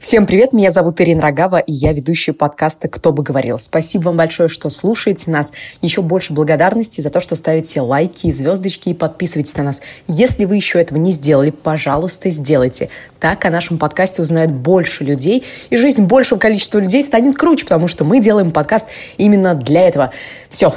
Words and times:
Всем 0.00 0.24
привет, 0.24 0.54
меня 0.54 0.70
зовут 0.70 0.98
Ирина 1.02 1.20
Рогава, 1.20 1.58
и 1.58 1.72
я 1.72 1.92
ведущая 1.92 2.32
подкаста 2.32 2.88
«Кто 2.88 3.12
бы 3.12 3.22
говорил». 3.22 3.58
Спасибо 3.58 4.04
вам 4.04 4.16
большое, 4.16 4.48
что 4.48 4.70
слушаете 4.70 5.30
нас. 5.30 5.52
Еще 5.82 6.00
больше 6.00 6.32
благодарности 6.32 7.02
за 7.02 7.10
то, 7.10 7.20
что 7.20 7.36
ставите 7.36 7.82
лайки, 7.82 8.30
звездочки 8.30 8.88
и 8.88 8.94
подписываетесь 8.94 9.54
на 9.58 9.64
нас. 9.64 9.82
Если 10.08 10.46
вы 10.46 10.56
еще 10.56 10.80
этого 10.80 10.96
не 10.96 11.12
сделали, 11.12 11.50
пожалуйста, 11.50 12.30
сделайте. 12.30 12.88
Так 13.18 13.44
о 13.44 13.50
нашем 13.50 13.76
подкасте 13.76 14.22
узнает 14.22 14.50
больше 14.50 15.04
людей, 15.04 15.44
и 15.68 15.76
жизнь 15.76 16.06
большего 16.06 16.38
количества 16.38 16.78
людей 16.78 17.02
станет 17.02 17.36
круче, 17.36 17.66
потому 17.66 17.86
что 17.86 18.06
мы 18.06 18.20
делаем 18.20 18.52
подкаст 18.52 18.86
именно 19.18 19.54
для 19.54 19.82
этого. 19.82 20.12
Все, 20.48 20.74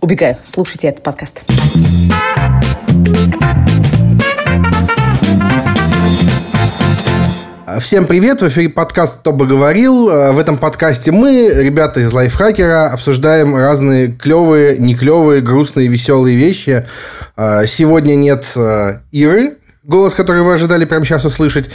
убегаю, 0.00 0.36
слушайте 0.42 0.88
этот 0.88 1.04
подкаст. 1.04 1.44
Всем 7.80 8.06
привет, 8.06 8.40
в 8.40 8.48
эфире 8.48 8.68
подкаст 8.68 9.18
«Кто 9.18 9.32
бы 9.32 9.46
говорил». 9.46 10.08
Э, 10.08 10.32
в 10.32 10.38
этом 10.38 10.56
подкасте 10.56 11.10
мы, 11.10 11.50
ребята 11.52 12.00
из 12.00 12.12
Лайфхакера, 12.12 12.92
обсуждаем 12.92 13.54
разные 13.54 14.08
клевые, 14.12 14.78
не 14.78 14.94
клевые, 14.94 15.42
грустные, 15.42 15.88
веселые 15.88 16.36
вещи. 16.36 16.86
Э, 17.36 17.66
сегодня 17.66 18.14
нет 18.14 18.50
э, 18.56 19.00
Иры, 19.10 19.58
голос, 19.82 20.14
который 20.14 20.42
вы 20.42 20.54
ожидали 20.54 20.84
прямо 20.84 21.04
сейчас 21.04 21.24
услышать. 21.24 21.68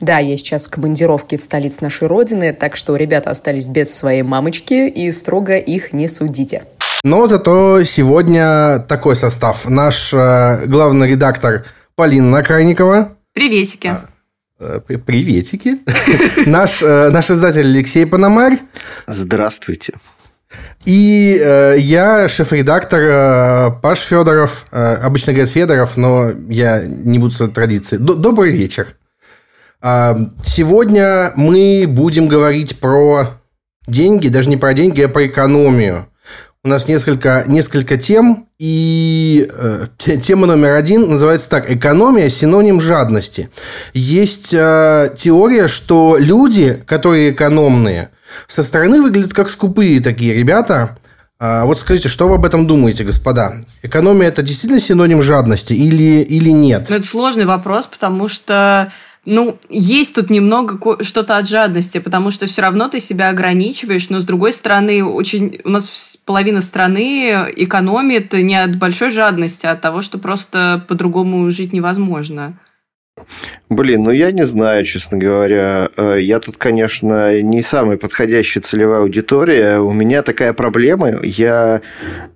Да, 0.00 0.18
я 0.18 0.36
сейчас 0.36 0.66
в 0.66 0.70
командировке 0.70 1.38
в 1.38 1.42
столице 1.42 1.78
нашей 1.80 2.08
Родины, 2.08 2.52
так 2.52 2.76
что 2.76 2.96
ребята 2.96 3.30
остались 3.30 3.68
без 3.68 3.94
своей 3.94 4.22
мамочки 4.22 4.88
и 4.88 5.10
строго 5.12 5.56
их 5.56 5.92
не 5.92 6.08
судите. 6.08 6.64
Но 7.04 7.26
зато 7.26 7.84
сегодня 7.84 8.80
такой 8.88 9.16
состав. 9.16 9.68
Наш 9.68 10.12
главный 10.12 11.08
редактор 11.08 11.64
Полина 11.94 12.28
Накрайникова. 12.30 13.16
Приветики. 13.32 13.92
Э, 14.62 14.80
приветики. 14.80 15.78
Наш, 16.46 16.82
э, 16.82 17.10
наш 17.10 17.30
издатель 17.30 17.66
Алексей 17.66 18.06
Пономарь. 18.06 18.60
Здравствуйте. 19.08 19.94
И 20.84 21.40
э, 21.42 21.76
я 21.78 22.28
шеф-редактор 22.28 23.00
э, 23.02 23.70
Паш 23.82 24.00
Федоров. 24.00 24.66
Э, 24.70 24.94
обычно 24.94 25.32
говорят 25.32 25.50
Федоров, 25.50 25.96
но 25.96 26.30
я 26.48 26.84
не 26.84 27.18
буду 27.18 27.32
с 27.32 27.48
традиции. 27.48 27.96
Добрый 27.96 28.52
вечер. 28.52 28.94
Э, 29.82 30.14
сегодня 30.44 31.32
мы 31.34 31.86
будем 31.88 32.28
говорить 32.28 32.78
про 32.78 33.40
деньги, 33.88 34.28
даже 34.28 34.48
не 34.48 34.56
про 34.56 34.74
деньги, 34.74 35.02
а 35.02 35.08
про 35.08 35.26
экономию. 35.26 36.06
У 36.64 36.68
нас 36.68 36.86
несколько, 36.86 37.42
несколько 37.48 37.96
тем, 37.96 38.46
и 38.56 39.50
э, 39.52 39.86
тема 39.98 40.46
номер 40.46 40.74
один 40.74 41.10
называется 41.10 41.50
так 41.50 41.68
«Экономия– 41.68 42.28
синоним 42.30 42.80
жадности». 42.80 43.50
Есть 43.94 44.54
э, 44.54 45.12
теория, 45.18 45.66
что 45.66 46.16
люди, 46.20 46.80
которые 46.86 47.32
экономные, 47.32 48.10
со 48.46 48.62
стороны 48.62 49.02
выглядят 49.02 49.34
как 49.34 49.50
скупые 49.50 50.00
такие 50.00 50.34
ребята. 50.34 50.96
А 51.40 51.64
вот 51.64 51.80
скажите, 51.80 52.08
что 52.08 52.28
вы 52.28 52.36
об 52.36 52.44
этом 52.44 52.68
думаете, 52.68 53.02
господа? 53.02 53.56
Экономия– 53.82 54.28
это 54.28 54.42
действительно 54.42 54.80
синоним 54.80 55.20
жадности 55.20 55.72
или, 55.72 56.22
или 56.22 56.50
нет? 56.50 56.86
Ну, 56.88 56.94
это 56.94 57.04
сложный 57.04 57.44
вопрос, 57.44 57.86
потому 57.86 58.28
что 58.28 58.92
ну, 59.24 59.56
есть 59.68 60.14
тут 60.14 60.30
немного 60.30 61.02
что-то 61.04 61.36
от 61.36 61.48
жадности, 61.48 61.98
потому 61.98 62.32
что 62.32 62.46
все 62.46 62.62
равно 62.62 62.88
ты 62.88 62.98
себя 62.98 63.28
ограничиваешь, 63.28 64.10
но 64.10 64.18
с 64.18 64.24
другой 64.24 64.52
стороны, 64.52 65.04
очень 65.04 65.60
у 65.64 65.70
нас 65.70 66.18
половина 66.26 66.60
страны 66.60 67.30
экономит 67.56 68.32
не 68.32 68.56
от 68.56 68.76
большой 68.78 69.10
жадности, 69.10 69.66
а 69.66 69.72
от 69.72 69.80
того, 69.80 70.02
что 70.02 70.18
просто 70.18 70.84
по-другому 70.88 71.48
жить 71.52 71.72
невозможно. 71.72 72.58
Блин, 73.68 74.02
ну 74.04 74.10
я 74.10 74.32
не 74.32 74.44
знаю, 74.44 74.84
честно 74.84 75.18
говоря. 75.18 75.90
Э, 75.96 76.16
я 76.18 76.40
тут, 76.40 76.56
конечно, 76.56 77.40
не 77.40 77.62
самая 77.62 77.96
подходящая 77.96 78.62
целевая 78.62 79.00
аудитория. 79.00 79.78
У 79.78 79.92
меня 79.92 80.22
такая 80.22 80.52
проблема. 80.52 81.20
Я 81.22 81.82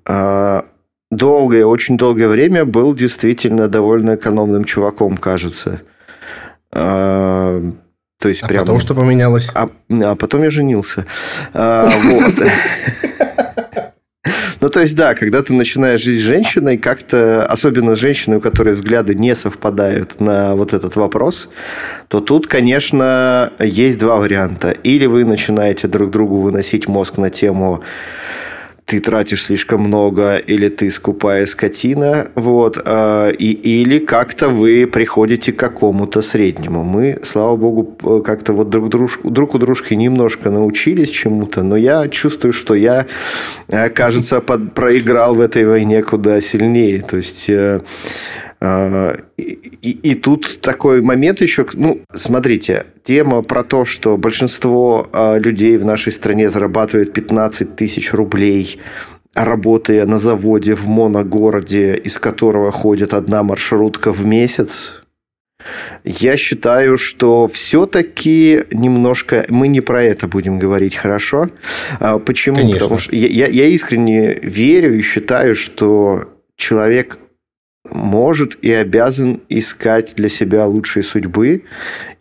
э, 0.04 0.62
долгое, 1.10 1.66
очень 1.66 1.96
долгое 1.96 2.28
время 2.28 2.64
был 2.64 2.94
действительно 2.94 3.68
довольно 3.68 4.14
экономным 4.14 4.64
чуваком, 4.64 5.16
кажется. 5.16 5.80
А, 6.72 7.62
то 8.18 8.28
есть 8.28 8.42
а 8.42 8.48
прям... 8.48 8.64
потом 8.64 8.80
что 8.80 8.94
поменялось? 8.94 9.48
А, 9.54 9.68
а 9.90 10.16
потом 10.16 10.42
я 10.42 10.50
женился. 10.50 11.06
А, 11.54 11.90
вот. 12.02 12.34
Ну, 14.60 14.70
то 14.70 14.80
есть, 14.80 14.96
да, 14.96 15.14
когда 15.14 15.42
ты 15.42 15.52
начинаешь 15.54 16.00
жить 16.00 16.20
с 16.20 16.24
женщиной, 16.24 16.78
как-то, 16.78 17.46
особенно 17.46 17.94
с 17.94 18.00
женщиной, 18.00 18.38
у 18.38 18.40
которой 18.40 18.74
взгляды 18.74 19.14
не 19.14 19.34
совпадают 19.34 20.18
на 20.20 20.56
вот 20.56 20.72
этот 20.72 20.96
вопрос, 20.96 21.48
то 22.08 22.20
тут, 22.20 22.46
конечно, 22.46 23.52
есть 23.60 23.98
два 23.98 24.16
варианта. 24.16 24.70
Или 24.70 25.06
вы 25.06 25.24
начинаете 25.24 25.88
друг 25.88 26.10
другу 26.10 26.40
выносить 26.40 26.88
мозг 26.88 27.18
на 27.18 27.30
тему 27.30 27.82
ты 28.86 29.00
тратишь 29.00 29.42
слишком 29.42 29.80
много, 29.80 30.36
или 30.36 30.68
ты 30.68 30.90
скупая 30.90 31.46
скотина, 31.46 32.30
вот, 32.36 32.80
э, 32.84 33.32
и, 33.36 33.52
или 33.52 33.98
как-то 33.98 34.48
вы 34.48 34.86
приходите 34.86 35.52
к 35.52 35.56
какому-то 35.56 36.22
среднему. 36.22 36.84
Мы, 36.84 37.18
слава 37.24 37.56
богу, 37.56 38.22
как-то 38.22 38.52
вот 38.52 38.70
друг, 38.70 38.88
друж, 38.88 39.18
друг 39.24 39.54
у 39.54 39.58
дружки 39.58 39.96
немножко 39.96 40.50
научились 40.50 41.10
чему-то, 41.10 41.64
но 41.64 41.76
я 41.76 42.06
чувствую, 42.08 42.52
что 42.52 42.74
я, 42.74 43.06
э, 43.66 43.88
кажется, 43.88 44.40
под, 44.40 44.72
проиграл 44.72 45.34
в 45.34 45.40
этой 45.40 45.66
войне 45.66 46.02
куда 46.02 46.40
сильнее. 46.40 47.02
То 47.02 47.16
есть... 47.16 47.50
Э, 47.50 47.80
и, 48.62 49.90
и 49.90 50.14
тут 50.14 50.60
такой 50.60 51.02
момент 51.02 51.40
еще, 51.40 51.66
ну, 51.74 52.00
смотрите, 52.12 52.86
тема 53.02 53.42
про 53.42 53.62
то, 53.62 53.84
что 53.84 54.16
большинство 54.16 55.08
а, 55.12 55.38
людей 55.38 55.76
в 55.76 55.84
нашей 55.84 56.12
стране 56.12 56.48
зарабатывает 56.48 57.12
15 57.12 57.76
тысяч 57.76 58.12
рублей, 58.12 58.80
работая 59.34 60.06
на 60.06 60.18
заводе 60.18 60.74
в 60.74 60.86
моногороде, 60.88 61.96
из 61.96 62.18
которого 62.18 62.72
ходит 62.72 63.12
одна 63.12 63.42
маршрутка 63.42 64.10
в 64.10 64.24
месяц, 64.24 64.94
я 66.04 66.36
считаю, 66.36 66.96
что 66.96 67.48
все-таки 67.48 68.64
немножко 68.70 69.44
мы 69.48 69.68
не 69.68 69.80
про 69.80 70.02
это 70.02 70.28
будем 70.28 70.58
говорить, 70.58 70.94
хорошо? 70.94 71.50
А, 71.98 72.18
почему? 72.18 72.56
Конечно. 72.56 72.80
Потому 72.80 72.98
что 72.98 73.14
я, 73.16 73.46
я 73.46 73.66
искренне 73.66 74.34
верю 74.34 74.96
и 74.96 75.02
считаю, 75.02 75.54
что 75.54 76.32
человек 76.56 77.18
может 77.90 78.56
и 78.62 78.72
обязан 78.72 79.40
искать 79.48 80.14
для 80.16 80.28
себя 80.28 80.66
лучшей 80.66 81.02
судьбы. 81.02 81.62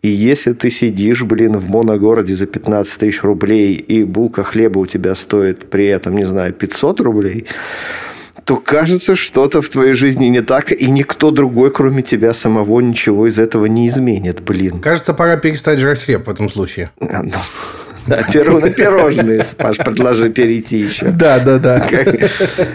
И 0.02 0.08
если 0.08 0.52
ты 0.52 0.70
сидишь, 0.70 1.22
блин, 1.22 1.52
в 1.54 1.68
моногороде 1.68 2.34
за 2.34 2.46
15 2.46 3.00
тысяч 3.00 3.22
рублей, 3.22 3.74
и 3.74 4.04
булка 4.04 4.44
хлеба 4.44 4.78
у 4.78 4.86
тебя 4.86 5.14
стоит 5.14 5.70
при 5.70 5.86
этом, 5.86 6.16
не 6.16 6.24
знаю, 6.24 6.52
500 6.52 7.00
рублей, 7.00 7.46
то 8.44 8.56
кажется, 8.56 9.16
что-то 9.16 9.60
в 9.60 9.68
твоей 9.68 9.94
жизни 9.94 10.26
не 10.26 10.40
так, 10.40 10.70
и 10.70 10.88
никто 10.88 11.32
другой, 11.32 11.72
кроме 11.72 12.02
тебя 12.02 12.32
самого, 12.32 12.80
ничего 12.80 13.26
из 13.26 13.40
этого 13.40 13.66
не 13.66 13.88
изменит, 13.88 14.40
блин. 14.40 14.80
Кажется, 14.80 15.14
пора 15.14 15.36
перестать 15.36 15.80
жрать 15.80 16.04
хлеб 16.04 16.26
в 16.26 16.30
этом 16.30 16.48
случае. 16.48 16.90
А, 18.08 18.22
да, 18.32 18.50
на 18.60 18.70
пирожные, 18.70 19.42
Паш, 19.56 19.78
предложи 19.78 20.30
перейти 20.30 20.78
еще. 20.78 21.10
Да, 21.10 21.38
да, 21.40 21.58
да. 21.58 21.88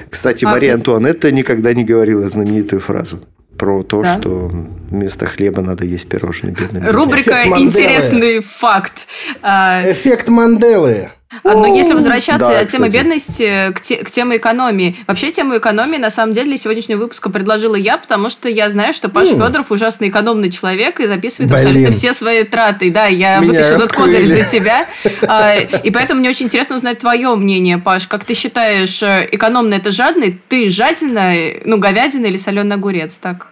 Кстати, 0.10 0.46
Мария 0.46 0.76
Антуанетта 0.76 1.32
никогда 1.32 1.74
не 1.74 1.84
говорила 1.84 2.30
знаменитую 2.30 2.80
фразу 2.80 3.20
про 3.58 3.84
то, 3.84 4.02
да? 4.02 4.18
что 4.18 4.52
вместо 4.90 5.26
хлеба 5.26 5.62
надо 5.62 5.86
есть 5.86 6.10
пирожные. 6.10 6.56
Рубрика 6.90 7.44
«Интересный 7.46 8.40
факт». 8.40 9.08
А, 9.42 9.82
Эффект 9.84 10.30
Манделы. 10.30 11.12
А, 11.44 11.54
но 11.54 11.66
если 11.66 11.94
возвращаться 11.94 12.50
да, 12.50 12.60
от 12.60 12.68
темы 12.68 12.90
бедности 12.90 13.72
к, 13.74 13.82
те, 13.82 13.98
к 13.98 14.12
теме 14.12 14.38
экономии. 14.38 14.98
Вообще 15.08 15.32
тему 15.32 15.58
экономии 15.58 15.98
на 15.98 16.10
самом 16.10 16.34
деле 16.34 16.48
для 16.48 16.58
сегодняшнего 16.58 17.00
выпуска 17.00 17.30
предложила 17.30 17.76
я, 17.76 17.98
потому 17.98 18.30
что 18.30 18.50
я 18.50 18.70
знаю, 18.70 18.94
что 18.94 19.08
Паш 19.08 19.30
mm. 19.30 19.34
Федоров 19.36 19.72
ужасно 19.72 20.10
экономный 20.10 20.52
человек 20.52 21.00
и 21.00 21.08
записывает 21.08 21.50
Блин. 21.50 21.62
абсолютно 21.62 21.92
все 21.94 22.14
свои 22.14 22.44
траты. 22.44 22.92
Да, 22.92 23.06
я 23.06 23.40
Меня 23.40 23.54
вытащу 23.54 23.76
этот 23.76 23.94
козырь 23.94 24.28
за 24.28 24.46
тебя. 24.46 24.88
А, 25.28 25.56
и 25.56 25.90
поэтому 25.90 26.20
мне 26.20 26.30
очень 26.30 26.48
интересно 26.48 26.76
узнать 26.76 27.00
твое 27.00 27.34
мнение, 27.36 27.78
Паш. 27.78 28.08
Как 28.08 28.26
ты 28.26 28.34
считаешь, 28.34 29.02
э, 29.02 29.28
экономно 29.32 29.76
это 29.76 29.92
жадный? 29.92 30.42
Ты 30.50 30.70
жадина, 30.70 31.34
ну, 31.64 31.78
говядина 31.78 32.26
или 32.26 32.38
соленый 32.38 32.76
огурец? 32.76 33.18
Так. 33.18 33.48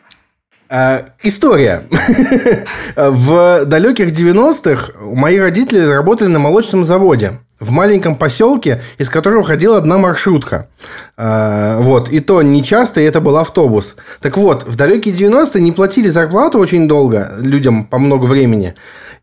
Uh, 0.69 1.03
история. 1.23 1.83
в 2.95 3.65
далеких 3.65 4.09
90-х 4.11 4.91
мои 5.15 5.39
родители 5.39 5.79
работали 5.79 6.27
на 6.27 6.37
молочном 6.39 6.85
заводе 6.85 7.39
в 7.59 7.71
маленьком 7.71 8.15
поселке, 8.15 8.81
из 8.97 9.09
которого 9.09 9.43
ходила 9.43 9.77
одна 9.77 9.97
маршрутка. 9.97 10.69
А, 11.17 11.79
вот. 11.79 12.09
И 12.09 12.19
то 12.19 12.41
не 12.41 12.63
часто, 12.63 13.01
и 13.01 13.05
это 13.05 13.21
был 13.21 13.37
автобус. 13.37 13.95
Так 14.21 14.37
вот, 14.37 14.65
в 14.65 14.75
далекие 14.75 15.13
90-е 15.13 15.61
не 15.61 15.71
платили 15.71 16.09
зарплату 16.09 16.59
очень 16.59 16.87
долго 16.87 17.33
людям 17.39 17.85
по 17.85 17.99
много 17.99 18.25
времени. 18.25 18.75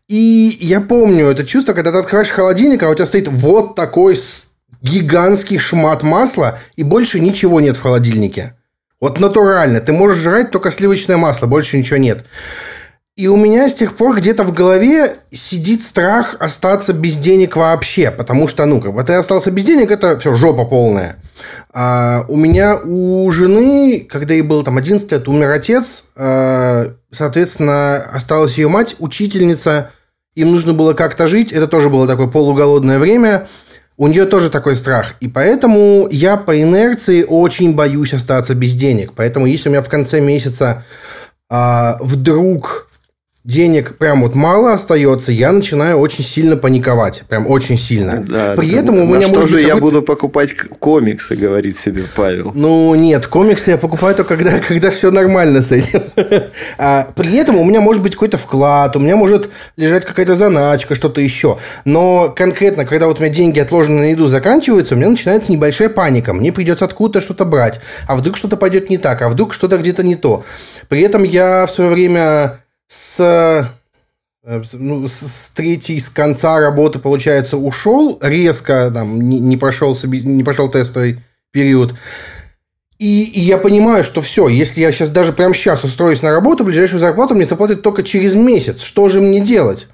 И 0.07 0.57
я 0.61 0.79
помню 0.79 1.27
это 1.27 1.45
чувство, 1.45 1.73
когда 1.73 1.91
ты 1.91 1.97
открываешь 1.97 2.29
холодильник, 2.29 2.83
а 2.83 2.89
у 2.89 2.95
тебя 2.95 3.07
стоит 3.07 3.27
вот 3.27 3.75
такой 3.75 4.17
гигантский 4.81 5.57
шмат 5.57 6.03
масла, 6.03 6.59
и 6.75 6.83
больше 6.83 7.19
ничего 7.19 7.59
нет 7.59 7.75
в 7.75 7.81
холодильнике. 7.81 8.55
Вот 8.99 9.19
натурально. 9.19 9.79
Ты 9.79 9.91
можешь 9.93 10.19
жрать 10.19 10.51
только 10.51 10.71
сливочное 10.71 11.17
масло, 11.17 11.45
больше 11.45 11.77
ничего 11.77 11.97
нет. 11.97 12.25
И 13.17 13.25
у 13.25 13.35
меня 13.35 13.67
с 13.67 13.73
тех 13.73 13.95
пор 13.95 14.15
где-то 14.15 14.43
в 14.43 14.53
голове 14.53 15.15
сидит 15.31 15.81
страх 15.81 16.35
остаться 16.39 16.93
без 16.93 17.15
денег 17.15 17.55
вообще, 17.55 18.11
потому 18.11 18.47
что, 18.47 18.63
ну, 18.67 18.79
как 18.79 18.93
бы 18.93 19.03
ты 19.03 19.13
остался 19.13 19.49
без 19.49 19.65
денег, 19.65 19.89
это 19.89 20.19
все 20.19 20.35
жопа 20.35 20.65
полная. 20.65 21.17
А 21.73 22.25
у 22.27 22.35
меня 22.35 22.77
у 22.77 23.29
жены, 23.31 24.07
когда 24.07 24.35
ей 24.35 24.43
было 24.43 24.63
там 24.63 24.77
11 24.77 25.11
лет, 25.11 25.27
умер 25.27 25.49
отец, 25.49 26.03
а, 26.15 26.93
соответственно, 27.11 28.03
осталась 28.13 28.55
ее 28.55 28.67
мать, 28.67 28.95
учительница, 28.99 29.89
им 30.35 30.51
нужно 30.51 30.73
было 30.73 30.93
как-то 30.93 31.25
жить, 31.25 31.51
это 31.51 31.67
тоже 31.67 31.89
было 31.89 32.05
такое 32.05 32.27
полуголодное 32.27 32.99
время, 32.99 33.47
у 33.97 34.05
нее 34.05 34.27
тоже 34.27 34.51
такой 34.51 34.75
страх. 34.75 35.15
И 35.21 35.27
поэтому 35.27 36.07
я 36.11 36.37
по 36.37 36.61
инерции 36.61 37.25
очень 37.27 37.73
боюсь 37.73 38.13
остаться 38.13 38.53
без 38.53 38.73
денег. 38.73 39.13
Поэтому 39.15 39.47
если 39.47 39.69
у 39.69 39.71
меня 39.71 39.81
в 39.81 39.89
конце 39.89 40.21
месяца 40.21 40.85
а, 41.49 41.97
вдруг 41.99 42.86
денег 43.47 43.97
прям 43.97 44.23
вот 44.23 44.35
мало 44.35 44.73
остается, 44.73 45.31
я 45.31 45.53
начинаю 45.53 45.97
очень 45.97 46.23
сильно 46.23 46.57
паниковать. 46.57 47.23
Прям 47.29 47.47
очень 47.47 47.77
сильно. 47.77 48.21
Да, 48.27 48.55
При 48.57 48.73
этом 48.73 48.97
у 48.97 49.05
меня 49.05 49.21
что 49.21 49.35
может 49.35 49.49
же 49.49 49.55
быть 49.55 49.65
я 49.65 49.77
буду 49.77 50.01
покупать 50.01 50.53
комиксы, 50.53 51.37
говорит 51.37 51.77
себе 51.77 52.03
Павел. 52.13 52.51
Ну, 52.53 52.93
нет, 52.95 53.25
комиксы 53.27 53.71
я 53.71 53.77
покупаю 53.77 54.15
только 54.15 54.35
когда, 54.35 54.59
когда 54.67 54.91
все 54.91 55.11
нормально 55.11 55.61
с 55.61 55.71
этим. 55.71 56.03
А, 56.77 57.07
при 57.15 57.35
этом 57.37 57.55
у 57.57 57.63
меня 57.63 57.79
может 57.79 58.03
быть 58.03 58.13
какой-то 58.13 58.37
вклад, 58.37 58.95
у 58.95 58.99
меня 58.99 59.15
может 59.15 59.49
лежать 59.77 60.05
какая-то 60.05 60.35
заначка, 60.35 60.95
что-то 60.95 61.21
еще. 61.21 61.57
Но 61.85 62.33
конкретно, 62.35 62.85
когда 62.85 63.07
вот 63.07 63.19
у 63.19 63.23
меня 63.23 63.33
деньги 63.33 63.59
отложены 63.59 63.99
на 63.99 64.11
еду 64.11 64.27
заканчиваются, 64.27 64.93
у 64.93 64.97
меня 64.97 65.09
начинается 65.09 65.51
небольшая 65.51 65.89
паника. 65.89 66.33
Мне 66.33 66.51
придется 66.51 66.85
откуда-то 66.85 67.21
что-то 67.21 67.45
брать. 67.45 67.79
А 68.07 68.15
вдруг 68.15 68.35
что-то 68.35 68.57
пойдет 68.57 68.89
не 68.89 68.97
так, 68.97 69.21
а 69.21 69.29
вдруг 69.29 69.53
что-то 69.53 69.77
где-то 69.77 70.03
не 70.03 70.15
то. 70.15 70.43
При 70.89 71.01
этом 71.01 71.23
я 71.23 71.65
в 71.65 71.71
свое 71.71 71.89
время 71.89 72.59
с, 72.87 73.73
э, 74.43 74.61
ну, 74.73 75.07
с 75.07 75.51
третьей, 75.53 75.99
с 75.99 76.09
конца 76.09 76.59
работы, 76.59 76.99
получается, 76.99 77.57
ушел, 77.57 78.17
резко 78.21 78.91
там, 78.93 79.21
не, 79.29 79.39
не, 79.39 79.57
прошел, 79.57 79.97
не 80.03 80.43
прошел 80.43 80.69
тестовый 80.69 81.19
период. 81.51 81.93
И, 82.97 83.23
и 83.23 83.41
я 83.41 83.57
понимаю, 83.57 84.03
что 84.03 84.21
все, 84.21 84.47
если 84.47 84.81
я 84.81 84.91
сейчас 84.91 85.09
даже 85.09 85.31
прямо 85.31 85.53
сейчас 85.53 85.83
устроюсь 85.83 86.23
на 86.23 86.31
работу, 86.31 86.63
ближайшую 86.63 86.99
зарплату 86.99 87.35
мне 87.35 87.45
заплатят 87.45 87.83
только 87.83 88.01
через 88.03 88.33
месяц. 88.33 88.81
Что 88.81 89.07
же 89.09 89.21
мне 89.21 89.39
делать? 89.39 89.87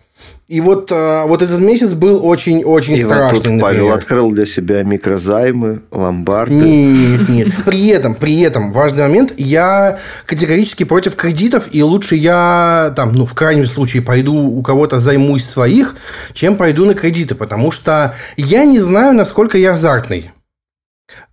И 0.54 0.62
вот, 0.62 0.92
а, 0.92 1.26
вот 1.26 1.42
этот 1.42 1.62
месяц 1.62 1.94
был 1.94 2.24
очень-очень 2.24 3.04
страшный. 3.04 3.40
Вот 3.40 3.44
тут 3.44 3.60
Павел 3.60 3.92
открыл 3.92 4.30
для 4.30 4.46
себя 4.46 4.84
микрозаймы, 4.84 5.82
ломбарды. 5.90 6.54
Нет, 6.54 7.28
нет. 7.28 7.48
При 7.66 7.88
этом, 7.88 8.14
при 8.14 8.40
этом, 8.42 8.72
важный 8.72 9.02
момент, 9.02 9.34
я 9.36 9.98
категорически 10.28 10.84
против 10.84 11.16
кредитов, 11.16 11.70
и 11.72 11.82
лучше 11.82 12.16
я, 12.18 12.94
там, 12.96 13.14
ну, 13.14 13.26
в 13.26 13.34
крайнем 13.34 13.66
случае, 13.66 14.04
пойду 14.04 14.36
у 14.36 14.62
кого-то 14.62 15.00
займусь 15.00 15.44
своих, 15.44 15.96
чем 16.34 16.56
пойду 16.56 16.86
на 16.86 16.94
кредиты, 16.94 17.34
потому 17.34 17.72
что 17.72 18.14
я 18.38 18.64
не 18.66 18.80
знаю, 18.80 19.16
насколько 19.16 19.58
я 19.58 19.74
азартный. 19.74 20.34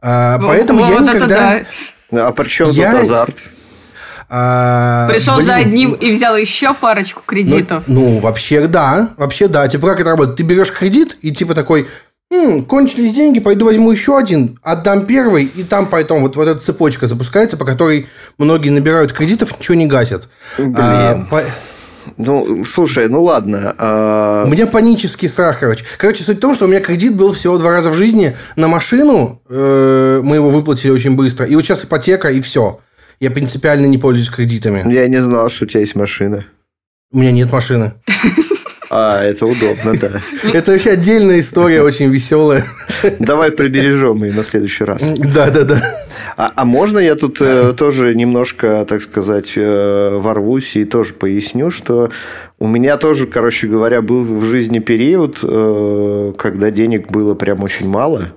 А, 0.00 0.38
поэтому 0.38 0.82
вот 0.82 0.94
я 0.94 1.00
никогда... 1.00 1.60
Да. 2.10 2.28
А 2.28 2.32
при 2.32 2.48
чем 2.48 2.70
я... 2.70 2.90
тут 2.90 3.00
азарт? 3.02 3.36
А, 4.32 5.08
Пришел 5.08 5.34
блин, 5.34 5.46
за 5.46 5.56
одним 5.56 5.92
и 5.94 6.10
взял 6.10 6.36
еще 6.36 6.72
парочку 6.72 7.22
кредитов. 7.26 7.84
Ну, 7.88 8.00
ну, 8.00 8.18
вообще 8.20 8.68
да. 8.68 9.10
Вообще 9.16 9.48
да. 9.48 9.66
Типа 9.66 9.88
как 9.88 10.00
это 10.00 10.10
работает? 10.10 10.36
Ты 10.36 10.44
берешь 10.44 10.72
кредит 10.72 11.18
и 11.20 11.32
типа 11.32 11.54
такой, 11.54 11.88
М, 12.32 12.64
кончились 12.64 13.12
деньги, 13.12 13.40
пойду 13.40 13.64
возьму 13.66 13.90
еще 13.90 14.16
один, 14.16 14.56
отдам 14.62 15.04
первый, 15.04 15.46
и 15.46 15.64
там 15.64 15.86
поэтому 15.86 16.20
вот, 16.20 16.36
вот 16.36 16.46
эта 16.46 16.60
цепочка 16.60 17.08
запускается, 17.08 17.56
по 17.56 17.64
которой 17.64 18.06
многие 18.38 18.70
набирают 18.70 19.12
кредитов, 19.12 19.58
ничего 19.58 19.74
не 19.74 19.88
гасят. 19.88 20.28
Блин. 20.56 20.76
А, 20.78 21.26
по... 21.28 21.42
Ну, 22.16 22.64
слушай, 22.64 23.08
ну 23.08 23.24
ладно. 23.24 23.74
А... 23.76 24.44
У 24.46 24.48
меня 24.48 24.68
панический 24.68 25.28
страх, 25.28 25.58
короче. 25.58 25.84
Короче, 25.98 26.22
суть 26.22 26.38
в 26.38 26.40
том, 26.40 26.54
что 26.54 26.66
у 26.66 26.68
меня 26.68 26.80
кредит 26.80 27.16
был 27.16 27.32
всего 27.32 27.58
два 27.58 27.72
раза 27.72 27.90
в 27.90 27.94
жизни 27.94 28.36
на 28.54 28.68
машину. 28.68 29.42
Э, 29.48 30.20
мы 30.22 30.36
его 30.36 30.50
выплатили 30.50 30.92
очень 30.92 31.16
быстро. 31.16 31.46
И 31.46 31.56
вот 31.56 31.64
сейчас 31.64 31.84
ипотека, 31.84 32.30
и 32.30 32.40
все. 32.40 32.78
Я 33.20 33.30
принципиально 33.30 33.86
не 33.86 33.98
пользуюсь 33.98 34.30
кредитами. 34.30 34.90
Я 34.90 35.06
не 35.06 35.20
знал, 35.20 35.50
что 35.50 35.64
у 35.64 35.68
тебя 35.68 35.80
есть 35.80 35.94
машина. 35.94 36.46
У 37.12 37.18
меня 37.18 37.32
нет 37.32 37.52
машины. 37.52 37.94
А, 38.92 39.22
это 39.22 39.46
удобно, 39.46 39.96
да. 39.96 40.20
Это 40.52 40.72
вообще 40.72 40.90
отдельная 40.90 41.38
история, 41.38 41.80
очень 41.80 42.08
веселая. 42.08 42.64
Давай 43.20 43.52
прибережем 43.52 44.24
ее 44.24 44.32
на 44.32 44.42
следующий 44.42 44.82
раз. 44.82 45.08
Да, 45.16 45.48
да, 45.48 45.62
да. 45.62 45.96
А, 46.36 46.52
а 46.56 46.64
можно 46.64 46.98
я 46.98 47.14
тут 47.14 47.40
э, 47.40 47.72
тоже 47.76 48.16
немножко, 48.16 48.84
так 48.88 49.00
сказать, 49.02 49.52
э, 49.54 50.18
ворвусь 50.20 50.74
и 50.74 50.84
тоже 50.84 51.14
поясню, 51.14 51.70
что 51.70 52.10
у 52.58 52.66
меня 52.66 52.96
тоже, 52.96 53.28
короче 53.28 53.68
говоря, 53.68 54.02
был 54.02 54.24
в 54.24 54.44
жизни 54.46 54.80
период, 54.80 55.38
э, 55.40 56.32
когда 56.36 56.72
денег 56.72 57.12
было 57.12 57.34
прям 57.34 57.62
очень 57.62 57.88
мало. 57.88 58.32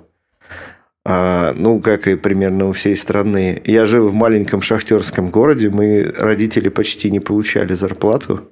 А, 1.05 1.53
ну, 1.55 1.81
как 1.81 2.07
и 2.07 2.15
примерно 2.15 2.69
у 2.69 2.71
всей 2.71 2.95
страны. 2.95 3.61
Я 3.65 3.85
жил 3.85 4.07
в 4.07 4.13
маленьком 4.13 4.61
шахтерском 4.61 5.31
городе, 5.31 5.69
мы, 5.69 6.13
родители, 6.17 6.69
почти 6.69 7.11
не 7.11 7.19
получали 7.19 7.73
зарплату. 7.73 8.51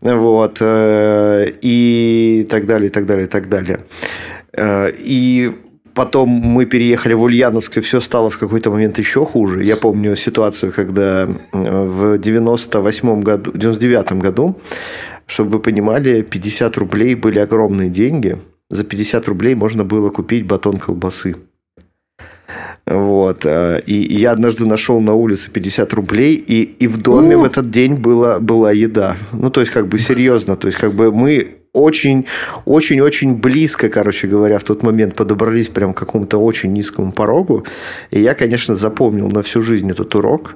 Вот. 0.00 0.58
Э, 0.60 1.46
и 1.62 2.46
так 2.50 2.66
далее, 2.66 2.90
так 2.90 3.06
далее, 3.06 3.28
так 3.28 3.48
далее. 3.48 3.80
Э, 4.52 4.90
и 4.98 5.52
потом 5.94 6.28
мы 6.28 6.66
переехали 6.66 7.14
в 7.14 7.22
Ульяновск, 7.22 7.78
и 7.78 7.80
все 7.80 8.00
стало 8.00 8.30
в 8.30 8.38
какой-то 8.38 8.70
момент 8.72 8.98
еще 8.98 9.24
хуже. 9.24 9.62
Я 9.62 9.76
помню 9.76 10.16
ситуацию, 10.16 10.72
когда 10.72 11.28
в 11.52 12.18
98 12.18 13.20
году, 13.22 13.52
99 13.54 14.12
году, 14.14 14.60
чтобы 15.26 15.52
вы 15.52 15.60
понимали, 15.60 16.22
50 16.22 16.76
рублей 16.78 17.14
были 17.14 17.38
огромные 17.38 17.90
деньги. 17.90 18.38
За 18.70 18.82
50 18.82 19.28
рублей 19.28 19.54
можно 19.54 19.84
было 19.84 20.10
купить 20.10 20.44
батон 20.44 20.78
колбасы. 20.78 21.36
Вот. 22.86 23.44
Э, 23.44 23.80
и 23.84 24.14
я 24.14 24.32
однажды 24.32 24.64
нашел 24.66 25.00
на 25.00 25.14
улице 25.14 25.50
50 25.50 25.92
рублей, 25.94 26.36
и, 26.36 26.62
и 26.62 26.86
в 26.86 26.98
доме 26.98 27.36
в 27.36 27.44
этот 27.44 27.70
день 27.70 27.94
была, 27.94 28.38
была 28.38 28.72
еда. 28.72 29.16
Ну, 29.32 29.50
то 29.50 29.60
есть, 29.60 29.72
как 29.72 29.88
бы 29.88 29.98
серьезно. 29.98 30.56
То 30.56 30.68
есть, 30.68 30.78
как 30.78 30.92
бы 30.92 31.10
мы 31.10 31.56
очень, 31.72 32.26
очень, 32.64 33.00
очень 33.00 33.34
близко, 33.34 33.88
короче 33.88 34.28
говоря, 34.28 34.58
в 34.58 34.64
тот 34.64 34.82
момент 34.82 35.14
подобрались 35.14 35.68
прям 35.68 35.94
к 35.94 35.98
какому-то 35.98 36.38
очень 36.38 36.72
низкому 36.72 37.12
порогу. 37.12 37.66
И 38.10 38.20
я, 38.20 38.34
конечно, 38.34 38.74
запомнил 38.74 39.28
на 39.30 39.42
всю 39.42 39.62
жизнь 39.62 39.90
этот 39.90 40.14
урок. 40.14 40.54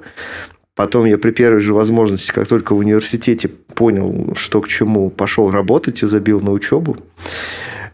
Потом 0.77 1.05
я 1.05 1.19
при 1.19 1.33
первой 1.33 1.61
же 1.61 1.75
возможности, 1.75 2.33
как 2.33 2.47
только 2.49 2.75
в 2.75 2.79
университете 2.79 3.49
понял, 3.49 4.35
что 4.37 4.63
к 4.63 4.69
чему, 4.69 5.11
пошел 5.11 5.51
работать 5.51 6.03
и 6.03 6.07
забил 6.07 6.41
на 6.41 6.53
учебу. 6.53 6.97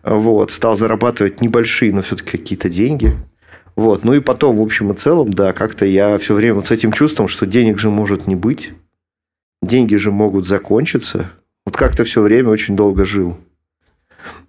Вот, 0.05 0.53
стал 0.53 0.77
зарабатывать 0.77 1.41
небольшие, 1.41 1.93
но 1.93 2.03
все-таки 2.03 2.39
какие-то 2.39 2.69
деньги. 2.69 3.17
Вот. 3.77 4.05
Ну 4.05 4.15
и 4.15 4.21
потом, 4.21 4.57
в 4.57 4.63
общем 4.63 4.91
и 4.91 4.97
целом, 4.97 5.33
да, 5.33 5.53
как-то 5.53 5.85
я 5.85 6.17
все 6.19 6.35
время 6.35 6.55
вот 6.55 6.67
с 6.67 6.71
этим 6.71 6.93
чувством, 6.93 7.29
что 7.29 7.47
денег 7.47 7.79
же 7.79 7.91
может 7.91 8.27
не 8.27 8.35
быть, 8.35 8.73
деньги 9.63 9.95
же 9.97 10.11
могут 10.11 10.47
закончиться. 10.47 11.31
Вот 11.67 11.77
как-то 11.77 12.05
все 12.05 12.23
время 12.23 12.49
очень 12.49 12.75
долго 12.75 13.05
жил. 13.05 13.37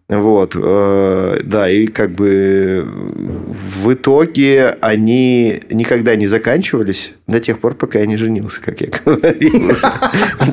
Вот, 0.09 0.55
э, 0.55 1.39
да, 1.43 1.69
и 1.69 1.85
как 1.87 2.11
бы 2.11 2.87
в 2.87 3.93
итоге 3.93 4.77
они 4.79 5.61
никогда 5.69 6.15
не 6.15 6.27
заканчивались 6.27 7.11
до 7.27 7.41
тех 7.41 7.59
пор, 7.59 7.75
пока 7.75 7.99
я 7.99 8.05
не 8.05 8.15
женился, 8.15 8.61
как 8.61 8.79
я 8.79 8.87
говорил. 9.05 9.75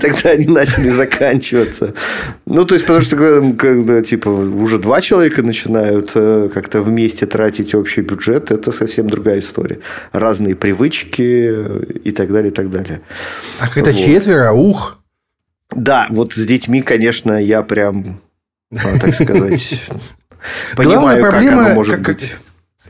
Тогда 0.01 0.31
они 0.31 0.47
начали 0.47 0.89
заканчиваться. 0.89 1.95
Ну, 2.47 2.65
то 2.65 2.75
есть, 2.75 2.85
потому 2.85 3.05
что 3.05 3.17
когда, 3.17 3.53
когда 3.57 4.03
типа, 4.03 4.29
уже 4.29 4.79
два 4.79 5.01
человека 5.01 5.45
начинают 5.45 6.11
э, 6.17 6.51
как-то 6.53 6.81
вместе 6.81 7.27
тратить 7.27 7.77
общий 7.77 8.01
бюджет, 8.01 8.51
это 8.51 8.73
совсем 8.73 9.09
другая 9.09 9.39
история. 9.39 9.79
Разные 10.11 10.57
привычки 10.57 11.55
и 12.03 12.11
так 12.11 12.33
далее, 12.33 12.51
и 12.51 12.55
так 12.55 12.71
далее. 12.71 13.03
А 13.61 13.69
когда 13.69 13.93
вот. 13.93 14.01
четверо, 14.01 14.51
ух! 14.51 14.99
Да, 15.71 16.09
вот 16.11 16.33
с 16.33 16.45
детьми, 16.45 16.83
конечно, 16.83 17.41
я 17.41 17.63
прям 17.63 18.21
так 19.01 19.15
сказать. 19.15 19.83
Понимаю, 20.77 21.21
проблема, 21.21 21.57
как 21.57 21.67
оно 21.67 21.75
может 21.75 21.97
как, 21.97 22.07
быть. 22.07 22.35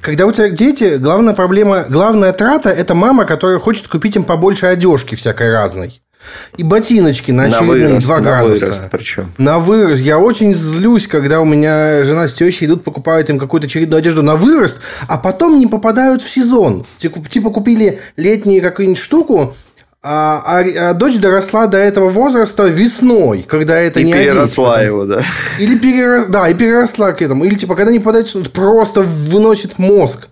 Когда 0.00 0.26
у 0.26 0.32
тебя 0.32 0.50
дети, 0.50 0.96
главная 0.96 1.34
проблема, 1.34 1.86
главная 1.88 2.32
трата– 2.32 2.68
это 2.70 2.94
мама, 2.94 3.24
которая 3.24 3.58
хочет 3.58 3.88
купить 3.88 4.16
им 4.16 4.24
побольше 4.24 4.66
одежки 4.66 5.14
всякой 5.14 5.50
разной. 5.50 6.02
И 6.56 6.62
ботиночки 6.62 7.30
на 7.30 7.44
очередные 7.44 7.94
на 7.94 8.00
2 8.00 8.20
градуса. 8.20 8.60
На 8.60 8.66
вырост, 8.66 8.84
причем. 8.90 9.32
На 9.38 9.58
вырост. 9.58 10.02
Я 10.02 10.18
очень 10.18 10.54
злюсь, 10.54 11.06
когда 11.06 11.40
у 11.40 11.44
меня 11.44 12.04
жена 12.04 12.28
с 12.28 12.32
тещей 12.32 12.66
идут, 12.66 12.84
покупают 12.84 13.30
им 13.30 13.38
какую-то 13.38 13.66
очередную 13.66 13.98
одежду 13.98 14.22
на 14.22 14.36
вырост, 14.36 14.78
а 15.08 15.18
потом 15.18 15.58
не 15.58 15.66
попадают 15.66 16.22
в 16.22 16.28
сезон. 16.28 16.86
Типа, 16.98 17.20
типа 17.28 17.50
купили 17.50 18.00
летнюю 18.16 18.62
какую-нибудь 18.62 19.02
штуку, 19.02 19.56
а, 20.06 20.42
а, 20.44 20.90
а 20.90 20.92
дочь 20.92 21.16
доросла 21.16 21.66
до 21.66 21.78
этого 21.78 22.10
возраста 22.10 22.66
весной, 22.66 23.42
когда 23.42 23.78
это 23.78 24.00
и 24.00 24.04
не 24.04 24.12
переросла 24.12 24.74
одеть, 24.74 24.86
его, 24.86 25.06
да. 25.06 25.24
Или 25.58 25.78
переросла, 25.78 26.28
да, 26.28 26.48
и 26.50 26.52
переросла 26.52 27.12
к 27.12 27.22
этому. 27.22 27.46
Или 27.46 27.54
типа, 27.54 27.74
когда 27.74 27.90
не 27.90 28.00
подать, 28.00 28.30
просто 28.52 29.00
выносит 29.00 29.78
мозг. 29.78 30.28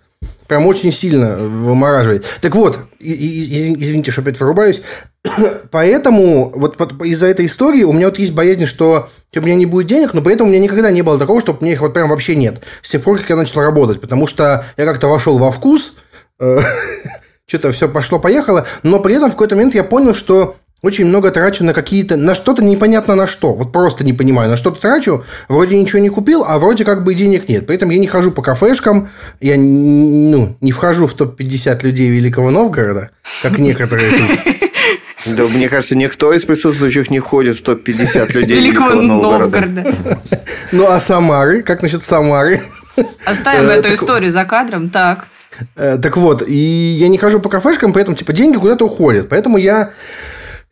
Прям 0.46 0.66
очень 0.66 0.92
сильно 0.92 1.36
вымораживает. 1.36 2.26
Так 2.42 2.54
вот, 2.54 2.80
и, 3.00 3.12
и, 3.12 3.82
извините, 3.82 4.10
что 4.10 4.20
опять 4.20 4.38
вырубаюсь. 4.38 4.82
Поэтому 5.70 6.52
вот, 6.54 6.76
из-за 7.04 7.28
этой 7.28 7.46
истории 7.46 7.84
у 7.84 7.94
меня 7.94 8.08
вот 8.08 8.18
есть 8.18 8.34
боязнь, 8.34 8.66
что 8.66 9.08
у 9.34 9.40
меня 9.40 9.54
не 9.54 9.64
будет 9.64 9.86
денег, 9.86 10.12
но 10.12 10.20
при 10.20 10.34
этом 10.34 10.48
у 10.48 10.50
меня 10.50 10.60
никогда 10.60 10.90
не 10.90 11.00
было 11.00 11.18
такого, 11.18 11.40
чтобы 11.40 11.60
мне 11.62 11.72
их 11.72 11.80
вот 11.80 11.94
прям 11.94 12.10
вообще 12.10 12.36
нет. 12.36 12.60
С 12.82 12.90
тех 12.90 13.02
пор, 13.02 13.16
как 13.20 13.30
я 13.30 13.36
начал 13.36 13.62
работать. 13.62 14.02
Потому 14.02 14.26
что 14.26 14.66
я 14.76 14.84
как-то 14.84 15.06
вошел 15.06 15.38
во 15.38 15.50
вкус, 15.50 15.94
э, 16.40 16.58
что-то 17.52 17.72
все 17.72 17.88
пошло-поехало, 17.88 18.66
но 18.82 18.98
при 19.00 19.14
этом 19.14 19.28
в 19.28 19.32
какой-то 19.32 19.56
момент 19.56 19.74
я 19.74 19.84
понял, 19.84 20.14
что 20.14 20.56
очень 20.80 21.04
много 21.04 21.30
трачу 21.30 21.64
на 21.64 21.74
какие-то, 21.74 22.16
на 22.16 22.34
что-то 22.34 22.64
непонятно 22.64 23.14
на 23.14 23.26
что. 23.26 23.52
Вот 23.52 23.72
просто 23.72 24.04
не 24.04 24.14
понимаю, 24.14 24.50
на 24.50 24.56
что-то 24.56 24.80
трачу, 24.80 25.24
вроде 25.48 25.78
ничего 25.78 26.00
не 26.00 26.08
купил, 26.08 26.44
а 26.46 26.58
вроде 26.58 26.84
как 26.84 27.04
бы 27.04 27.14
денег 27.14 27.48
нет. 27.48 27.66
Поэтому 27.66 27.92
я 27.92 27.98
не 27.98 28.06
хожу 28.06 28.32
по 28.32 28.42
кафешкам, 28.42 29.10
я 29.40 29.56
ну, 29.58 30.56
не 30.60 30.72
вхожу 30.72 31.06
в 31.06 31.14
топ-50 31.14 31.84
людей 31.84 32.08
Великого 32.08 32.50
Новгорода, 32.50 33.10
как 33.42 33.58
некоторые 33.58 34.10
тут. 34.10 34.38
Да, 35.24 35.44
мне 35.44 35.68
кажется, 35.68 35.94
никто 35.94 36.32
из 36.32 36.42
присутствующих 36.42 37.08
не 37.08 37.20
входит 37.20 37.58
в 37.58 37.62
топ-50 37.62 38.32
людей 38.32 38.56
Великого 38.56 39.00
Новгорода. 39.00 39.94
Ну, 40.72 40.88
а 40.88 40.98
Самары? 40.98 41.62
Как 41.62 41.82
насчет 41.82 42.02
Самары? 42.02 42.62
Оставим 43.24 43.68
э, 43.68 43.74
эту 43.74 43.94
историю 43.94 44.32
за 44.32 44.44
кадром. 44.44 44.90
Так. 44.90 45.28
Э, 45.76 45.98
так 45.98 46.16
вот, 46.16 46.42
и 46.46 46.96
я 46.98 47.08
не 47.08 47.18
хожу 47.18 47.40
по 47.40 47.48
кафешкам, 47.48 47.92
поэтому, 47.92 48.16
типа, 48.16 48.32
деньги 48.32 48.56
куда-то 48.56 48.86
уходят. 48.86 49.28
Поэтому 49.28 49.58
я 49.58 49.90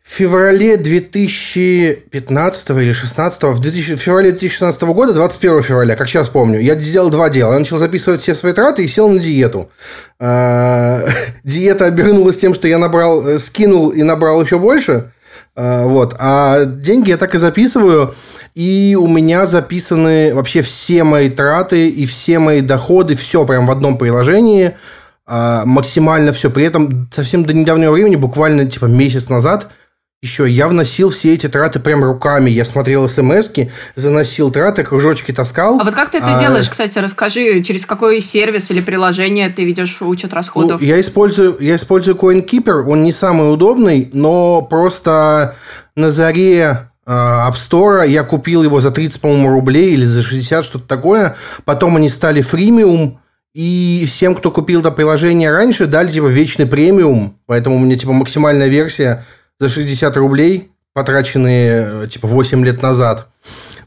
в 0.03 0.13
феврале 0.13 0.77
2015 0.77 2.69
или 2.71 2.91
16, 2.91 3.43
в, 3.43 3.59
2000, 3.59 3.95
в 3.95 3.99
феврале 3.99 4.31
2016 4.31 4.81
года, 4.83 5.13
21 5.13 5.63
февраля, 5.63 5.95
как 5.95 6.07
сейчас 6.09 6.29
помню, 6.29 6.59
я 6.59 6.75
сделал 6.75 7.09
два 7.09 7.29
дела. 7.29 7.53
Я 7.53 7.59
начал 7.59 7.77
записывать 7.77 8.21
все 8.21 8.35
свои 8.35 8.53
траты 8.53 8.83
и 8.83 8.87
сел 8.87 9.09
на 9.09 9.19
диету. 9.19 9.69
А, 10.19 11.01
диета 11.43 11.85
обернулась 11.85 12.37
тем, 12.37 12.53
что 12.53 12.67
я 12.67 12.77
набрал, 12.77 13.27
э, 13.27 13.39
скинул 13.39 13.89
и 13.89 14.03
набрал 14.03 14.41
еще 14.43 14.59
больше. 14.59 15.11
Вот. 15.53 16.15
А 16.17 16.63
деньги 16.63 17.09
я 17.09 17.17
так 17.17 17.35
и 17.35 17.37
записываю. 17.37 18.15
И 18.55 18.97
у 18.99 19.07
меня 19.07 19.45
записаны 19.45 20.33
вообще 20.33 20.61
все 20.61 21.03
мои 21.03 21.29
траты 21.29 21.89
и 21.89 22.05
все 22.05 22.39
мои 22.39 22.61
доходы, 22.61 23.15
все 23.15 23.45
прям 23.45 23.65
в 23.67 23.71
одном 23.71 23.97
приложении. 23.97 24.75
А, 25.25 25.65
максимально 25.65 26.33
все. 26.33 26.49
При 26.49 26.65
этом 26.65 27.09
совсем 27.11 27.45
до 27.45 27.53
недавнего 27.53 27.91
времени, 27.91 28.15
буквально 28.15 28.65
типа 28.65 28.85
месяц 28.85 29.29
назад– 29.29 29.69
еще 30.23 30.47
я 30.47 30.67
вносил 30.67 31.09
все 31.09 31.33
эти 31.33 31.49
траты 31.49 31.79
прям 31.79 32.03
руками. 32.03 32.51
Я 32.51 32.63
смотрел 32.63 33.09
смс 33.09 33.49
заносил 33.95 34.51
траты, 34.51 34.83
кружочки 34.83 35.31
таскал. 35.31 35.79
А 35.79 35.83
вот 35.83 35.95
как 35.95 36.11
ты 36.11 36.19
это 36.19 36.35
а... 36.35 36.39
делаешь, 36.39 36.69
кстати, 36.69 36.99
расскажи, 36.99 37.61
через 37.61 37.87
какой 37.87 38.21
сервис 38.21 38.69
или 38.69 38.81
приложение 38.81 39.49
ты 39.49 39.65
ведешь 39.65 39.99
учет 39.99 40.31
расходов? 40.33 40.79
Ну, 40.79 40.85
я 40.85 41.01
использую, 41.01 41.57
я 41.59 41.75
использую 41.75 42.15
CoinKeeper, 42.17 42.83
он 42.83 43.03
не 43.03 43.11
самый 43.11 43.51
удобный, 43.51 44.11
но 44.13 44.61
просто 44.61 45.55
на 45.95 46.11
заре 46.11 46.90
App 47.07 47.53
Store. 47.53 48.07
Я 48.07 48.23
купил 48.23 48.63
его 48.63 48.79
за 48.81 48.91
30, 48.91 49.21
по-моему, 49.21 49.49
рублей 49.49 49.93
или 49.93 50.05
за 50.05 50.21
60, 50.21 50.65
что-то 50.65 50.87
такое. 50.87 51.35
Потом 51.65 51.95
они 51.95 52.09
стали 52.09 52.41
фримиум. 52.41 53.19
И 53.53 54.05
всем, 54.07 54.35
кто 54.35 54.49
купил 54.49 54.79
это 54.79 54.91
приложение 54.91 55.51
раньше, 55.51 55.85
дали 55.85 56.09
типа 56.11 56.27
вечный 56.27 56.65
премиум. 56.65 57.37
Поэтому 57.47 57.75
у 57.75 57.79
меня 57.79 57.97
типа 57.97 58.13
максимальная 58.13 58.67
версия 58.67 59.25
за 59.59 59.67
60 59.67 60.15
рублей, 60.17 60.71
потраченные 60.93 62.03
э, 62.03 62.07
типа 62.07 62.27
8 62.27 62.63
лет 62.63 62.81
назад. 62.81 63.27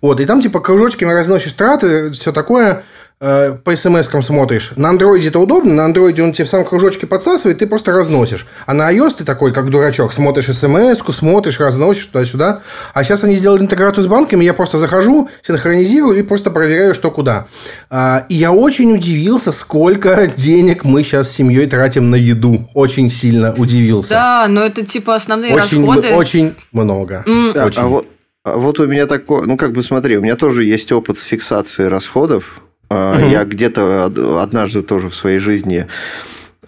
Вот, 0.02 0.20
и 0.20 0.26
там 0.26 0.42
типа 0.42 0.60
кружочками 0.60 1.12
разносишь 1.12 1.54
траты, 1.54 2.10
все 2.10 2.30
такое. 2.30 2.82
Э, 3.20 3.52
по 3.52 3.74
смс 3.76 4.08
смотришь. 4.26 4.72
На 4.76 4.90
андроиде 4.90 5.28
это 5.28 5.38
удобно, 5.38 5.72
на 5.72 5.84
андроиде 5.84 6.22
он 6.22 6.32
тебе 6.32 6.44
в 6.44 6.48
самом 6.48 6.66
кружочке 6.66 7.06
подсасывает, 7.06 7.58
ты 7.58 7.66
просто 7.66 7.92
разносишь. 7.92 8.46
А 8.66 8.74
на 8.74 8.92
iOS 8.92 9.14
ты 9.18 9.24
такой, 9.24 9.52
как 9.52 9.70
дурачок, 9.70 10.12
смотришь 10.12 10.46
смс 10.46 10.98
смотришь, 11.16 11.60
разносишь 11.60 12.06
туда-сюда. 12.06 12.60
А 12.92 13.04
сейчас 13.04 13.22
они 13.22 13.36
сделали 13.36 13.62
интеграцию 13.62 14.02
с 14.02 14.08
банками, 14.08 14.44
я 14.44 14.52
просто 14.52 14.78
захожу, 14.78 15.30
синхронизирую 15.42 16.18
и 16.18 16.22
просто 16.22 16.50
проверяю, 16.50 16.94
что 16.94 17.10
куда. 17.10 17.46
А, 17.88 18.26
и 18.28 18.34
я 18.34 18.52
очень 18.52 18.92
удивился, 18.92 19.52
сколько 19.52 20.26
денег 20.26 20.84
мы 20.84 21.04
сейчас 21.04 21.30
с 21.30 21.36
семьей 21.36 21.66
тратим 21.66 22.10
на 22.10 22.16
еду. 22.16 22.68
Очень 22.74 23.10
сильно 23.10 23.54
удивился. 23.54 24.10
Да, 24.10 24.46
но 24.48 24.64
это 24.64 24.84
типа 24.84 25.14
основные 25.14 25.54
очень, 25.54 25.86
расходы. 25.86 26.14
Очень 26.14 26.54
много. 26.72 27.22
Mm. 27.26 27.52
Да, 27.52 27.66
очень. 27.66 27.80
А 27.80 27.86
вот 27.86 28.08
а 28.44 28.58
вот 28.58 28.78
у 28.78 28.86
меня 28.86 29.06
такой, 29.06 29.46
ну 29.46 29.56
как 29.56 29.72
бы 29.72 29.82
смотри, 29.82 30.18
у 30.18 30.20
меня 30.20 30.36
тоже 30.36 30.64
есть 30.64 30.92
опыт 30.92 31.16
с 31.16 31.22
фиксацией 31.22 31.88
расходов. 31.88 32.60
Угу. 32.90 33.28
Я 33.30 33.44
где-то 33.44 34.04
однажды 34.42 34.82
тоже 34.82 35.08
в 35.08 35.14
своей 35.14 35.38
жизни 35.38 35.86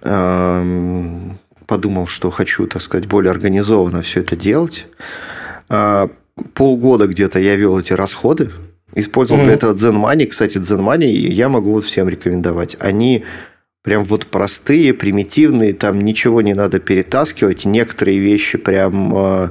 эм, 0.02 1.38
подумал, 1.66 2.06
что 2.06 2.30
хочу, 2.30 2.66
так 2.66 2.82
сказать, 2.82 3.06
более 3.06 3.30
организованно 3.30 4.02
все 4.02 4.20
это 4.20 4.36
делать. 4.36 4.86
А, 5.68 6.08
полгода 6.54 7.06
где-то 7.06 7.38
я 7.38 7.56
вел 7.56 7.78
эти 7.78 7.92
расходы, 7.92 8.50
использовал 8.94 9.44
для 9.44 9.54
этого 9.54 9.74
Zen 9.74 10.00
Money. 10.00 10.26
Кстати, 10.26 10.58
Zen 10.58 10.80
Money 10.80 11.06
я 11.06 11.48
могу 11.48 11.72
вот 11.72 11.84
всем 11.84 12.08
рекомендовать. 12.08 12.76
Они 12.80 13.24
прям 13.82 14.02
вот 14.04 14.26
простые, 14.26 14.94
примитивные, 14.94 15.72
там 15.72 16.00
ничего 16.00 16.40
не 16.42 16.54
надо 16.54 16.80
перетаскивать. 16.80 17.64
Некоторые 17.64 18.18
вещи 18.18 18.58
прям 18.58 19.12
э, 19.14 19.48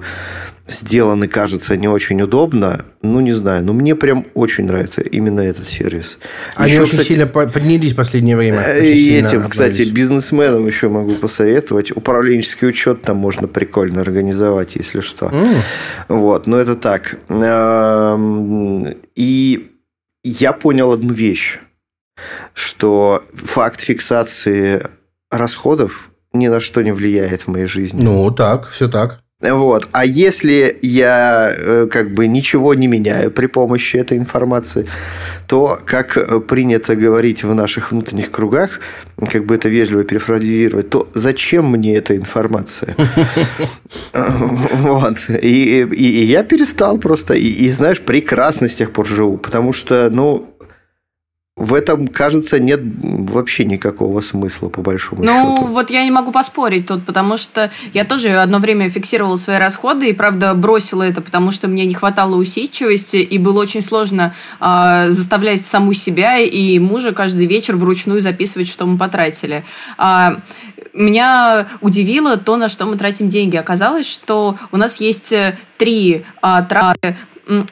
сделаны, 0.68 1.28
кажется, 1.28 1.78
не 1.78 1.88
очень 1.88 2.22
удобно. 2.22 2.86
Ну, 3.02 3.20
не 3.20 3.34
знаю, 3.34 3.64
но 3.64 3.74
мне 3.74 3.96
прям 3.96 4.26
очень 4.34 4.66
нравится 4.66 5.02
именно 5.02 5.42
этот 5.42 5.68
сервис. 5.68 6.18
Они 6.56 6.72
еще, 6.72 6.82
очень 6.82 6.92
кстати, 6.92 7.08
сильно 7.10 7.28
поднялись 7.28 7.94
в 7.94 7.96
последнее 7.96 8.36
время. 8.36 8.60
Э, 8.60 8.84
и 8.84 9.16
этим, 9.16 9.48
кстати, 9.50 9.84
бизнесменам 9.84 10.66
еще 10.66 10.90
могу 10.90 11.14
посоветовать. 11.16 11.92
Управленческий 11.96 12.68
учет 12.68 13.04
там 13.04 13.18
можно 13.18 13.48
прикольно 13.48 14.02
организовать, 14.02 14.76
если 14.76 15.02
что. 15.02 15.28
Mm. 15.28 15.56
Вот, 16.10 16.48
но 16.48 16.58
это 16.58 16.76
так. 16.76 17.20
Эм, 17.30 18.96
и 19.16 19.72
я 20.24 20.54
понял 20.54 20.92
одну 20.92 21.14
вещь, 21.14 21.60
что 22.54 23.24
факт 23.34 23.82
фиксации 23.82 24.82
расходов 25.30 26.10
ни 26.34 26.48
на 26.48 26.60
что 26.60 26.82
не 26.82 26.92
влияет 26.92 27.44
в 27.44 27.48
моей 27.50 27.68
жизни. 27.68 28.02
Ну, 28.02 28.32
так, 28.32 28.68
все 28.68 28.90
так. 28.90 29.20
Вот. 29.42 29.90
А 29.92 30.06
если 30.06 30.80
я 30.82 31.54
э, 31.54 31.88
как 31.92 32.14
бы 32.14 32.26
ничего 32.26 32.74
не 32.74 32.88
меняю 32.88 33.32
при 33.32 33.48
помощи 33.48 33.98
этой 33.98 34.18
информации, 34.18 34.88
то, 35.48 35.78
как 35.86 36.48
принято 36.48 36.96
говорить 36.96 37.44
в 37.44 37.54
наших 37.54 37.92
внутренних 37.92 38.32
кругах, 38.32 38.80
как 39.30 39.46
бы 39.46 39.56
это 39.56 39.68
вежливо 39.68 40.06
перефразировать, 40.06 40.90
то 40.90 41.10
зачем 41.14 41.70
мне 41.70 41.98
эта 41.98 42.16
информация? 42.16 42.96
Вот. 44.14 45.18
И, 45.42 46.26
я 46.26 46.44
перестал 46.44 46.98
просто, 46.98 47.34
и 47.34 47.70
знаешь, 47.70 48.00
прекрасно 48.00 48.68
с 48.68 48.76
тех 48.76 48.92
пор 48.92 49.06
живу, 49.06 49.38
потому 49.38 49.74
что, 49.74 50.10
ну, 50.10 50.55
в 51.58 51.74
этом, 51.74 52.10
кажется, 52.10 52.60
нет 52.60 52.82
вообще 52.84 53.64
никакого 53.64 54.20
смысла, 54.20 54.68
по 54.68 54.82
большому 54.82 55.24
ну, 55.24 55.32
счету. 55.32 55.68
Ну, 55.68 55.68
вот 55.68 55.90
я 55.90 56.04
не 56.04 56.12
могу 56.12 56.34
поспорить 56.34 56.86
тут, 56.86 57.06
потому 57.06 57.38
что 57.38 57.72
я 57.94 58.04
тоже 58.04 58.36
одно 58.36 58.60
время 58.60 58.90
фиксировала 58.90 59.38
свои 59.38 59.58
расходы 59.58 60.10
и, 60.10 60.14
правда, 60.14 60.54
бросила 60.54 61.04
это, 61.04 61.22
потому 61.22 61.52
что 61.52 61.70
мне 61.70 61.86
не 61.86 61.94
хватало 61.94 62.36
усидчивости, 62.36 63.18
и 63.18 63.38
было 63.38 63.62
очень 63.62 63.82
сложно 63.82 64.36
э, 64.60 65.06
заставлять 65.12 65.66
саму 65.66 65.94
себя 65.94 66.40
и 66.40 66.78
мужа 66.78 67.14
каждый 67.14 67.46
вечер 67.46 67.78
вручную 67.78 68.20
записывать, 68.20 68.68
что 68.68 68.86
мы 68.86 68.98
потратили. 68.98 69.64
А, 69.98 70.42
меня 70.92 71.68
удивило 71.80 72.36
то, 72.36 72.58
на 72.58 72.68
что 72.68 72.86
мы 72.86 72.98
тратим 72.98 73.30
деньги. 73.30 73.56
Оказалось, 73.56 74.10
что 74.10 74.58
у 74.74 74.78
нас 74.78 75.00
есть 75.00 75.34
три, 75.78 76.26
а, 76.42 76.64
траты, 76.64 77.16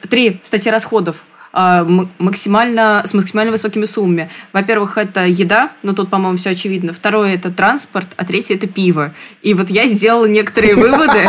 три 0.08 0.40
статьи 0.42 0.72
расходов 0.72 1.22
максимально, 1.54 3.02
с 3.04 3.14
максимально 3.14 3.52
высокими 3.52 3.84
суммами. 3.84 4.28
Во-первых, 4.52 4.98
это 4.98 5.24
еда, 5.24 5.70
но 5.82 5.92
тут, 5.92 6.10
по-моему, 6.10 6.36
все 6.36 6.50
очевидно. 6.50 6.92
Второе– 6.92 7.34
это 7.36 7.50
транспорт, 7.50 8.08
а 8.16 8.24
третье– 8.24 8.54
это 8.56 8.66
пиво. 8.66 9.14
И 9.42 9.54
вот 9.54 9.70
я 9.70 9.86
сделала 9.86 10.26
некоторые 10.26 10.74
выводы. 10.76 11.28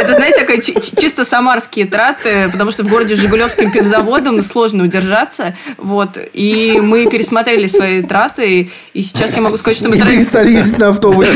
Это, 0.00 0.14
знаете, 0.14 0.40
такая 0.40 0.60
чисто 0.60 1.24
самарские 1.24 1.86
траты, 1.86 2.48
потому 2.50 2.70
что 2.70 2.82
в 2.82 2.88
городе 2.88 3.14
Жигулевским 3.14 3.70
пивзаводом 3.70 4.42
сложно 4.42 4.84
удержаться. 4.84 5.54
Вот. 5.78 6.18
И 6.32 6.78
мы 6.80 7.08
пересмотрели 7.08 7.66
свои 7.66 8.02
траты, 8.02 8.70
и 8.94 9.02
сейчас 9.02 9.34
я 9.34 9.42
могу 9.42 9.56
сказать, 9.56 9.78
что 9.78 9.88
мы... 9.88 9.96
перестали 9.96 10.52
ездить 10.52 10.78
на 10.78 10.88
автобусе. 10.88 11.30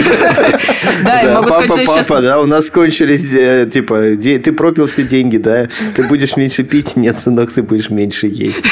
Да, 1.04 1.20
я 1.22 1.34
могу 1.34 1.48
сказать, 1.48 1.70
что 1.70 1.86
сейчас... 1.86 2.06
Папа, 2.06 2.22
да, 2.22 2.40
у 2.40 2.46
нас 2.46 2.70
кончились, 2.70 3.32
э, 3.34 3.68
типа, 3.72 4.16
ты 4.20 4.52
пропил 4.52 4.86
все 4.86 5.02
деньги, 5.02 5.36
да, 5.36 5.68
ты 5.94 6.02
будешь 6.04 6.36
меньше 6.36 6.62
пить, 6.62 6.96
нет, 6.96 7.18
сынок, 7.20 7.52
ты 7.52 7.62
будешь 7.62 7.90
меньше 7.90 8.26
есть. 8.26 8.64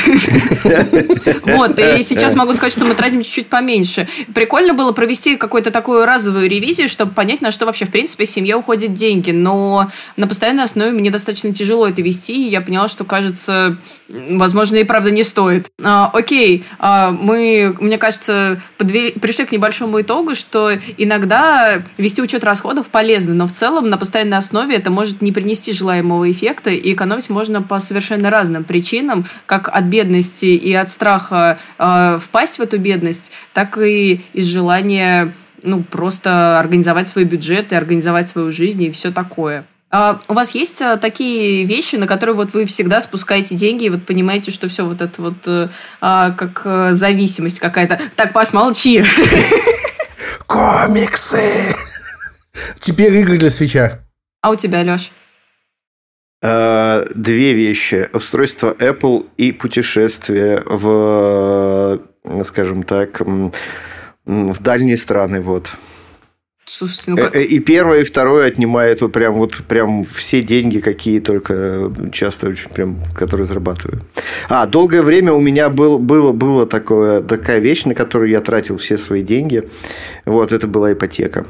Вот, 1.44 1.78
и 1.78 2.02
сейчас 2.02 2.34
могу 2.34 2.52
сказать, 2.52 2.72
что 2.72 2.84
мы 2.84 2.94
тратим 2.94 3.22
чуть-чуть 3.22 3.48
поменьше. 3.48 4.08
Прикольно 4.34 4.74
было 4.74 4.92
провести 4.92 5.36
какую-то 5.36 5.70
такую 5.70 6.04
разовую 6.04 6.48
ревизию, 6.48 6.88
чтобы 6.88 7.12
понять, 7.12 7.40
на 7.40 7.50
что 7.50 7.66
вообще, 7.66 7.84
в 7.84 7.90
принципе, 7.90 8.26
в 8.26 8.30
семье 8.30 8.56
уходят 8.56 8.94
деньги. 8.94 9.30
Но 9.30 9.63
на 10.16 10.26
постоянной 10.26 10.64
основе 10.64 10.92
мне 10.92 11.10
достаточно 11.10 11.52
тяжело 11.52 11.86
это 11.86 12.02
вести, 12.02 12.46
и 12.46 12.50
я 12.50 12.60
поняла, 12.60 12.88
что, 12.88 13.04
кажется, 13.04 13.78
возможно, 14.08 14.76
и 14.76 14.84
правда 14.84 15.10
не 15.10 15.24
стоит. 15.24 15.66
А, 15.82 16.10
окей, 16.12 16.64
а, 16.78 17.10
мы, 17.10 17.76
мне 17.80 17.98
кажется, 17.98 18.60
подвели, 18.78 19.12
пришли 19.12 19.44
к 19.44 19.52
небольшому 19.52 20.00
итогу, 20.00 20.34
что 20.34 20.70
иногда 20.96 21.82
вести 21.98 22.22
учет 22.22 22.44
расходов 22.44 22.88
полезно, 22.88 23.34
но 23.34 23.46
в 23.46 23.52
целом 23.52 23.88
на 23.88 23.98
постоянной 23.98 24.38
основе 24.38 24.76
это 24.76 24.90
может 24.90 25.22
не 25.22 25.32
принести 25.32 25.72
желаемого 25.72 26.30
эффекта, 26.30 26.70
и 26.70 26.92
экономить 26.92 27.30
можно 27.30 27.62
по 27.62 27.78
совершенно 27.78 28.30
разным 28.30 28.64
причинам, 28.64 29.26
как 29.46 29.68
от 29.68 29.84
бедности 29.84 30.46
и 30.46 30.72
от 30.72 30.90
страха 30.90 31.58
э, 31.78 32.18
впасть 32.22 32.58
в 32.58 32.62
эту 32.62 32.78
бедность, 32.78 33.30
так 33.52 33.78
и 33.78 34.22
из 34.32 34.46
желания 34.46 35.34
ну, 35.64 35.82
просто 35.82 36.58
организовать 36.58 37.08
свой 37.08 37.24
бюджет 37.24 37.72
и 37.72 37.74
организовать 37.74 38.28
свою 38.28 38.52
жизнь 38.52 38.82
и 38.82 38.90
все 38.90 39.10
такое. 39.10 39.66
А 39.90 40.20
у 40.26 40.34
вас 40.34 40.56
есть 40.56 40.82
а, 40.82 40.96
такие 40.96 41.64
вещи, 41.64 41.94
на 41.94 42.08
которые 42.08 42.34
вот 42.34 42.52
вы 42.52 42.64
всегда 42.66 43.00
спускаете 43.00 43.54
деньги 43.54 43.84
и 43.84 43.90
вот 43.90 44.04
понимаете, 44.04 44.50
что 44.50 44.68
все 44.68 44.84
вот 44.84 45.00
это 45.00 45.22
вот 45.22 45.46
э, 45.46 45.68
а, 46.00 46.32
как 46.32 46.62
а, 46.64 46.94
зависимость 46.94 47.60
какая-то. 47.60 48.00
Так, 48.16 48.32
Паш, 48.32 48.52
молчи. 48.52 49.04
Комиксы! 50.46 51.76
Теперь 52.80 53.14
игры 53.18 53.38
для 53.38 53.50
свеча. 53.50 54.00
А 54.42 54.50
у 54.50 54.56
тебя, 54.56 54.82
Леш? 54.82 55.12
Э, 56.42 57.04
две 57.14 57.52
вещи. 57.52 58.08
Устройство 58.12 58.72
Apple 58.72 59.28
и 59.36 59.52
путешествие 59.52 60.62
в, 60.66 62.00
скажем 62.44 62.82
так, 62.82 63.22
в 64.26 64.62
дальние 64.62 64.96
страны. 64.96 65.40
Вот. 65.40 65.70
Слушайте, 66.66 67.10
ну 67.10 67.16
как... 67.18 67.36
Э, 67.36 67.44
и 67.44 67.60
первое, 67.60 68.00
и 68.00 68.04
второе 68.04 68.46
отнимает 68.46 69.00
вот 69.02 69.12
прям 69.12 69.34
вот 69.34 69.62
прям 69.68 70.02
все 70.02 70.42
деньги, 70.42 70.80
какие 70.80 71.20
только 71.20 71.92
часто 72.10 72.48
очень 72.48 72.70
прям, 72.70 73.00
которые 73.14 73.46
зарабатываю. 73.46 74.02
А, 74.48 74.66
долгое 74.66 75.02
время 75.02 75.32
у 75.34 75.40
меня 75.40 75.68
был, 75.68 75.98
было, 75.98 76.32
было 76.32 76.66
такое, 76.66 77.20
такая 77.20 77.58
вещь, 77.58 77.84
на 77.84 77.94
которую 77.94 78.30
я 78.30 78.40
тратил 78.40 78.78
все 78.78 78.96
свои 78.96 79.22
деньги. 79.22 79.68
Вот, 80.24 80.52
это 80.52 80.66
была 80.66 80.92
ипотека. 80.94 81.46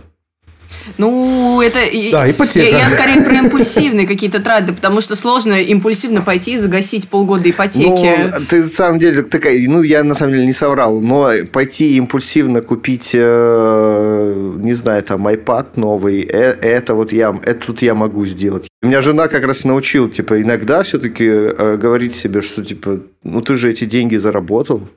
Ну, 0.99 1.61
это... 1.61 1.81
Да, 2.13 2.31
ипотека. 2.31 2.67
Я, 2.67 2.79
я 2.79 2.89
скорее 2.89 3.23
про 3.23 3.35
импульсивные 3.35 4.07
какие-то 4.07 4.41
траты, 4.41 4.73
потому 4.73 5.01
что 5.01 5.15
сложно 5.17 5.61
импульсивно 5.61 6.23
пойти 6.23 6.53
и 6.53 6.57
загасить 6.57 7.09
полгода 7.09 7.49
ипотеки. 7.49 7.89
Ну, 7.89 8.45
ты, 8.49 8.63
на 8.63 8.69
самом 8.69 8.99
деле, 8.99 9.23
такая... 9.23 9.59
Ну, 9.69 9.83
я, 9.83 10.05
на 10.05 10.15
самом 10.15 10.35
деле, 10.35 10.47
не 10.47 10.53
соврал, 10.53 11.01
но 11.01 11.31
пойти 11.53 11.97
импульсивно 11.97 12.61
купить, 12.61 13.11
э, 13.15 14.53
не 14.59 14.75
знаю, 14.75 15.03
там, 15.03 15.27
iPad 15.27 15.67
новый, 15.77 16.23
э, 16.23 16.57
это 16.61 16.95
вот 16.95 17.13
я... 17.13 17.39
Это 17.45 17.67
тут 17.67 17.83
я 17.83 17.95
могу 17.95 18.27
сделать. 18.27 18.69
У 18.83 18.87
меня 18.87 19.01
жена 19.01 19.29
как 19.29 19.45
раз 19.45 19.65
научила, 19.65 20.09
типа, 20.11 20.41
иногда 20.41 20.83
все-таки 20.83 21.25
э, 21.27 21.77
говорить 21.77 22.15
себе, 22.15 22.43
что, 22.43 22.65
типа, 22.65 23.01
ну, 23.23 23.41
ты 23.41 23.57
же 23.57 23.71
эти 23.71 23.85
деньги 23.85 24.17
заработал, 24.17 24.89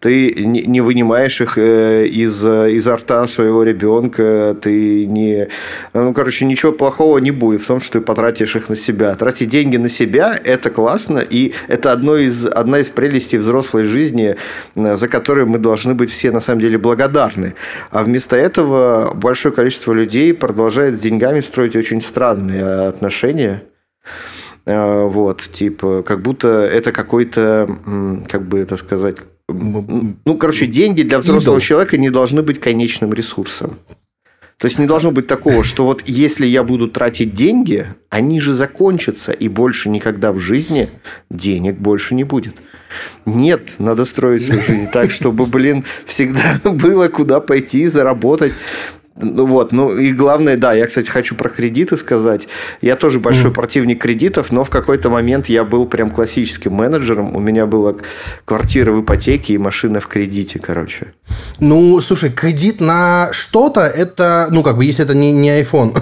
ты 0.00 0.34
не 0.34 0.80
вынимаешь 0.80 1.40
их 1.40 1.56
э, 1.56 2.06
из, 2.06 2.44
изо 2.44 2.96
рта 2.96 3.26
своего 3.26 3.62
ребенка, 3.62 4.56
ты 4.60 5.06
не... 5.06 5.48
Ну, 5.94 6.12
короче, 6.12 6.44
ничего 6.44 6.72
плохого 6.72 7.18
не 7.18 7.30
будет 7.30 7.62
в 7.62 7.66
том, 7.66 7.80
что 7.80 7.94
ты 7.94 8.00
потратишь 8.00 8.56
их 8.56 8.68
на 8.68 8.76
себя. 8.76 9.14
Тратить 9.14 9.48
деньги 9.48 9.76
на 9.76 9.88
себя– 9.88 10.38
это 10.44 10.70
классно, 10.70 11.18
и 11.18 11.52
это 11.68 11.92
одно 11.92 12.16
из, 12.16 12.46
одна 12.46 12.80
из 12.80 12.88
прелестей 12.88 13.38
взрослой 13.38 13.84
жизни, 13.84 14.36
за 14.74 15.08
которую 15.08 15.46
мы 15.46 15.58
должны 15.58 15.94
быть 15.94 16.10
все, 16.10 16.32
на 16.32 16.40
самом 16.40 16.60
деле, 16.60 16.76
благодарны. 16.76 17.54
А 17.90 18.02
вместо 18.02 18.36
этого 18.36 19.14
большое 19.14 19.54
количество 19.54 19.92
людей 19.92 20.34
продолжает 20.34 20.96
с 20.96 20.98
деньгами 20.98 21.40
строить 21.40 21.76
очень 21.76 22.00
странные 22.00 22.88
отношения. 22.88 23.62
Э, 24.66 25.04
вот, 25.04 25.42
типа, 25.52 26.02
как 26.02 26.22
будто 26.22 26.48
это 26.48 26.90
какой-то, 26.90 28.22
как 28.28 28.42
бы 28.42 28.58
это 28.58 28.76
сказать, 28.76 29.16
ну, 29.52 30.36
короче, 30.36 30.66
деньги 30.66 31.02
для 31.02 31.18
взрослого 31.18 31.56
Идол. 31.56 31.66
человека 31.66 31.96
не 31.98 32.10
должны 32.10 32.42
быть 32.42 32.60
конечным 32.60 33.12
ресурсом. 33.12 33.78
То 34.60 34.66
есть 34.66 34.78
не 34.78 34.84
должно 34.84 35.10
быть 35.10 35.26
такого, 35.26 35.64
что 35.64 35.86
вот 35.86 36.02
если 36.06 36.46
я 36.46 36.62
буду 36.62 36.86
тратить 36.86 37.32
деньги, 37.32 37.86
они 38.10 38.40
же 38.40 38.52
закончатся, 38.52 39.32
и 39.32 39.48
больше 39.48 39.88
никогда 39.88 40.32
в 40.32 40.38
жизни 40.38 40.90
денег 41.30 41.78
больше 41.78 42.14
не 42.14 42.24
будет. 42.24 42.60
Нет, 43.24 43.76
надо 43.78 44.04
строить 44.04 44.42
свою 44.42 44.60
жизнь 44.60 44.88
так, 44.92 45.10
чтобы, 45.10 45.46
блин, 45.46 45.84
всегда 46.04 46.60
было 46.64 47.08
куда 47.08 47.40
пойти, 47.40 47.86
заработать. 47.86 48.52
Ну 49.22 49.46
вот, 49.46 49.72
ну 49.72 49.96
и 49.96 50.12
главное, 50.12 50.56
да, 50.56 50.72
я, 50.72 50.86
кстати, 50.86 51.08
хочу 51.10 51.34
про 51.34 51.48
кредиты 51.48 51.96
сказать. 51.96 52.48
Я 52.80 52.96
тоже 52.96 53.20
большой 53.20 53.50
mm. 53.50 53.54
противник 53.54 54.02
кредитов, 54.02 54.52
но 54.52 54.64
в 54.64 54.70
какой-то 54.70 55.10
момент 55.10 55.48
я 55.48 55.64
был 55.64 55.86
прям 55.86 56.10
классическим 56.10 56.72
менеджером. 56.72 57.36
У 57.36 57.40
меня 57.40 57.66
была 57.66 57.94
квартира 58.44 58.92
в 58.92 59.02
ипотеке 59.02 59.54
и 59.54 59.58
машина 59.58 60.00
в 60.00 60.06
кредите, 60.06 60.58
короче. 60.58 61.12
Ну, 61.58 62.00
слушай, 62.00 62.30
кредит 62.30 62.80
на 62.80 63.28
что-то, 63.32 63.80
это, 63.82 64.48
ну, 64.50 64.62
как 64.62 64.76
бы, 64.76 64.84
если 64.84 65.04
это 65.04 65.14
не, 65.14 65.32
не 65.32 65.60
iPhone, 65.60 65.96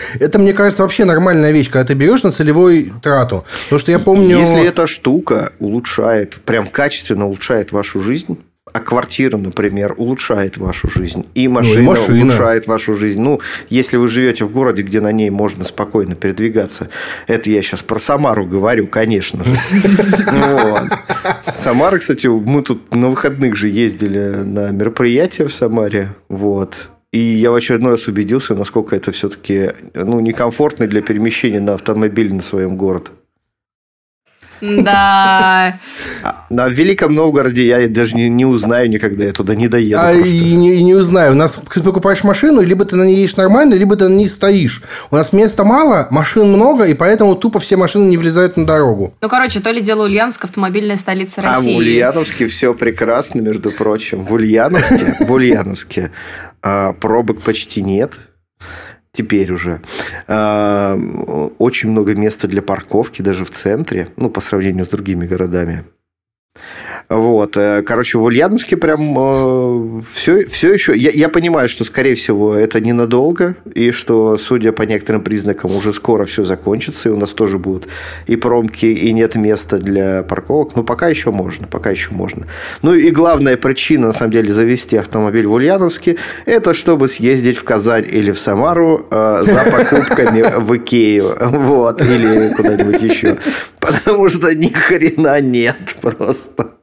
это, 0.20 0.38
мне 0.38 0.52
кажется, 0.52 0.82
вообще 0.82 1.04
нормальная 1.04 1.52
вещь, 1.52 1.70
когда 1.70 1.86
ты 1.86 1.94
берешь 1.94 2.22
на 2.22 2.32
целевой 2.32 2.92
трату. 3.02 3.44
Потому 3.64 3.80
что 3.80 3.90
я 3.90 3.98
помню... 3.98 4.38
Если 4.38 4.64
эта 4.64 4.86
штука 4.86 5.52
улучшает, 5.58 6.36
прям 6.44 6.66
качественно 6.66 7.26
улучшает 7.26 7.72
вашу 7.72 8.00
жизнь, 8.00 8.38
а 8.74 8.80
квартира, 8.80 9.36
например, 9.36 9.94
улучшает 9.96 10.56
вашу 10.56 10.90
жизнь, 10.90 11.26
и 11.36 11.46
машина, 11.46 11.76
ну, 11.76 11.80
и 11.80 11.88
машина 11.90 12.22
улучшает 12.24 12.66
вашу 12.66 12.96
жизнь. 12.96 13.20
Ну, 13.20 13.40
если 13.70 13.96
вы 13.96 14.08
живете 14.08 14.44
в 14.44 14.50
городе, 14.50 14.82
где 14.82 15.00
на 15.00 15.12
ней 15.12 15.30
можно 15.30 15.64
спокойно 15.64 16.16
передвигаться, 16.16 16.88
это 17.28 17.50
я 17.50 17.62
сейчас 17.62 17.84
про 17.84 18.00
Самару 18.00 18.44
говорю, 18.46 18.88
конечно 18.88 19.44
же. 19.44 19.56
Самара, 21.54 21.98
кстати, 21.98 22.26
мы 22.26 22.62
тут 22.62 22.92
на 22.92 23.10
выходных 23.10 23.54
же 23.54 23.68
ездили 23.68 24.42
на 24.42 24.70
мероприятие 24.70 25.46
в 25.46 25.54
Самаре, 25.54 26.08
вот. 26.28 26.88
И 27.12 27.20
я 27.20 27.52
в 27.52 27.54
очередной 27.54 27.92
раз 27.92 28.08
убедился, 28.08 28.56
насколько 28.56 28.96
это 28.96 29.12
все-таки 29.12 29.70
ну, 29.94 30.18
некомфортно 30.18 30.88
для 30.88 31.00
перемещения 31.00 31.60
на 31.60 31.74
автомобиле 31.74 32.34
на 32.34 32.42
своем 32.42 32.76
городе. 32.76 33.10
Да. 34.60 35.78
А, 36.22 36.46
в 36.48 36.72
Великом 36.72 37.14
Новгороде 37.14 37.66
я 37.66 37.88
даже 37.88 38.14
не, 38.14 38.28
не 38.28 38.44
узнаю 38.44 38.88
никогда, 38.88 39.24
я 39.24 39.32
туда 39.32 39.54
не 39.54 39.68
доеду. 39.68 40.00
А 40.00 40.12
и 40.12 40.54
не, 40.54 40.82
не 40.82 40.94
узнаю. 40.94 41.32
У 41.32 41.34
нас 41.34 41.58
ты 41.72 41.82
покупаешь 41.82 42.24
машину, 42.24 42.62
либо 42.62 42.84
ты 42.84 42.96
на 42.96 43.04
ней 43.04 43.16
едешь 43.16 43.36
нормально, 43.36 43.74
либо 43.74 43.96
ты 43.96 44.08
на 44.08 44.14
ней 44.14 44.28
стоишь. 44.28 44.82
У 45.10 45.16
нас 45.16 45.32
места 45.32 45.64
мало, 45.64 46.08
машин 46.10 46.48
много, 46.48 46.84
и 46.84 46.94
поэтому 46.94 47.34
тупо 47.36 47.58
все 47.58 47.76
машины 47.76 48.08
не 48.08 48.16
влезают 48.16 48.56
на 48.56 48.66
дорогу. 48.66 49.14
Ну, 49.20 49.28
короче, 49.28 49.60
то 49.60 49.70
ли 49.70 49.80
дело 49.80 50.04
Ульяновск, 50.04 50.44
автомобильная 50.44 50.96
столица 50.96 51.42
России. 51.42 51.72
А 51.72 51.74
в 51.74 51.78
Ульяновске 51.78 52.46
все 52.46 52.74
прекрасно, 52.74 53.40
между 53.40 53.70
прочим. 53.70 54.24
В 54.24 54.32
Ульяновске, 54.32 55.16
в 55.20 55.32
Ульяновске 55.32 56.10
а, 56.62 56.92
пробок 56.94 57.42
почти 57.42 57.82
нет 57.82 58.12
теперь 59.14 59.52
уже. 59.52 59.80
А, 60.28 60.98
очень 61.58 61.90
много 61.90 62.14
места 62.14 62.46
для 62.48 62.60
парковки 62.60 63.22
даже 63.22 63.44
в 63.44 63.50
центре, 63.50 64.08
ну, 64.16 64.28
по 64.28 64.40
сравнению 64.40 64.84
с 64.84 64.88
другими 64.88 65.26
городами. 65.26 65.84
Вот. 67.14 67.56
Э, 67.56 67.82
короче, 67.82 68.18
в 68.18 68.24
Ульяновске 68.24 68.76
прям 68.76 69.14
э, 69.16 70.02
все, 70.10 70.44
все 70.46 70.72
еще... 70.72 70.96
Я, 70.96 71.10
я 71.10 71.28
понимаю, 71.28 71.68
что, 71.68 71.84
скорее 71.84 72.16
всего, 72.16 72.54
это 72.54 72.80
ненадолго, 72.80 73.54
и 73.72 73.92
что, 73.92 74.36
судя 74.36 74.72
по 74.72 74.82
некоторым 74.82 75.22
признакам, 75.22 75.76
уже 75.76 75.92
скоро 75.92 76.24
все 76.24 76.44
закончится, 76.44 77.08
и 77.08 77.12
у 77.12 77.16
нас 77.16 77.30
тоже 77.30 77.58
будут 77.58 77.86
и 78.26 78.34
промки, 78.34 78.86
и 78.86 79.12
нет 79.12 79.36
места 79.36 79.78
для 79.78 80.24
парковок. 80.24 80.74
Но 80.74 80.82
пока 80.82 81.06
еще 81.08 81.30
можно, 81.30 81.68
пока 81.68 81.90
еще 81.90 82.10
можно. 82.10 82.46
Ну 82.82 82.94
и 82.94 83.10
главная 83.10 83.56
причина, 83.56 84.08
на 84.08 84.12
самом 84.12 84.32
деле, 84.32 84.52
завести 84.52 84.96
автомобиль 84.96 85.46
в 85.46 85.52
Ульяновске, 85.52 86.16
это 86.46 86.74
чтобы 86.74 87.06
съездить 87.06 87.58
в 87.58 87.64
Казань 87.64 88.06
или 88.10 88.32
в 88.32 88.40
Самару 88.40 89.06
э, 89.08 89.42
за 89.46 89.64
покупками 89.70 90.44
в 90.58 90.76
Икею. 90.76 91.36
Вот. 91.40 92.00
Или 92.00 92.52
куда-нибудь 92.54 93.02
еще. 93.02 93.38
Потому 93.78 94.28
что 94.28 94.52
ни 94.52 94.72
хрена 94.72 95.40
нет 95.40 95.76
просто. 96.00 96.74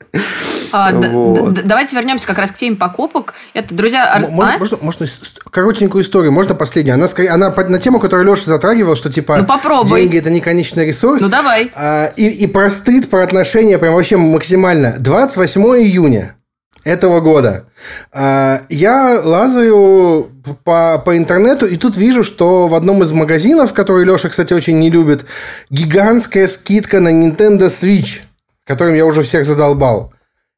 А, 0.72 0.92
вот. 0.92 1.66
Давайте 1.66 1.96
вернемся 1.96 2.28
как 2.28 2.38
раз 2.38 2.52
к 2.52 2.56
теме 2.56 2.76
покупок. 2.76 3.34
Это, 3.54 3.74
друзья... 3.74 4.18
Можно, 4.32 4.56
а? 4.56 4.58
можно, 4.58 4.78
можно 4.82 5.06
коротенькую 5.50 6.04
историю, 6.04 6.32
можно 6.32 6.56
последнюю? 6.56 6.96
Она, 6.96 7.08
скорее, 7.08 7.30
она 7.30 7.50
на 7.50 7.80
тему, 7.80 8.00
которую 8.00 8.30
Леша 8.30 8.46
затрагивал, 8.46 8.96
что 8.96 9.12
типа 9.12 9.38
ну, 9.38 9.46
попробуй. 9.46 10.02
деньги– 10.02 10.18
это 10.20 10.30
не 10.30 10.42
конечный 10.42 10.88
ресурс. 10.88 11.22
Ну, 11.22 11.30
давай. 11.30 11.72
А, 11.76 12.08
и, 12.16 12.28
и 12.28 12.48
про 12.48 12.70
стыд, 12.70 13.10
про 13.10 13.24
отношения 13.24 13.78
прям 13.78 13.94
вообще 13.94 14.18
максимально. 14.18 14.96
28 14.98 15.62
июня 15.62 16.36
этого 16.84 17.20
года. 17.20 17.66
А, 18.14 18.62
я 18.70 19.20
лазаю 19.24 20.32
по, 20.64 21.02
по 21.04 21.18
интернету, 21.18 21.66
и 21.68 21.78
тут 21.78 21.98
вижу, 21.98 22.24
что 22.24 22.68
в 22.68 22.76
одном 22.76 23.04
из 23.04 23.12
магазинов, 23.12 23.74
который 23.74 24.06
Леша, 24.06 24.30
кстати, 24.30 24.54
очень 24.54 24.80
не 24.80 24.90
любит, 24.90 25.26
гигантская 25.70 26.48
скидка 26.48 27.00
на 27.00 27.10
Nintendo 27.10 27.68
Switch– 27.68 28.22
которым 28.72 28.96
я 28.96 29.06
уже 29.06 29.22
всех 29.22 29.46
задолбал. 29.46 30.14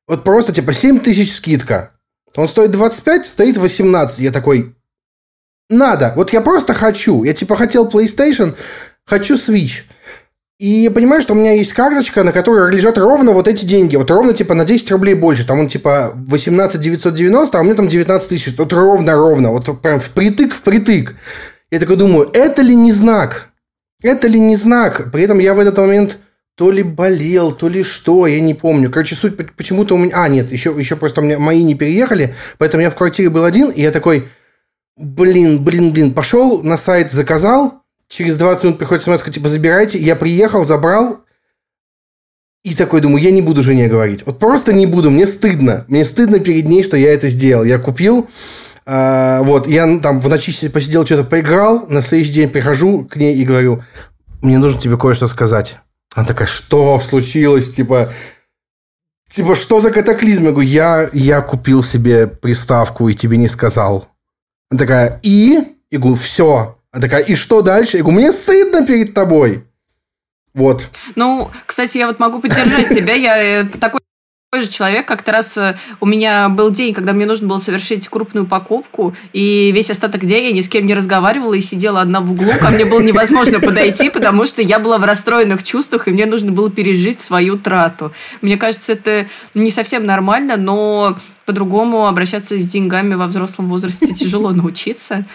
Вот 0.07 0.23
просто 0.23 0.53
типа 0.53 0.73
7 0.73 0.99
тысяч 0.99 1.35
скидка. 1.35 1.91
Он 2.35 2.47
стоит 2.47 2.71
25, 2.71 3.25
стоит 3.25 3.57
18. 3.57 4.19
Я 4.19 4.31
такой, 4.31 4.75
надо. 5.69 6.13
Вот 6.15 6.33
я 6.33 6.41
просто 6.41 6.73
хочу. 6.73 7.23
Я 7.23 7.33
типа 7.33 7.55
хотел 7.55 7.87
PlayStation, 7.89 8.55
хочу 9.05 9.35
Switch. 9.35 9.83
И 10.59 10.67
я 10.67 10.91
понимаю, 10.91 11.21
что 11.21 11.33
у 11.33 11.35
меня 11.35 11.53
есть 11.53 11.73
карточка, 11.73 12.23
на 12.23 12.31
которой 12.31 12.71
лежат 12.71 12.97
ровно 12.97 13.31
вот 13.31 13.47
эти 13.47 13.65
деньги. 13.65 13.95
Вот 13.95 14.09
ровно 14.11 14.33
типа 14.33 14.53
на 14.53 14.65
10 14.65 14.91
рублей 14.91 15.13
больше. 15.13 15.45
Там 15.45 15.59
он 15.59 15.67
типа 15.67 16.13
18 16.15 16.79
990, 16.79 17.57
а 17.57 17.61
у 17.61 17.63
меня 17.63 17.75
там 17.75 17.87
19 17.87 18.29
тысяч. 18.29 18.57
Вот 18.57 18.71
ровно-ровно. 18.71 19.51
Вот 19.51 19.81
прям 19.81 19.99
впритык, 19.99 20.53
впритык. 20.53 21.15
Я 21.71 21.79
такой 21.79 21.97
думаю, 21.97 22.29
это 22.33 22.61
ли 22.61 22.75
не 22.75 22.91
знак? 22.91 23.49
Это 24.01 24.27
ли 24.27 24.39
не 24.39 24.55
знак? 24.55 25.11
При 25.11 25.23
этом 25.23 25.39
я 25.39 25.53
в 25.53 25.59
этот 25.59 25.77
момент 25.77 26.17
то 26.55 26.69
ли 26.69 26.83
болел, 26.83 27.51
то 27.51 27.67
ли 27.67 27.83
что, 27.83 28.27
я 28.27 28.39
не 28.39 28.53
помню. 28.53 28.91
Короче, 28.91 29.15
суть 29.15 29.35
почему-то 29.55 29.95
у 29.95 29.97
меня... 29.97 30.23
А, 30.23 30.27
нет, 30.27 30.51
еще, 30.51 30.75
еще 30.77 30.95
просто 30.95 31.21
у 31.21 31.23
меня 31.23 31.39
мои 31.39 31.63
не 31.63 31.75
переехали, 31.75 32.35
поэтому 32.57 32.83
я 32.83 32.91
в 32.91 32.95
квартире 32.95 33.29
был 33.29 33.43
один, 33.43 33.69
и 33.69 33.81
я 33.81 33.91
такой, 33.91 34.29
блин, 34.97 35.63
блин, 35.63 35.91
блин, 35.91 36.13
пошел 36.13 36.61
на 36.61 36.77
сайт, 36.77 37.11
заказал, 37.11 37.81
через 38.07 38.37
20 38.37 38.63
минут 38.63 38.77
приходит 38.77 39.03
смс, 39.03 39.23
типа, 39.23 39.49
забирайте, 39.49 39.97
я 39.97 40.15
приехал, 40.15 40.63
забрал, 40.63 41.23
и 42.63 42.75
такой 42.75 43.01
думаю, 43.01 43.21
я 43.21 43.31
не 43.31 43.41
буду 43.41 43.61
жене 43.61 43.87
говорить. 43.87 44.25
Вот 44.25 44.39
просто 44.39 44.71
не 44.71 44.85
буду, 44.85 45.11
мне 45.11 45.27
стыдно. 45.27 45.83
Мне 45.89 46.05
стыдно 46.05 46.39
перед 46.39 46.65
ней, 46.65 46.81
что 46.81 46.95
я 46.95 47.13
это 47.13 47.27
сделал. 47.27 47.65
Я 47.65 47.77
купил, 47.77 48.29
э, 48.85 49.39
вот, 49.41 49.67
я 49.67 49.99
там 49.99 50.21
в 50.21 50.29
ночи 50.29 50.69
посидел, 50.69 51.05
что-то 51.05 51.25
поиграл, 51.25 51.87
на 51.89 52.01
следующий 52.01 52.31
день 52.31 52.49
прихожу 52.49 53.03
к 53.03 53.17
ней 53.17 53.35
и 53.35 53.43
говорю, 53.43 53.83
мне 54.41 54.59
нужно 54.59 54.79
тебе 54.79 54.97
кое-что 54.97 55.27
сказать. 55.27 55.77
Она 56.13 56.25
такая, 56.25 56.47
что 56.47 56.99
случилось? 56.99 57.73
Типа, 57.73 58.13
типа, 59.29 59.55
что 59.55 59.81
за 59.81 59.91
катаклизм? 59.91 60.45
Я 60.45 60.51
говорю, 60.51 60.69
я, 60.69 61.09
я 61.13 61.41
купил 61.41 61.83
себе 61.83 62.27
приставку 62.27 63.09
и 63.09 63.15
тебе 63.15 63.37
не 63.37 63.47
сказал. 63.47 64.07
Она 64.69 64.79
такая, 64.79 65.19
и? 65.23 65.59
Я 65.89 65.99
говорю, 65.99 66.15
все. 66.15 66.77
Она 66.91 67.01
такая, 67.01 67.23
и 67.23 67.35
что 67.35 67.61
дальше? 67.61 67.97
Я 67.97 68.03
говорю, 68.03 68.19
мне 68.19 68.31
стыдно 68.31 68.85
перед 68.85 69.13
тобой. 69.13 69.65
Вот. 70.53 70.87
Ну, 71.15 71.49
кстати, 71.65 71.97
я 71.97 72.07
вот 72.07 72.19
могу 72.19 72.39
поддержать 72.39 72.89
тебя. 72.89 73.13
Я 73.15 73.61
э, 73.61 73.65
такой 74.53 74.65
же 74.65 74.71
человек. 74.71 75.07
Как-то 75.07 75.31
раз 75.31 75.57
э, 75.57 75.75
у 75.99 76.05
меня 76.05 76.47
был 76.47 76.69
день, 76.69 76.93
когда 76.93 77.11
мне 77.13 77.25
нужно 77.25 77.47
было 77.47 77.57
совершить 77.57 78.07
крупную 78.07 78.45
покупку, 78.45 79.15
и 79.33 79.71
весь 79.71 79.89
остаток 79.89 80.21
дня 80.21 80.37
я 80.37 80.51
ни 80.51 80.61
с 80.61 80.69
кем 80.69 80.85
не 80.85 80.93
разговаривала 80.93 81.55
и 81.55 81.61
сидела 81.61 82.01
одна 82.01 82.21
в 82.21 82.31
углу. 82.31 82.51
Ко 82.61 82.69
мне 82.69 82.85
было 82.85 82.99
невозможно 83.01 83.59
подойти, 83.59 84.11
потому 84.11 84.45
что 84.45 84.61
я 84.61 84.77
была 84.77 84.99
в 84.99 85.05
расстроенных 85.05 85.63
чувствах, 85.63 86.07
и 86.07 86.11
мне 86.11 86.27
нужно 86.27 86.51
было 86.51 86.69
пережить 86.69 87.19
свою 87.19 87.57
трату. 87.57 88.13
Мне 88.41 88.57
кажется, 88.57 88.91
это 88.91 89.25
не 89.55 89.71
совсем 89.71 90.05
нормально, 90.05 90.55
но 90.55 91.17
по-другому 91.45 92.07
обращаться 92.07 92.59
с 92.59 92.65
деньгами 92.65 93.15
во 93.15 93.27
взрослом 93.27 93.67
возрасте 93.69 94.13
тяжело 94.13 94.51
научиться. 94.51 95.25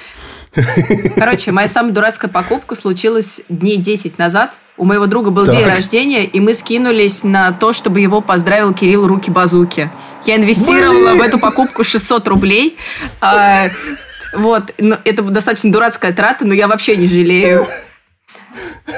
Короче, 1.17 1.53
моя 1.53 1.69
самая 1.69 1.93
дурацкая 1.93 2.31
покупка 2.31 2.75
случилась 2.75 3.43
дней 3.49 3.77
10 3.77 4.19
назад. 4.19 4.59
У 4.77 4.85
моего 4.85 5.07
друга 5.07 5.31
был 5.31 5.45
так. 5.45 5.57
день 5.57 5.67
рождения, 5.67 6.25
и 6.25 6.41
мы 6.41 6.55
скинулись 6.55 7.25
на 7.25 7.53
то, 7.53 7.73
чтобы 7.73 8.01
его 8.01 8.21
поздравил 8.21 8.73
Кирилл 8.73 9.07
Руки-Базуки. 9.07 9.91
Я 10.25 10.37
инвестировала 10.37 11.11
Блин. 11.11 11.19
в 11.19 11.23
эту 11.23 11.39
покупку 11.39 11.85
600 11.85 12.27
рублей. 12.29 12.79
А, 13.21 13.69
вот, 14.35 14.73
это 15.05 15.23
достаточно 15.23 15.73
дурацкая 15.73 16.13
трата, 16.13 16.47
но 16.47 16.55
я 16.55 16.69
вообще 16.69 16.97
не 16.97 17.09
жалею. 17.09 17.67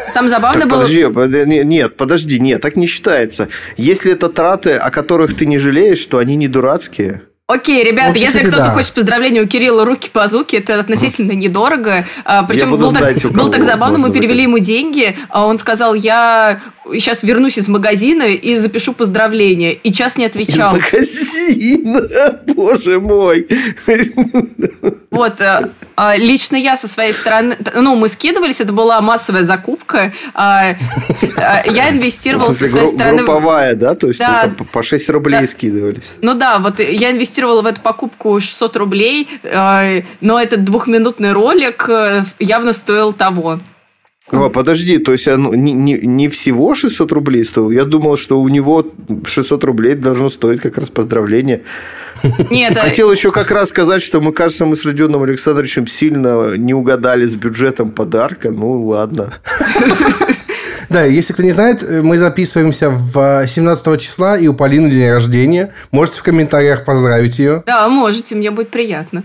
Самое 0.09 0.31
забавное 0.31 0.66
было... 0.66 0.81
Подожди, 0.81 1.64
нет, 1.64 1.96
подожди, 1.96 2.38
нет, 2.38 2.61
так 2.61 2.77
не 2.77 2.87
считается. 2.87 3.49
Если 3.77 4.12
это 4.12 4.29
траты, 4.29 4.75
о 4.75 4.90
которых 4.90 5.35
ты 5.35 5.46
не 5.46 5.59
жалеешь, 5.59 6.05
то 6.07 6.18
они 6.18 6.37
не 6.37 6.49
дурацкие. 6.49 7.23
Окей, 7.51 7.83
ребята, 7.83 8.17
если 8.17 8.41
кто-то 8.41 8.57
да. 8.65 8.71
хочет 8.71 8.93
поздравления 8.93 9.43
у 9.43 9.47
Кирилла 9.47 9.85
руки 9.85 10.09
по 10.13 10.29
звуке, 10.29 10.59
это 10.59 10.79
относительно 10.79 11.33
недорого. 11.33 12.07
А, 12.25 12.45
причем 12.45 12.71
был 12.71 12.93
так, 12.93 13.17
был 13.33 13.51
так 13.51 13.65
забавно, 13.65 13.99
мы 13.99 14.13
перевели 14.13 14.45
ему 14.45 14.61
деньги, 14.61 15.17
а 15.29 15.45
он 15.47 15.59
сказал, 15.59 15.95
я 15.95 16.61
сейчас 16.93 17.23
вернусь 17.23 17.59
из 17.59 17.69
магазина 17.69 18.25
и 18.25 18.57
запишу 18.57 18.93
поздравления. 18.93 19.73
И 19.73 19.93
час 19.93 20.17
не 20.17 20.27
отвечал. 20.27 20.77
Из 20.77 20.83
магазина, 20.85 22.41
боже 22.55 23.01
мой. 23.01 23.49
Вот, 25.11 25.41
э, 25.41 25.71
а, 25.97 26.17
лично 26.17 26.55
я 26.55 26.77
со 26.77 26.87
своей 26.87 27.13
стороны, 27.13 27.57
ну, 27.75 27.97
мы 27.97 28.07
скидывались, 28.07 28.61
это 28.61 28.73
была 28.73 29.01
массовая 29.01 29.43
закупка. 29.43 30.13
Я 30.37 30.77
инвестировала 31.91 32.53
со 32.53 32.67
своей 32.67 32.87
стороны... 32.87 33.25
Групповая, 33.25 33.75
да? 33.75 33.97
То 33.97 34.07
есть 34.07 34.21
да, 34.21 34.53
по 34.73 34.85
6 34.85 35.11
рублей 35.11 35.49
скидывались. 35.49 36.15
Ну 36.23 36.35
да, 36.35 36.61
вот 36.61 36.79
я 36.79 37.11
инвестировала 37.11 37.39
инвестировала 37.40 37.62
в 37.62 37.66
эту 37.66 37.81
покупку 37.81 38.40
600 38.40 38.76
рублей, 38.76 39.29
э, 39.42 40.03
но 40.20 40.40
этот 40.40 40.64
двухминутный 40.64 41.33
ролик 41.33 41.88
э, 41.88 42.24
явно 42.38 42.72
стоил 42.72 43.12
того. 43.12 43.61
О, 44.33 44.48
подожди, 44.48 44.98
то 44.98 45.12
есть 45.12 45.26
оно 45.26 45.55
не, 45.55 45.72
не, 45.72 45.94
не 45.94 46.29
всего 46.29 46.74
600 46.74 47.12
рублей 47.12 47.44
стоило? 47.44 47.72
Я 47.72 47.85
думал, 47.85 48.16
что 48.16 48.40
у 48.40 48.48
него 48.48 48.87
600 49.26 49.64
рублей 49.64 49.94
должно 49.94 50.31
стоить 50.31 50.61
как 50.61 50.79
раз 50.79 50.88
поздравление. 50.88 51.62
Нет, 52.50 52.79
Хотел 52.79 53.11
еще 53.11 53.33
как 53.33 53.50
раз 53.50 53.70
сказать, 53.70 54.03
что 54.03 54.20
мы, 54.20 54.33
кажется, 54.33 54.66
мы 54.66 54.76
с 54.76 54.85
Родионом 54.85 55.22
Александровичем 55.22 55.87
сильно 55.88 56.57
не 56.57 56.74
угадали 56.74 57.26
с 57.26 57.35
бюджетом 57.35 57.90
подарка. 57.90 58.50
Ну, 58.53 58.87
ладно. 58.87 59.33
Да, 60.90 61.05
если 61.05 61.33
кто 61.33 61.44
не 61.44 61.53
знает, 61.53 61.85
э, 61.85 62.03
мы 62.03 62.18
записываемся 62.18 62.90
в 62.90 63.46
17 63.46 63.87
э, 63.87 63.98
числа, 63.98 64.37
и 64.37 64.48
у 64.48 64.55
Полины 64.55 64.90
день 64.90 65.09
рождения. 65.09 65.72
Можете 65.92 66.18
в 66.18 66.24
комментариях 66.24 66.85
поздравить 66.85 67.38
ее. 67.38 67.62
Да, 67.64 67.88
можете, 67.88 68.35
мне 68.35 68.50
будет 68.50 68.70
приятно. 68.70 69.22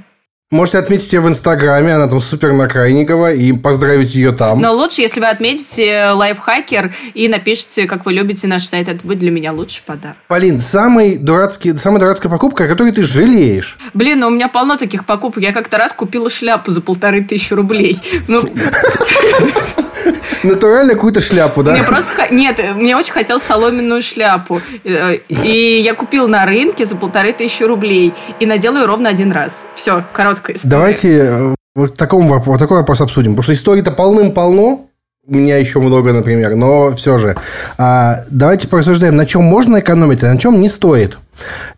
Можете 0.52 0.78
отметить 0.78 1.12
ее 1.12 1.22
в 1.22 1.28
Инстаграме, 1.28 1.96
она 1.96 2.08
там 2.08 2.22
супер 2.22 2.54
накрайникова, 2.54 3.34
и 3.34 3.52
поздравить 3.52 4.14
ее 4.14 4.32
там. 4.32 4.62
Но 4.62 4.74
лучше, 4.76 5.02
если 5.02 5.20
вы 5.20 5.26
отметите 5.26 6.12
лайфхакер 6.12 6.94
и 7.16 7.28
напишите, 7.28 7.88
как 7.88 8.06
вы 8.06 8.14
любите 8.14 8.46
наш 8.46 8.66
сайт, 8.66 8.88
это 8.88 9.06
будет 9.06 9.18
для 9.18 9.32
меня 9.32 9.52
лучший 9.52 9.82
подарок. 9.84 10.18
Полин, 10.28 10.62
самый 10.62 11.18
дурацкий, 11.18 11.76
самая 11.76 12.00
дурацкая 12.00 12.32
покупка, 12.32 12.66
о 12.66 12.68
которой 12.68 12.92
ты 12.92 13.04
жалеешь? 13.04 13.80
Блин, 13.96 14.20
ну 14.20 14.28
у 14.28 14.30
меня 14.30 14.48
полно 14.48 14.78
таких 14.78 15.08
покупок. 15.08 15.42
Я 15.42 15.52
как-то 15.52 15.80
раз 15.80 15.92
купила 15.92 16.30
шляпу 16.30 16.70
за 16.70 16.82
полторы 16.82 17.22
тысячи 17.24 17.52
рублей. 17.52 18.00
Ну... 18.28 18.48
Натурально 20.44 20.94
какую-то 20.94 21.22
шляпу, 21.22 21.64
да? 21.64 21.72
Мне 21.72 21.84
просто... 21.84 22.12
Нет, 22.32 22.60
мне 22.76 22.96
очень 22.96 23.14
хотелось 23.14 23.44
соломенную 23.44 24.02
шляпу. 24.02 24.62
И 24.84 25.82
я 25.84 25.94
купил 25.94 26.28
на 26.28 26.46
рынке 26.46 26.86
за 26.86 26.96
полторы 26.96 27.34
тысячи 27.34 27.64
рублей. 27.64 28.14
И 28.40 28.46
надела 28.46 28.78
ее 28.78 28.86
ровно 28.86 29.10
один 29.10 29.32
раз. 29.32 29.68
Все, 29.76 30.04
короткая 30.14 30.56
история. 30.56 30.72
Давайте 30.72 31.10
э, 31.10 31.56
вот, 31.76 31.96
таком, 31.96 32.28
вот 32.28 32.60
такой 32.60 32.78
вопрос 32.78 33.02
обсудим. 33.02 33.32
Потому 33.32 33.44
что 33.44 33.54
историй-то 33.54 33.92
полным-полно. 33.92 34.88
У 35.28 35.34
меня 35.34 35.58
еще 35.58 35.80
много, 35.80 36.14
например. 36.14 36.56
Но 36.56 36.92
все 36.96 37.18
же. 37.18 37.36
А, 37.78 38.18
давайте 38.30 38.68
порассуждаем, 38.68 39.16
на 39.16 39.26
чем 39.26 39.44
можно 39.44 39.80
экономить, 39.80 40.24
а 40.24 40.32
на 40.32 40.38
чем 40.38 40.62
не 40.62 40.70
стоит. 40.70 41.18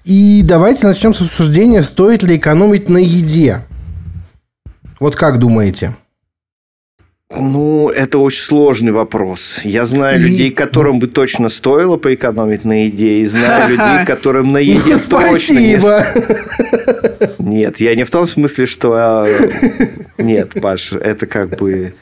И 0.03 0.41
давайте 0.45 0.85
начнем 0.85 1.13
с 1.13 1.21
обсуждения, 1.21 1.81
стоит 1.81 2.23
ли 2.23 2.37
экономить 2.37 2.89
на 2.89 2.97
еде. 2.97 3.61
Вот 4.99 5.15
как 5.15 5.39
думаете? 5.39 5.95
Ну, 7.29 7.89
это 7.89 8.19
очень 8.19 8.41
сложный 8.41 8.93
вопрос. 8.93 9.59
Я 9.65 9.85
знаю 9.85 10.19
людей, 10.19 10.49
которым 10.49 10.99
бы 10.99 11.07
точно 11.07 11.49
стоило 11.49 11.97
поэкономить 11.97 12.63
на 12.63 12.85
еде, 12.85 13.19
и 13.19 13.25
знаю 13.25 13.69
людей, 13.71 14.05
которым 14.05 14.53
на 14.53 14.59
еде 14.59 14.97
точно 14.97 15.59
не 15.59 15.77
Нет, 17.39 17.81
я 17.81 17.95
не 17.95 18.05
в 18.05 18.11
том 18.11 18.27
смысле, 18.27 18.65
что... 18.65 18.93
А, 18.95 19.25
нет, 20.17 20.53
Паш, 20.61 20.93
это 20.93 21.25
как 21.25 21.57
бы... 21.57 21.93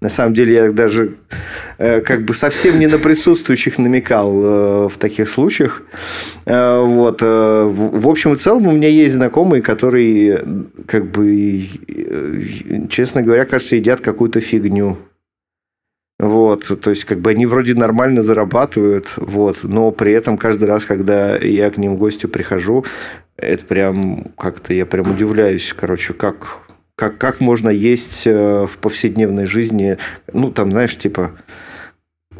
На 0.00 0.08
самом 0.08 0.32
деле 0.32 0.54
я 0.54 0.72
даже 0.72 1.16
э, 1.76 2.00
как 2.00 2.22
бы 2.22 2.32
совсем 2.32 2.78
не 2.78 2.86
на 2.86 2.98
присутствующих 2.98 3.76
намекал 3.76 4.32
э, 4.32 4.88
в 4.88 4.96
таких 4.96 5.28
случаях. 5.28 5.82
Э, 6.46 6.80
вот. 6.80 7.20
В 7.20 8.08
общем 8.08 8.32
и 8.32 8.36
целом 8.36 8.66
у 8.66 8.72
меня 8.72 8.88
есть 8.88 9.14
знакомые, 9.14 9.62
которые, 9.62 10.42
как 10.86 11.10
бы, 11.10 11.68
честно 12.88 13.22
говоря, 13.22 13.44
кажется, 13.44 13.76
едят 13.76 14.00
какую-то 14.00 14.40
фигню. 14.40 14.96
Вот, 16.18 16.70
то 16.82 16.90
есть, 16.90 17.04
как 17.04 17.20
бы 17.20 17.30
они 17.30 17.46
вроде 17.46 17.74
нормально 17.74 18.22
зарабатывают, 18.22 19.08
вот, 19.16 19.60
но 19.62 19.90
при 19.90 20.12
этом 20.12 20.36
каждый 20.36 20.64
раз, 20.64 20.84
когда 20.84 21.38
я 21.38 21.70
к 21.70 21.78
ним 21.78 21.94
в 21.96 21.98
гости 21.98 22.26
прихожу, 22.26 22.84
это 23.38 23.64
прям 23.64 24.26
как-то 24.36 24.74
я 24.74 24.84
прям 24.84 25.12
удивляюсь, 25.12 25.74
короче, 25.74 26.12
как 26.12 26.58
как, 27.00 27.16
как 27.16 27.40
можно 27.40 27.70
есть 27.70 28.26
э, 28.26 28.66
в 28.66 28.76
повседневной 28.76 29.46
жизни, 29.46 29.96
ну, 30.34 30.50
там, 30.50 30.70
знаешь, 30.70 30.98
типа, 30.98 31.32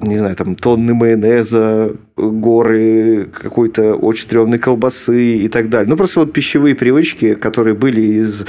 не 0.03 0.19
знаю, 0.19 0.37
там 0.37 0.55
тонны 0.55 0.93
майонеза, 0.93 1.97
горы 2.17 3.31
какой-то 3.33 3.95
очень 3.95 4.25
стрёмной 4.25 4.59
колбасы 4.59 5.37
и 5.37 5.49
так 5.49 5.71
далее. 5.71 5.89
Ну, 5.89 5.97
просто 5.97 6.21
вот 6.21 6.35
пищевые 6.35 6.75
привычки, 6.75 7.35
которые 7.35 7.75
были 7.75 8.03
из 8.03 8.45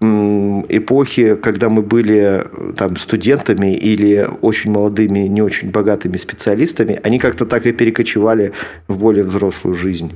эпохи, 0.00 1.34
когда 1.34 1.68
мы 1.68 1.82
были 1.82 2.44
там 2.76 2.96
студентами 2.96 3.74
или 3.76 4.28
очень 4.42 4.70
молодыми, 4.70 5.28
не 5.28 5.42
очень 5.42 5.70
богатыми 5.70 6.16
специалистами, 6.16 7.00
они 7.02 7.18
как-то 7.18 7.44
так 7.44 7.66
и 7.66 7.72
перекочевали 7.72 8.52
в 8.86 8.98
более 8.98 9.24
взрослую 9.24 9.74
жизнь. 9.74 10.12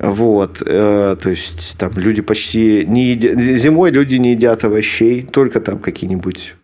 Вот, 0.00 0.62
э, 0.64 1.16
то 1.20 1.28
есть 1.28 1.76
там 1.76 1.92
люди 1.96 2.22
почти 2.22 2.86
не 2.86 3.10
едят, 3.10 3.38
зимой 3.38 3.90
люди 3.90 4.16
не 4.16 4.30
едят 4.30 4.64
овощей, 4.64 5.22
только 5.22 5.60
там 5.60 5.78
какие-нибудь 5.78 6.54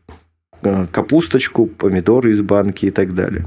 э, 0.63 0.87
капусточку, 0.91 1.67
помидоры 1.67 2.31
из 2.31 2.41
банки 2.41 2.87
и 2.87 2.91
так 2.91 3.15
далее. 3.15 3.45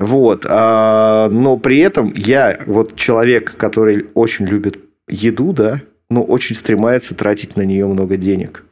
Вот, 0.00 0.44
а, 0.48 1.28
но 1.30 1.56
при 1.58 1.78
этом 1.78 2.12
я 2.16 2.58
вот 2.66 2.96
человек, 2.96 3.54
который 3.56 4.06
очень 4.14 4.46
любит 4.46 4.80
еду, 5.08 5.52
да, 5.52 5.80
но 6.10 6.24
очень 6.24 6.56
стремается 6.56 7.14
тратить 7.14 7.56
на 7.56 7.62
нее 7.62 7.86
много 7.86 8.16
денег. 8.16 8.64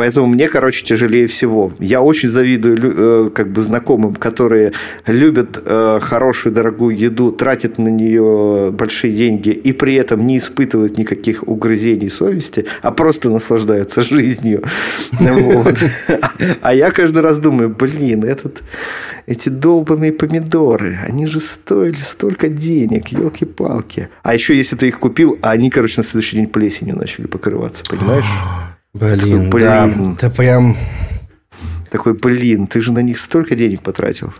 Поэтому 0.00 0.26
мне, 0.26 0.48
короче, 0.48 0.84
тяжелее 0.84 1.26
всего. 1.26 1.72
Я 1.78 2.00
очень 2.00 2.30
завидую 2.30 2.78
э, 2.78 3.30
как 3.34 3.52
бы 3.52 3.60
знакомым, 3.60 4.14
которые 4.14 4.72
любят 5.06 5.62
э, 5.62 5.98
хорошую, 6.00 6.54
дорогую 6.54 6.96
еду, 6.96 7.32
тратят 7.32 7.78
на 7.78 7.88
нее 7.88 8.70
большие 8.72 9.12
деньги 9.12 9.50
и 9.50 9.72
при 9.72 9.94
этом 9.96 10.26
не 10.26 10.38
испытывают 10.38 10.96
никаких 10.96 11.46
угрызений 11.46 12.08
совести, 12.08 12.66
а 12.82 12.92
просто 12.92 13.30
наслаждаются 13.30 14.02
жизнью. 14.02 14.62
А 16.62 16.74
я 16.74 16.90
каждый 16.90 17.22
раз 17.22 17.38
думаю, 17.38 17.68
блин, 17.68 18.24
этот, 18.24 18.62
эти 19.26 19.48
долбанные 19.48 20.12
помидоры, 20.12 20.98
они 21.06 21.26
же 21.26 21.40
стоили 21.40 22.00
столько 22.00 22.48
денег, 22.48 23.08
елки-палки. 23.08 24.08
А 24.22 24.34
еще 24.34 24.56
если 24.56 24.76
ты 24.76 24.88
их 24.88 24.98
купил, 24.98 25.38
а 25.42 25.50
они, 25.50 25.68
короче, 25.70 25.94
на 25.98 26.04
следующий 26.04 26.36
день 26.36 26.46
плесенью 26.46 26.96
начали 26.96 27.26
покрываться, 27.26 27.84
понимаешь? 27.88 28.24
Блин, 28.92 29.18
Такой, 29.18 29.50
блин, 29.50 30.14
да, 30.14 30.26
это 30.26 30.30
прям... 30.30 30.76
Такой, 31.90 32.14
блин, 32.14 32.66
ты 32.66 32.80
же 32.80 32.92
на 32.92 33.00
них 33.00 33.18
столько 33.18 33.54
денег 33.54 33.82
потратил. 33.82 34.32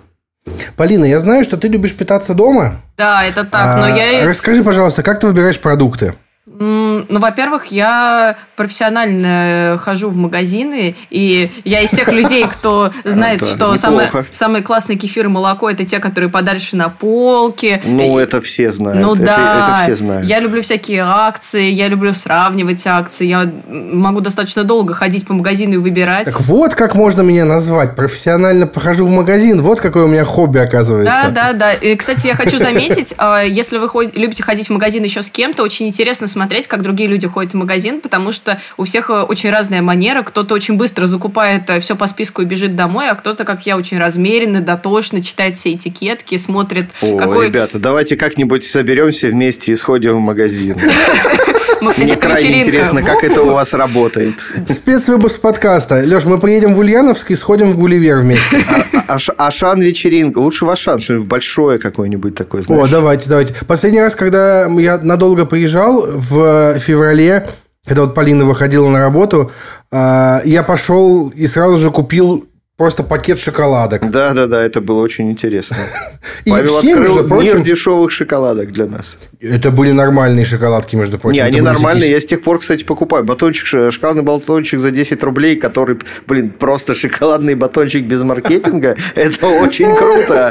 Полина, 0.76 1.04
я 1.04 1.20
знаю, 1.20 1.44
что 1.44 1.56
ты 1.56 1.68
любишь 1.68 1.94
питаться 1.94 2.34
дома. 2.34 2.80
Да, 2.96 3.24
это 3.24 3.44
так, 3.44 3.78
но 3.78 3.84
а, 3.84 3.90
я... 3.90 4.26
Расскажи, 4.26 4.64
пожалуйста, 4.64 5.02
как 5.02 5.20
ты 5.20 5.26
выбираешь 5.26 5.60
продукты? 5.60 6.14
Ну, 6.46 7.18
во-первых, 7.18 7.66
я 7.66 8.36
профессионально 8.56 9.78
хожу 9.82 10.10
в 10.10 10.16
магазины, 10.16 10.96
и 11.08 11.50
я 11.64 11.80
из 11.80 11.90
тех 11.90 12.10
людей, 12.10 12.44
кто 12.44 12.92
знает, 13.04 13.44
что 13.44 13.76
самые, 13.76 14.10
самые 14.32 14.62
классные 14.62 14.98
кефир 14.98 15.26
и 15.26 15.28
молоко 15.28 15.70
это 15.70 15.84
те, 15.84 15.98
которые 15.98 16.30
подальше 16.30 16.76
на 16.76 16.88
полке. 16.88 17.80
Ну, 17.84 18.18
это 18.18 18.40
все 18.40 18.70
знают. 18.70 19.02
Ну 19.02 19.14
да, 19.14 19.76
это 19.76 19.82
все 19.84 19.94
знают. 19.94 20.26
Я 20.26 20.40
люблю 20.40 20.62
всякие 20.62 21.02
акции, 21.02 21.70
я 21.70 21.88
люблю 21.88 22.12
сравнивать 22.12 22.86
акции, 22.86 23.26
я 23.26 23.50
могу 23.68 24.20
достаточно 24.20 24.64
долго 24.64 24.94
ходить 24.94 25.26
по 25.26 25.34
магазину 25.34 25.74
и 25.74 25.78
выбирать. 25.78 26.24
Так 26.24 26.40
вот 26.40 26.74
как 26.74 26.94
можно 26.94 27.22
меня 27.22 27.44
назвать. 27.44 27.96
Профессионально 27.96 28.66
похожу 28.66 29.06
в 29.06 29.10
магазин. 29.10 29.62
Вот 29.62 29.80
какое 29.80 30.04
у 30.04 30.08
меня 30.08 30.24
хобби 30.24 30.58
оказывается. 30.58 31.30
Да, 31.30 31.30
да, 31.30 31.52
да. 31.52 31.72
И, 31.74 31.94
кстати, 31.96 32.26
я 32.26 32.34
хочу 32.34 32.58
заметить, 32.58 33.14
а, 33.18 33.42
если 33.42 33.78
вы 33.78 34.10
любите 34.14 34.42
ходить 34.42 34.68
в 34.68 34.70
магазин 34.70 35.04
еще 35.04 35.22
с 35.22 35.30
кем-то, 35.30 35.62
очень 35.62 35.86
интересно 35.86 36.26
смотреть 36.26 36.39
смотреть, 36.40 36.68
как 36.68 36.80
другие 36.80 37.06
люди 37.06 37.26
ходят 37.26 37.52
в 37.52 37.56
магазин, 37.56 38.00
потому 38.00 38.32
что 38.32 38.58
у 38.78 38.84
всех 38.84 39.10
э, 39.10 39.20
очень 39.20 39.50
разная 39.50 39.82
манера. 39.82 40.22
Кто-то 40.22 40.54
очень 40.54 40.78
быстро 40.78 41.06
закупает 41.06 41.68
э, 41.68 41.80
все 41.80 41.94
по 41.94 42.06
списку 42.06 42.40
и 42.40 42.46
бежит 42.46 42.74
домой, 42.74 43.10
а 43.10 43.14
кто-то, 43.14 43.44
как 43.44 43.66
я, 43.66 43.76
очень 43.76 43.98
размеренно, 43.98 44.62
дотошно 44.62 45.22
читает 45.22 45.58
все 45.58 45.74
этикетки, 45.74 46.38
смотрит... 46.38 46.86
О, 47.02 47.18
какой... 47.18 47.48
ребята, 47.48 47.78
давайте 47.78 48.16
как-нибудь 48.16 48.64
соберемся 48.64 49.28
вместе 49.28 49.72
и 49.72 49.74
сходим 49.74 50.16
в 50.16 50.20
магазин. 50.20 50.76
Мне 51.80 52.16
крайне 52.16 52.62
интересно, 52.62 53.02
как 53.02 53.24
это 53.24 53.42
у 53.42 53.52
вас 53.52 53.72
работает. 53.72 54.34
Спецвыпуск 54.68 55.40
подкаста. 55.40 56.02
Леш, 56.04 56.24
мы 56.24 56.38
приедем 56.38 56.74
в 56.74 56.78
Ульяновск 56.78 57.30
и 57.30 57.36
сходим 57.36 57.70
в 57.70 57.78
Гулливер 57.78 58.18
вместе. 58.18 58.64
А, 59.08 59.16
а, 59.16 59.46
Ашан 59.46 59.80
вечеринка. 59.80 60.38
Лучше 60.38 60.66
в 60.66 60.70
Ашан, 60.70 61.00
что-нибудь 61.00 61.26
большое 61.26 61.78
какое-нибудь 61.78 62.34
такое. 62.34 62.62
О, 62.68 62.86
давайте, 62.86 63.28
давайте. 63.28 63.54
Последний 63.66 64.00
раз, 64.00 64.14
когда 64.14 64.66
я 64.66 64.98
надолго 64.98 65.46
приезжал 65.46 66.04
в 66.06 66.78
феврале, 66.78 67.48
когда 67.86 68.02
вот 68.02 68.14
Полина 68.14 68.44
выходила 68.44 68.88
на 68.88 69.00
работу, 69.00 69.50
а, 69.90 70.42
я 70.44 70.62
пошел 70.62 71.28
и 71.28 71.46
сразу 71.46 71.78
же 71.78 71.90
купил 71.90 72.46
Просто 72.80 73.02
пакет 73.02 73.38
шоколадок. 73.38 74.10
Да, 74.10 74.32
да, 74.32 74.46
да, 74.46 74.62
это 74.62 74.80
было 74.80 75.02
очень 75.02 75.30
интересно. 75.30 75.76
И 76.46 76.50
Павел 76.50 76.78
открыл 76.78 77.28
прочим, 77.28 77.56
мир 77.56 77.60
дешевых 77.60 78.10
шоколадок 78.10 78.72
для 78.72 78.86
нас. 78.86 79.18
Это 79.38 79.70
были 79.70 79.92
нормальные 79.92 80.46
шоколадки, 80.46 80.96
между 80.96 81.18
прочим. 81.18 81.42
Не, 81.42 81.46
они 81.46 81.60
нормальные. 81.60 82.10
Я 82.10 82.18
с 82.18 82.24
тех 82.24 82.42
пор, 82.42 82.58
кстати, 82.58 82.84
покупаю. 82.84 83.22
Батончик, 83.22 83.66
шоколадный 83.66 84.22
батончик 84.22 84.80
за 84.80 84.92
10 84.92 85.22
рублей, 85.24 85.56
который, 85.56 85.98
блин, 86.26 86.52
просто 86.58 86.94
шоколадный 86.94 87.54
батончик 87.54 88.06
без 88.06 88.22
маркетинга. 88.22 88.96
Это 89.14 89.46
очень 89.46 89.94
круто. 89.94 90.50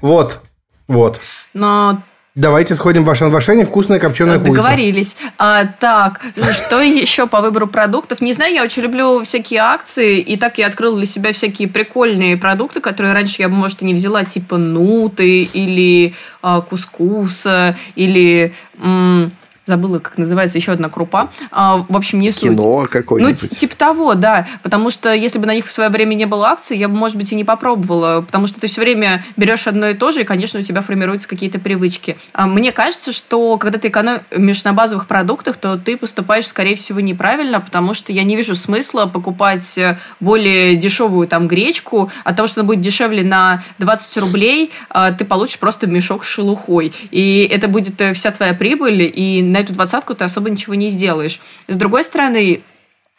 Вот, 0.00 0.38
вот. 0.86 1.20
Но 1.54 2.04
Давайте 2.36 2.74
сходим 2.74 3.02
в 3.02 3.10
Ашан. 3.10 3.30
В 3.30 3.36
Ашане 3.36 3.64
вкусная 3.64 3.98
копченая 3.98 4.38
курица. 4.38 4.56
Договорились. 4.56 5.16
А, 5.38 5.64
так, 5.64 6.20
что 6.52 6.82
еще 6.82 7.26
по 7.26 7.40
выбору 7.40 7.66
продуктов? 7.66 8.20
Не 8.20 8.34
знаю, 8.34 8.54
я 8.54 8.62
очень 8.62 8.82
люблю 8.82 9.24
всякие 9.24 9.60
акции, 9.60 10.20
и 10.20 10.36
так 10.36 10.58
я 10.58 10.66
открыла 10.66 10.98
для 10.98 11.06
себя 11.06 11.32
всякие 11.32 11.66
прикольные 11.66 12.36
продукты, 12.36 12.82
которые 12.82 13.14
раньше 13.14 13.36
я 13.38 13.48
бы, 13.48 13.54
может, 13.54 13.80
и 13.80 13.86
не 13.86 13.94
взяла, 13.94 14.22
типа 14.22 14.58
нуты 14.58 15.44
или 15.44 16.14
а, 16.42 16.60
кускус, 16.60 17.46
или... 17.94 18.54
М- 18.78 19.32
забыла, 19.66 19.98
как 19.98 20.16
называется, 20.16 20.56
еще 20.56 20.72
одна 20.72 20.88
крупа. 20.88 21.30
А, 21.50 21.84
в 21.88 21.96
общем, 21.96 22.20
не 22.20 22.30
суть. 22.30 22.50
Кино 22.50 22.86
какое-нибудь. 22.90 23.48
Ну, 23.50 23.56
типа 23.56 23.76
того, 23.76 24.14
да. 24.14 24.46
Потому 24.62 24.90
что 24.90 25.12
если 25.12 25.38
бы 25.38 25.46
на 25.46 25.54
них 25.54 25.66
в 25.66 25.72
свое 25.72 25.90
время 25.90 26.14
не 26.14 26.24
было 26.24 26.48
акций, 26.48 26.76
я 26.76 26.88
бы, 26.88 26.96
может 26.96 27.16
быть, 27.16 27.32
и 27.32 27.34
не 27.34 27.44
попробовала. 27.44 28.22
Потому 28.22 28.46
что 28.46 28.60
ты 28.60 28.68
все 28.68 28.80
время 28.80 29.24
берешь 29.36 29.66
одно 29.66 29.88
и 29.88 29.94
то 29.94 30.12
же, 30.12 30.22
и, 30.22 30.24
конечно, 30.24 30.60
у 30.60 30.62
тебя 30.62 30.82
формируются 30.82 31.28
какие-то 31.28 31.58
привычки. 31.58 32.16
А 32.32 32.46
мне 32.46 32.70
кажется, 32.70 33.12
что 33.12 33.58
когда 33.58 33.78
ты 33.78 33.88
экономишь 33.88 34.64
на 34.64 34.72
базовых 34.72 35.06
продуктах, 35.06 35.56
то 35.56 35.76
ты 35.76 35.96
поступаешь, 35.96 36.46
скорее 36.46 36.76
всего, 36.76 37.00
неправильно, 37.00 37.60
потому 37.60 37.92
что 37.92 38.12
я 38.12 38.22
не 38.22 38.36
вижу 38.36 38.54
смысла 38.54 39.06
покупать 39.06 39.76
э, 39.78 39.98
более 40.20 40.76
дешевую 40.76 41.26
там 41.26 41.48
гречку. 41.48 42.10
От 42.24 42.36
того, 42.36 42.46
что 42.46 42.60
она 42.60 42.68
будет 42.68 42.80
дешевле 42.80 43.24
на 43.24 43.64
20 43.78 44.16
рублей, 44.18 44.70
а, 44.90 45.10
ты 45.10 45.24
получишь 45.24 45.58
просто 45.58 45.86
мешок 45.86 46.24
с 46.24 46.28
шелухой. 46.28 46.92
И 47.10 47.48
это 47.50 47.66
будет 47.66 48.00
э, 48.00 48.12
вся 48.12 48.30
твоя 48.30 48.54
прибыль, 48.54 49.02
и 49.02 49.42
на 49.56 49.60
эту 49.60 49.72
двадцатку 49.72 50.14
ты 50.14 50.24
особо 50.24 50.50
ничего 50.50 50.74
не 50.74 50.90
сделаешь. 50.90 51.40
С 51.66 51.76
другой 51.76 52.04
стороны, 52.04 52.62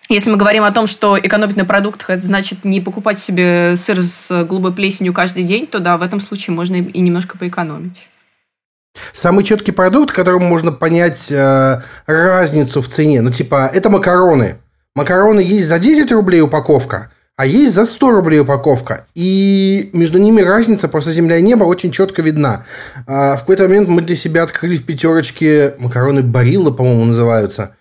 если 0.07 0.29
мы 0.29 0.37
говорим 0.37 0.63
о 0.63 0.71
том, 0.71 0.85
что 0.85 1.17
экономить 1.19 1.57
на 1.57 1.65
продуктах, 1.65 2.11
это 2.11 2.21
значит 2.23 2.63
не 2.63 2.79
покупать 2.79 3.19
себе 3.19 3.75
сыр 3.75 4.03
с 4.03 4.43
голубой 4.43 4.73
плесенью 4.73 5.13
каждый 5.13 5.43
день, 5.43 5.65
то 5.65 5.79
да, 5.79 5.97
в 5.97 6.03
этом 6.03 6.19
случае 6.19 6.55
можно 6.55 6.75
и 6.75 6.99
немножко 6.99 7.37
поэкономить. 7.37 8.07
Самый 9.13 9.43
четкий 9.43 9.71
продукт, 9.71 10.13
которым 10.13 10.43
можно 10.43 10.71
понять 10.71 11.31
э, 11.31 11.81
разницу 12.05 12.81
в 12.81 12.87
цене, 12.87 13.21
ну 13.21 13.31
типа, 13.31 13.69
это 13.73 13.89
макароны. 13.89 14.57
Макароны 14.95 15.39
есть 15.41 15.67
за 15.67 15.77
10 15.77 16.11
рублей 16.11 16.41
упаковка, 16.41 17.11
а 17.37 17.45
есть 17.45 17.75
за 17.75 17.85
100 17.85 18.11
рублей 18.11 18.39
упаковка. 18.39 19.05
И 19.13 19.91
между 19.93 20.17
ними 20.17 20.41
разница 20.41 20.87
просто 20.87 21.11
земля 21.11 21.37
и 21.37 21.41
небо 21.43 21.65
очень 21.65 21.91
четко 21.91 22.23
видна. 22.23 22.65
А 23.05 23.37
в 23.37 23.41
какой-то 23.41 23.63
момент 23.63 23.87
мы 23.87 24.01
для 24.01 24.15
себя 24.15 24.41
открыли 24.41 24.75
в 24.75 24.83
пятерочке 24.83 25.75
макароны 25.77 26.23
Барилла, 26.23 26.71
по-моему, 26.71 27.05
называются. 27.05 27.75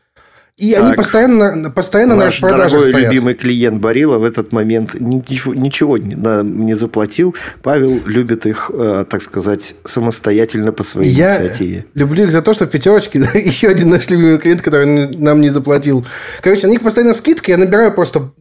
И 0.58 0.72
так, 0.72 0.84
они 0.84 0.94
постоянно, 0.94 1.70
постоянно 1.70 2.16
на 2.16 2.26
распродаже 2.26 2.74
дорогой 2.74 2.90
стоят. 2.90 3.10
любимый 3.10 3.34
клиент 3.34 3.78
Барила 3.80 4.18
в 4.18 4.24
этот 4.24 4.52
момент 4.52 4.94
ничего, 4.98 5.54
ничего 5.54 5.98
не, 5.98 6.14
не 6.14 6.74
заплатил. 6.74 7.34
Павел 7.62 8.00
любит 8.06 8.44
их, 8.46 8.70
э, 8.72 9.04
так 9.08 9.22
сказать, 9.22 9.74
самостоятельно 9.84 10.72
по 10.72 10.82
своей 10.82 11.12
Я 11.12 11.42
инициативе. 11.42 11.86
люблю 11.94 12.24
их 12.24 12.32
за 12.32 12.40
то, 12.42 12.52
что 12.52 12.66
в 12.66 12.70
пятерочке 12.70 13.18
еще 13.34 13.68
один 13.68 13.88
наш 13.88 14.08
любимый 14.10 14.38
клиент, 14.38 14.60
который 14.60 15.14
нам 15.16 15.40
не 15.40 15.48
заплатил. 15.48 16.06
Короче, 16.42 16.66
на 16.66 16.70
них 16.72 16.82
постоянно 16.82 17.14
скидка, 17.14 17.50
я 17.50 17.58
набираю 17.58 17.92
просто 17.92 18.32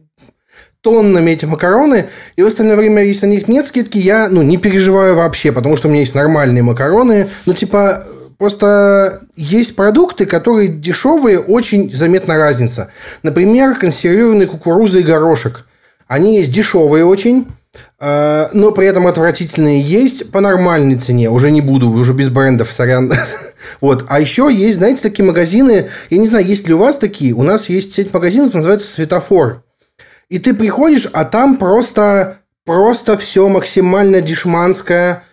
тоннами 0.86 1.32
эти 1.32 1.46
макароны, 1.46 2.06
и 2.36 2.42
в 2.42 2.46
остальное 2.46 2.76
время, 2.76 3.02
если 3.02 3.26
на 3.26 3.30
них 3.30 3.48
нет 3.48 3.66
скидки, 3.66 3.98
я, 3.98 4.28
ну, 4.28 4.42
не 4.42 4.56
переживаю 4.56 5.16
вообще, 5.16 5.50
потому 5.50 5.76
что 5.76 5.88
у 5.88 5.90
меня 5.90 6.02
есть 6.02 6.14
нормальные 6.14 6.62
макароны, 6.62 7.26
ну, 7.44 7.54
типа, 7.54 8.04
Просто 8.38 9.22
есть 9.34 9.74
продукты, 9.76 10.26
которые 10.26 10.68
дешевые, 10.68 11.38
очень 11.40 11.90
заметна 11.90 12.36
разница. 12.36 12.90
Например, 13.22 13.74
консервированные 13.74 14.46
кукуруза 14.46 14.98
и 14.98 15.02
горошек. 15.02 15.64
Они 16.06 16.36
есть 16.36 16.52
дешевые 16.52 17.06
очень, 17.06 17.46
э, 17.98 18.48
но 18.52 18.72
при 18.72 18.88
этом 18.88 19.06
отвратительные 19.06 19.80
есть 19.80 20.30
по 20.30 20.42
нормальной 20.42 20.96
цене. 20.96 21.30
Уже 21.30 21.50
не 21.50 21.62
буду, 21.62 21.88
уже 21.88 22.12
без 22.12 22.28
брендов, 22.28 22.70
сорян. 22.70 23.10
Вот. 23.80 24.04
А 24.08 24.20
еще 24.20 24.48
есть, 24.52 24.78
знаете, 24.78 25.00
такие 25.02 25.24
магазины, 25.24 25.88
я 26.10 26.18
не 26.18 26.28
знаю, 26.28 26.44
есть 26.44 26.68
ли 26.68 26.74
у 26.74 26.78
вас 26.78 26.98
такие, 26.98 27.32
у 27.32 27.42
нас 27.42 27.70
есть 27.70 27.94
сеть 27.94 28.12
магазинов, 28.12 28.52
называется 28.52 28.86
«Светофор». 28.86 29.62
И 30.28 30.38
ты 30.38 30.54
приходишь, 30.54 31.08
а 31.12 31.24
там 31.24 31.56
просто, 31.56 32.40
просто 32.64 33.16
все 33.16 33.48
максимально 33.48 34.20
дешманское. 34.20 35.24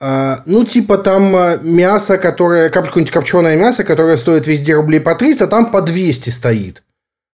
А, 0.00 0.42
ну, 0.46 0.64
типа 0.64 0.98
там 0.98 1.36
а, 1.36 1.58
мясо, 1.62 2.18
которое, 2.18 2.70
какое-нибудь 2.70 3.12
копченое 3.12 3.56
мясо, 3.56 3.84
которое 3.84 4.16
стоит 4.16 4.46
везде 4.46 4.74
рублей 4.74 5.00
по 5.00 5.14
300, 5.14 5.46
там 5.46 5.70
по 5.70 5.82
200 5.82 6.30
стоит. 6.30 6.82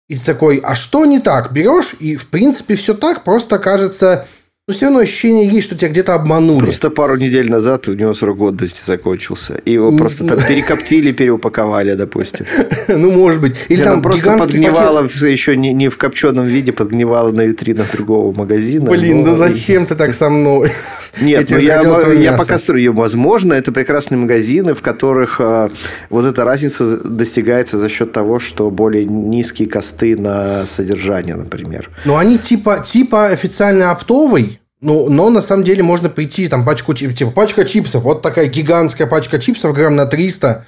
И 0.08 0.18
ты 0.18 0.24
такой, 0.24 0.58
а 0.58 0.74
что 0.74 1.04
не 1.04 1.18
так? 1.18 1.52
Берешь, 1.52 1.94
и 1.98 2.16
в 2.16 2.28
принципе 2.28 2.76
все 2.76 2.94
так, 2.94 3.24
просто 3.24 3.58
кажется 3.58 4.28
но 4.66 4.72
все 4.72 4.86
равно 4.86 5.00
ощущение 5.00 5.46
есть, 5.46 5.66
что 5.66 5.76
тебя 5.76 5.90
где-то 5.90 6.14
обманули. 6.14 6.62
Просто 6.62 6.88
пару 6.88 7.18
недель 7.18 7.50
назад 7.50 7.86
у 7.86 7.92
него 7.92 8.14
срок 8.14 8.38
годности 8.38 8.82
закончился. 8.82 9.56
И 9.66 9.72
его 9.72 9.94
просто 9.94 10.24
там 10.24 10.38
перекоптили, 10.38 11.12
переупаковали, 11.12 11.92
допустим. 11.94 12.46
Ну, 12.88 13.10
может 13.10 13.42
быть. 13.42 13.56
Или 13.68 13.82
там 13.82 14.00
просто 14.00 14.38
подгнивало 14.38 15.02
еще 15.02 15.56
не 15.56 15.88
в 15.90 15.98
копченом 15.98 16.46
виде, 16.46 16.72
подгнивало 16.72 17.30
на 17.30 17.42
витринах 17.42 17.92
другого 17.92 18.34
магазина. 18.34 18.90
Блин, 18.90 19.22
да 19.22 19.34
зачем 19.34 19.84
ты 19.84 19.96
так 19.96 20.14
со 20.14 20.30
мной? 20.30 20.72
Нет, 21.20 21.50
ну 21.50 21.58
я, 21.58 21.82
я 22.12 22.32
пока 22.32 22.58
строю. 22.58 22.92
Возможно, 22.94 23.52
это 23.52 23.70
прекрасные 23.72 24.18
магазины, 24.18 24.74
в 24.74 24.82
которых 24.82 25.36
э, 25.40 25.68
вот 26.10 26.24
эта 26.24 26.44
разница 26.44 26.98
достигается 26.98 27.78
за 27.78 27.88
счет 27.88 28.12
того, 28.12 28.38
что 28.38 28.70
более 28.70 29.04
низкие 29.04 29.68
косты 29.68 30.16
на 30.16 30.66
содержание, 30.66 31.36
например. 31.36 31.90
Ну, 32.04 32.16
они 32.16 32.38
типа, 32.38 32.82
типа 32.84 33.26
официально 33.26 33.90
оптовый, 33.90 34.53
ну, 34.84 35.08
но 35.08 35.30
на 35.30 35.40
самом 35.40 35.64
деле 35.64 35.82
можно 35.82 36.10
прийти, 36.10 36.46
там, 36.46 36.64
пачку, 36.64 36.94
типа, 36.94 37.30
пачка 37.30 37.64
чипсов, 37.64 38.02
вот 38.02 38.22
такая 38.22 38.46
гигантская 38.46 39.06
пачка 39.06 39.38
чипсов, 39.38 39.74
грамм 39.74 39.96
на 39.96 40.06
300, 40.06 40.66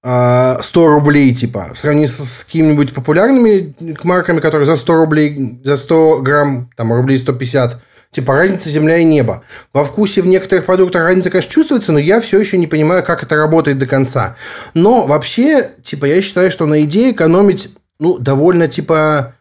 100 0.00 0.04
а, 0.04 0.58
рублей, 0.74 1.34
типа, 1.34 1.68
в 1.74 1.78
сравнении 1.78 2.06
с, 2.06 2.44
какими-нибудь 2.44 2.94
популярными 2.94 3.74
марками, 4.04 4.40
которые 4.40 4.66
за 4.66 4.76
100 4.76 4.94
рублей, 4.94 5.60
за 5.62 5.76
100 5.76 6.22
грамм, 6.22 6.70
там, 6.76 6.92
рублей 6.94 7.18
150, 7.18 7.78
типа, 8.10 8.34
разница 8.34 8.70
земля 8.70 8.96
и 8.98 9.04
небо. 9.04 9.42
Во 9.74 9.84
вкусе 9.84 10.22
в 10.22 10.26
некоторых 10.26 10.64
продуктах 10.64 11.02
разница, 11.02 11.30
конечно, 11.30 11.52
чувствуется, 11.52 11.92
но 11.92 11.98
я 11.98 12.20
все 12.20 12.40
еще 12.40 12.56
не 12.56 12.66
понимаю, 12.66 13.04
как 13.04 13.22
это 13.22 13.36
работает 13.36 13.78
до 13.78 13.86
конца. 13.86 14.36
Но 14.72 15.06
вообще, 15.06 15.72
типа, 15.82 16.06
я 16.06 16.22
считаю, 16.22 16.50
что 16.50 16.64
на 16.64 16.82
идее 16.84 17.12
экономить, 17.12 17.68
ну, 18.00 18.18
довольно, 18.18 18.66
типа, 18.66 19.34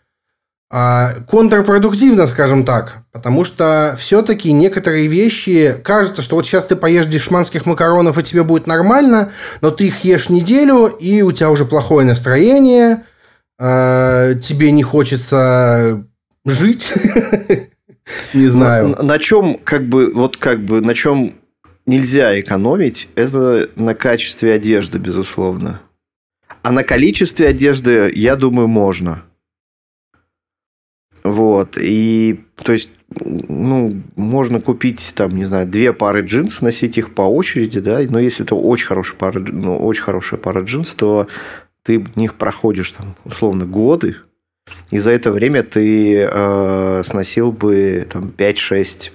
а, 0.70 1.14
контрпродуктивно, 1.30 2.28
скажем 2.28 2.66
так, 2.66 3.04
потому 3.18 3.44
что 3.44 3.96
все-таки 3.98 4.52
некоторые 4.52 5.08
вещи, 5.08 5.76
кажется, 5.84 6.22
что 6.22 6.36
вот 6.36 6.46
сейчас 6.46 6.66
ты 6.66 6.76
поешь 6.76 7.08
дешманских 7.08 7.66
макаронов, 7.66 8.20
и 8.20 8.24
тебе 8.24 8.44
будет 8.44 8.68
нормально, 8.68 9.32
но 9.62 9.72
ты 9.72 9.88
их 9.88 10.04
ешь 10.04 10.30
неделю, 10.30 10.86
и 10.86 11.24
у 11.24 11.32
тебя 11.32 11.50
уже 11.50 11.66
плохое 11.66 12.06
настроение, 12.06 13.06
а, 13.60 14.36
тебе 14.36 14.72
не 14.72 14.84
хочется 14.84 16.06
жить, 16.46 16.94
не 18.36 18.48
знаю. 18.48 18.96
На 19.02 19.18
чем, 19.18 19.58
как 19.64 19.90
бы, 19.90 20.12
вот 20.14 20.38
как 20.38 20.64
бы, 20.64 20.80
на 20.82 20.94
чем 20.94 21.34
нельзя 21.88 22.40
экономить, 22.40 23.10
это 23.16 23.72
на 23.76 23.96
качестве 23.96 24.54
одежды, 24.54 25.00
безусловно. 25.00 25.82
А 26.62 26.72
на 26.72 26.84
количестве 26.84 27.48
одежды, 27.48 28.12
я 28.14 28.36
думаю, 28.36 28.68
можно. 28.68 29.24
Вот. 31.24 31.80
И, 31.80 32.46
то 32.64 32.74
есть, 32.74 32.90
ну, 33.10 34.02
можно 34.16 34.60
купить, 34.60 35.14
там, 35.16 35.36
не 35.36 35.46
знаю, 35.46 35.68
две 35.68 35.94
пары 35.94 36.22
джинс, 36.22 36.62
носить 36.62 36.98
их 36.98 37.14
по 37.14 37.22
очереди, 37.22 37.80
да, 37.80 38.00
но 38.10 38.20
если 38.20 38.44
это 38.44 38.56
очень 38.56 38.88
хорошая 38.88 39.18
пара, 39.18 39.40
ну, 39.40 39.78
очень 39.78 40.04
хорошая 40.04 40.40
пара 40.40 40.62
джинс, 40.62 40.96
то 40.96 41.28
ты 41.84 42.00
в 42.00 42.18
них 42.18 42.34
проходишь, 42.34 42.92
там, 42.92 43.16
условно, 43.26 43.66
годы, 43.66 44.18
и 44.90 44.98
за 44.98 45.12
это 45.12 45.32
время 45.32 45.64
ты 45.64 46.28
э, 46.30 47.02
сносил 47.06 47.52
бы 47.52 48.06
там 48.12 48.34
5-6 48.36 49.12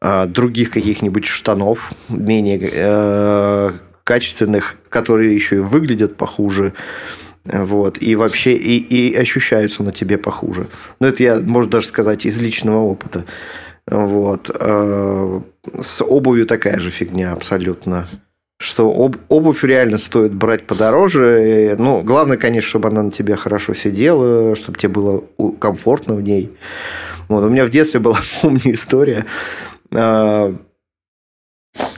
э, 0.00 0.26
других 0.26 0.70
каких-нибудь 0.70 1.26
штанов, 1.26 1.92
менее 2.08 2.70
э, 2.72 3.72
качественных, 4.04 4.76
которые 4.88 5.34
еще 5.34 5.56
и 5.56 5.60
выглядят 5.60 6.16
похуже, 6.16 6.74
вот, 7.52 8.02
и 8.02 8.16
вообще, 8.16 8.54
и, 8.54 8.78
и 8.78 9.14
ощущаются 9.14 9.82
на 9.82 9.92
тебе 9.92 10.18
похуже. 10.18 10.68
Но 11.00 11.08
это 11.08 11.22
я, 11.22 11.40
можно 11.40 11.70
даже 11.70 11.86
сказать, 11.86 12.26
из 12.26 12.38
личного 12.40 12.78
опыта. 12.78 13.24
Вот. 13.88 14.50
Э, 14.52 15.40
с 15.78 16.02
обувью 16.02 16.46
такая 16.46 16.80
же 16.80 16.90
фигня 16.90 17.32
абсолютно. 17.32 18.06
Что 18.58 18.90
об, 18.90 19.16
обувь 19.28 19.62
реально 19.64 19.98
стоит 19.98 20.34
брать 20.34 20.66
подороже. 20.66 21.76
Ну, 21.78 22.02
главное, 22.02 22.36
конечно, 22.36 22.68
чтобы 22.68 22.88
она 22.88 23.02
на 23.02 23.10
тебе 23.10 23.36
хорошо 23.36 23.74
сидела, 23.74 24.56
чтобы 24.56 24.78
тебе 24.78 24.92
было 24.92 25.24
комфортно 25.60 26.14
в 26.14 26.22
ней. 26.22 26.52
Вот. 27.28 27.44
У 27.44 27.48
меня 27.48 27.64
в 27.64 27.70
детстве 27.70 28.00
была, 28.00 28.20
помню, 28.42 28.72
история. 28.72 29.26
Э, 29.92 30.54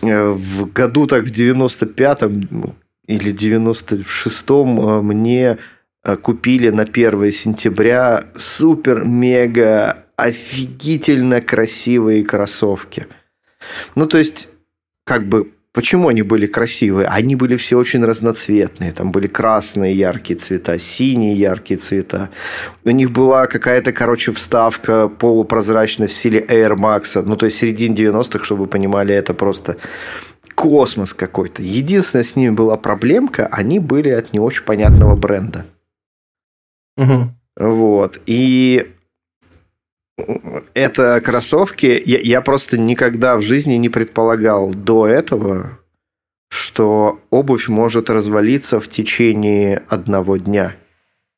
э, 0.02 0.28
в 0.30 0.72
году 0.72 1.06
так 1.06 1.24
в 1.24 1.32
95-м 1.32 2.76
или 3.08 3.32
96-м 3.32 4.80
э, 4.80 5.02
мне 5.02 5.58
э, 6.04 6.16
купили 6.16 6.68
на 6.68 6.82
1 6.82 7.32
сентября 7.32 8.24
супер-мега 8.36 10.04
офигительно 10.16 11.40
красивые 11.40 12.24
кроссовки. 12.24 13.06
Ну, 13.94 14.06
то 14.06 14.18
есть, 14.18 14.48
как 15.04 15.26
бы, 15.26 15.52
почему 15.72 16.08
они 16.08 16.22
были 16.22 16.46
красивые? 16.46 17.08
Они 17.08 17.34
были 17.34 17.56
все 17.56 17.78
очень 17.78 18.04
разноцветные. 18.04 18.92
Там 18.92 19.10
были 19.10 19.26
красные 19.26 19.96
яркие 19.96 20.38
цвета, 20.38 20.78
синие 20.78 21.34
яркие 21.34 21.80
цвета. 21.80 22.28
У 22.84 22.90
них 22.90 23.10
была 23.10 23.46
какая-то, 23.46 23.92
короче, 23.92 24.32
вставка 24.32 25.08
полупрозрачная 25.08 26.08
в 26.08 26.12
стиле 26.12 26.44
Air 26.46 26.74
Max. 26.74 27.22
Ну, 27.22 27.36
то 27.36 27.46
есть, 27.46 27.58
середине 27.58 27.94
90-х, 27.94 28.44
чтобы 28.44 28.62
вы 28.62 28.66
понимали, 28.66 29.14
это 29.14 29.32
просто 29.32 29.78
космос 30.58 31.14
какой-то. 31.14 31.62
Единственная 31.62 32.24
с 32.24 32.34
ними 32.34 32.50
была 32.50 32.76
проблемка, 32.76 33.46
они 33.46 33.78
были 33.78 34.08
от 34.08 34.32
не 34.32 34.40
очень 34.40 34.64
понятного 34.64 35.14
бренда. 35.14 35.66
Угу. 36.96 37.28
Вот. 37.60 38.20
И 38.26 38.92
это 40.74 41.20
кроссовки, 41.20 42.02
я, 42.04 42.18
я 42.18 42.40
просто 42.40 42.76
никогда 42.76 43.36
в 43.36 43.42
жизни 43.42 43.74
не 43.74 43.88
предполагал 43.88 44.74
до 44.74 45.06
этого, 45.06 45.78
что 46.48 47.20
обувь 47.30 47.68
может 47.68 48.10
развалиться 48.10 48.80
в 48.80 48.88
течение 48.88 49.84
одного 49.88 50.38
дня. 50.38 50.74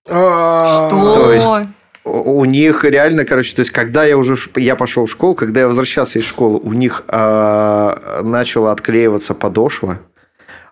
Что? 0.07 0.91
То 0.91 1.33
есть 1.33 1.69
у 2.11 2.44
них 2.44 2.85
реально, 2.85 3.25
короче, 3.25 3.55
то 3.55 3.61
есть, 3.61 3.70
когда 3.70 4.05
я 4.05 4.16
уже 4.16 4.37
я 4.57 4.77
пошел 4.77 5.07
в 5.07 5.11
школу, 5.11 5.35
когда 5.35 5.61
я 5.61 5.66
возвращался 5.66 6.18
из 6.18 6.25
школы, 6.25 6.59
у 6.62 6.73
них 6.73 7.05
э, 7.09 8.20
начала 8.23 8.73
отклеиваться 8.73 9.35
подошва, 9.35 10.01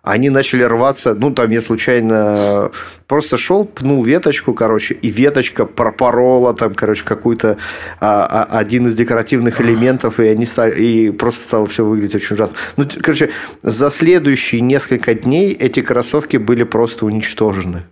они 0.01 0.29
начали 0.29 0.63
рваться, 0.63 1.13
ну, 1.13 1.31
там 1.31 1.51
я 1.51 1.61
случайно 1.61 2.71
просто 3.07 3.37
шел, 3.37 3.65
пнул 3.65 4.03
веточку, 4.03 4.53
короче, 4.53 4.93
и 4.93 5.09
веточка 5.09 5.65
пропорола 5.65 6.53
там, 6.53 6.73
короче, 6.73 7.03
какой-то 7.03 7.57
а, 7.99 8.25
а, 8.25 8.57
один 8.59 8.87
из 8.87 8.95
декоративных 8.95 9.61
элементов, 9.61 10.19
и 10.19 10.27
они 10.27 10.45
стали, 10.45 10.81
и 10.81 11.11
просто 11.11 11.43
стало 11.43 11.67
все 11.67 11.85
выглядеть 11.85 12.15
очень 12.15 12.35
ужасно. 12.35 12.55
Ну, 12.77 12.85
короче, 13.01 13.31
за 13.61 13.89
следующие 13.89 14.61
несколько 14.61 15.13
дней 15.13 15.53
эти 15.53 15.81
кроссовки 15.81 16.37
были 16.37 16.63
просто 16.63 17.05
уничтожены. 17.05 17.83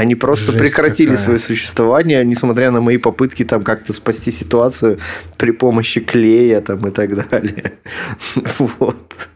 Они 0.00 0.14
просто 0.14 0.52
Жесть 0.52 0.64
прекратили 0.64 1.10
какая. 1.10 1.22
свое 1.24 1.38
существование, 1.38 2.24
несмотря 2.24 2.70
на 2.70 2.80
мои 2.80 2.96
попытки 2.96 3.44
там 3.44 3.62
как-то 3.62 3.92
спасти 3.92 4.32
ситуацию 4.32 4.98
при 5.36 5.50
помощи 5.50 6.00
клея 6.00 6.62
там 6.62 6.88
и 6.88 6.90
так 6.90 7.28
далее. 7.28 7.74
Вот. 8.58 9.28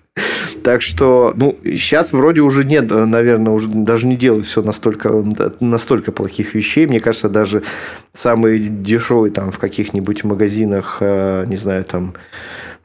Так 0.62 0.80
что, 0.80 1.34
ну, 1.36 1.58
сейчас 1.64 2.14
вроде 2.14 2.40
уже 2.40 2.64
нет, 2.64 2.88
наверное, 2.88 3.52
уже 3.52 3.68
даже 3.68 4.06
не 4.06 4.16
делают 4.16 4.46
все 4.46 4.62
настолько, 4.62 5.22
настолько 5.60 6.12
плохих 6.12 6.54
вещей. 6.54 6.86
Мне 6.86 7.00
кажется, 7.00 7.28
даже 7.28 7.62
самые 8.12 8.58
дешевые 8.58 9.32
там 9.32 9.52
в 9.52 9.58
каких-нибудь 9.58 10.24
магазинах, 10.24 10.98
э, 11.00 11.44
не 11.46 11.56
знаю, 11.56 11.84
там 11.84 12.14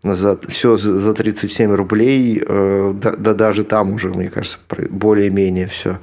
за, 0.04 0.38
все 0.48 0.78
за 0.78 1.14
37 1.14 1.74
рублей, 1.74 2.42
э, 2.46 2.94
да, 2.96 3.12
да 3.12 3.34
даже 3.34 3.64
там 3.64 3.94
уже, 3.94 4.10
мне 4.10 4.30
кажется, 4.30 4.60
более-менее 4.90 5.68
все. 5.68 6.00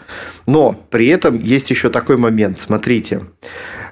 Но 0.46 0.72
при 0.90 1.08
этом 1.08 1.38
есть 1.38 1.70
еще 1.70 1.88
такой 1.90 2.16
момент. 2.16 2.60
Смотрите, 2.60 3.22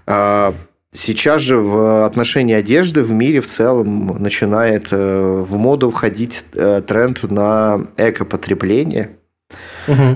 э, 0.06 0.52
сейчас 0.92 1.42
же 1.42 1.58
в 1.58 2.04
отношении 2.04 2.54
одежды 2.54 3.02
в 3.02 3.12
мире 3.12 3.40
в 3.40 3.46
целом 3.46 4.06
начинает 4.22 4.88
э, 4.90 5.40
в 5.40 5.56
моду 5.56 5.90
входить 5.90 6.44
э, 6.54 6.82
тренд 6.86 7.22
на 7.30 7.86
экопотребление– 7.96 9.16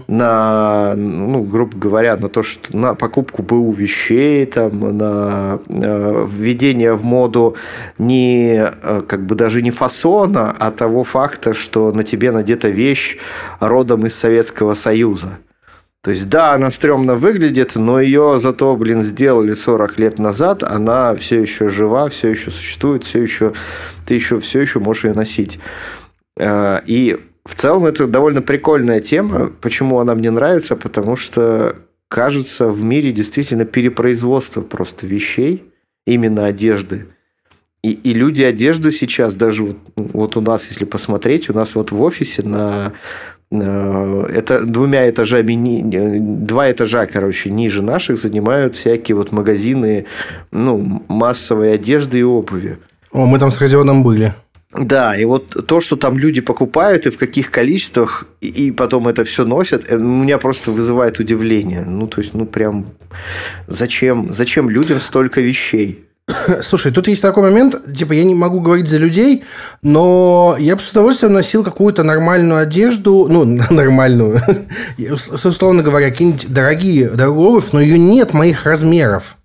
на, 0.06 0.94
ну, 0.96 1.42
грубо 1.42 1.76
говоря, 1.76 2.16
на 2.16 2.28
то, 2.28 2.42
что 2.42 2.76
на 2.76 2.94
покупку 2.94 3.42
БУ 3.42 3.72
вещей, 3.72 4.46
там, 4.46 4.96
на 4.96 5.60
э, 5.68 6.26
введение 6.28 6.94
в 6.94 7.04
моду 7.04 7.56
не 7.98 8.56
э, 8.56 9.02
как 9.06 9.26
бы 9.26 9.34
даже 9.34 9.62
не 9.62 9.70
фасона, 9.70 10.54
а 10.58 10.70
того 10.70 11.04
факта, 11.04 11.54
что 11.54 11.92
на 11.92 12.04
тебе 12.04 12.30
надета 12.30 12.68
вещь 12.68 13.16
родом 13.60 14.06
из 14.06 14.14
Советского 14.14 14.74
Союза. 14.74 15.38
То 16.02 16.12
есть, 16.12 16.28
да, 16.28 16.54
она 16.54 16.70
стрёмно 16.70 17.16
выглядит, 17.16 17.74
но 17.74 18.00
ее 18.00 18.38
зато, 18.38 18.74
блин, 18.76 19.02
сделали 19.02 19.52
40 19.52 19.98
лет 19.98 20.18
назад, 20.18 20.62
она 20.62 21.14
все 21.16 21.40
еще 21.42 21.68
жива, 21.68 22.08
все 22.08 22.30
еще 22.30 22.50
существует, 22.50 23.04
все 23.04 23.20
еще, 23.20 23.52
ты 24.06 24.14
еще 24.14 24.38
все 24.38 24.60
еще 24.60 24.78
можешь 24.78 25.04
ее 25.04 25.14
носить. 25.14 25.58
Э, 26.38 26.80
и 26.86 27.18
в 27.48 27.54
целом 27.54 27.86
это 27.86 28.06
довольно 28.06 28.42
прикольная 28.42 29.00
тема. 29.00 29.50
Почему 29.60 29.98
она 29.98 30.14
мне 30.14 30.30
нравится? 30.30 30.76
Потому 30.76 31.16
что, 31.16 31.76
кажется, 32.08 32.68
в 32.68 32.82
мире 32.82 33.10
действительно 33.10 33.64
перепроизводство 33.64 34.60
просто 34.60 35.06
вещей, 35.06 35.64
именно 36.06 36.44
одежды. 36.44 37.06
И, 37.82 37.92
и 37.92 38.12
люди 38.12 38.42
одежды 38.42 38.92
сейчас 38.92 39.34
даже 39.34 39.64
вот, 39.64 39.78
вот 39.96 40.36
у 40.36 40.40
нас, 40.42 40.68
если 40.68 40.84
посмотреть, 40.84 41.48
у 41.48 41.54
нас 41.54 41.74
вот 41.74 41.90
в 41.90 42.02
офисе 42.02 42.42
на 42.42 42.92
это 43.50 44.60
двумя 44.66 45.08
этажами, 45.08 45.82
два 46.44 46.70
этажа, 46.70 47.06
короче, 47.06 47.50
ниже 47.50 47.82
наших 47.82 48.18
занимают 48.18 48.74
всякие 48.74 49.16
вот 49.16 49.32
магазины 49.32 50.04
ну, 50.52 51.02
массовой 51.08 51.72
одежды 51.72 52.18
и 52.18 52.22
обуви. 52.22 52.78
О, 53.10 53.24
мы 53.24 53.38
там 53.38 53.50
с 53.50 53.58
Родионом 53.58 54.02
были. 54.02 54.34
Да, 54.74 55.16
и 55.16 55.24
вот 55.24 55.66
то, 55.66 55.80
что 55.80 55.96
там 55.96 56.18
люди 56.18 56.42
покупают 56.42 57.06
и 57.06 57.10
в 57.10 57.16
каких 57.16 57.50
количествах, 57.50 58.26
и 58.42 58.70
потом 58.70 59.08
это 59.08 59.24
все 59.24 59.46
носят, 59.46 59.90
э, 59.90 59.96
меня 59.96 60.36
просто 60.36 60.70
вызывает 60.70 61.18
удивление. 61.18 61.84
Ну, 61.86 62.06
то 62.06 62.20
есть, 62.20 62.34
ну, 62.34 62.44
прям 62.44 62.92
зачем, 63.66 64.28
зачем 64.30 64.68
людям 64.68 65.00
столько 65.00 65.40
вещей? 65.40 66.04
Слушай, 66.62 66.92
тут 66.92 67.08
есть 67.08 67.22
такой 67.22 67.44
момент, 67.44 67.94
типа, 67.94 68.12
я 68.12 68.24
не 68.24 68.34
могу 68.34 68.60
говорить 68.60 68.88
за 68.88 68.98
людей, 68.98 69.44
но 69.80 70.56
я 70.58 70.76
бы 70.76 70.82
с 70.82 70.90
удовольствием 70.90 71.32
носил 71.32 71.64
какую-то 71.64 72.02
нормальную 72.02 72.60
одежду, 72.60 73.26
ну, 73.28 73.44
нормальную, 73.70 74.42
условно 75.42 75.82
говоря, 75.82 76.10
какие-нибудь 76.10 76.52
дорогие, 76.52 77.08
дорогую 77.08 77.48
обувь, 77.48 77.72
но 77.72 77.80
ее 77.80 77.98
нет 77.98 78.34
моих 78.34 78.66
размеров. 78.66 79.36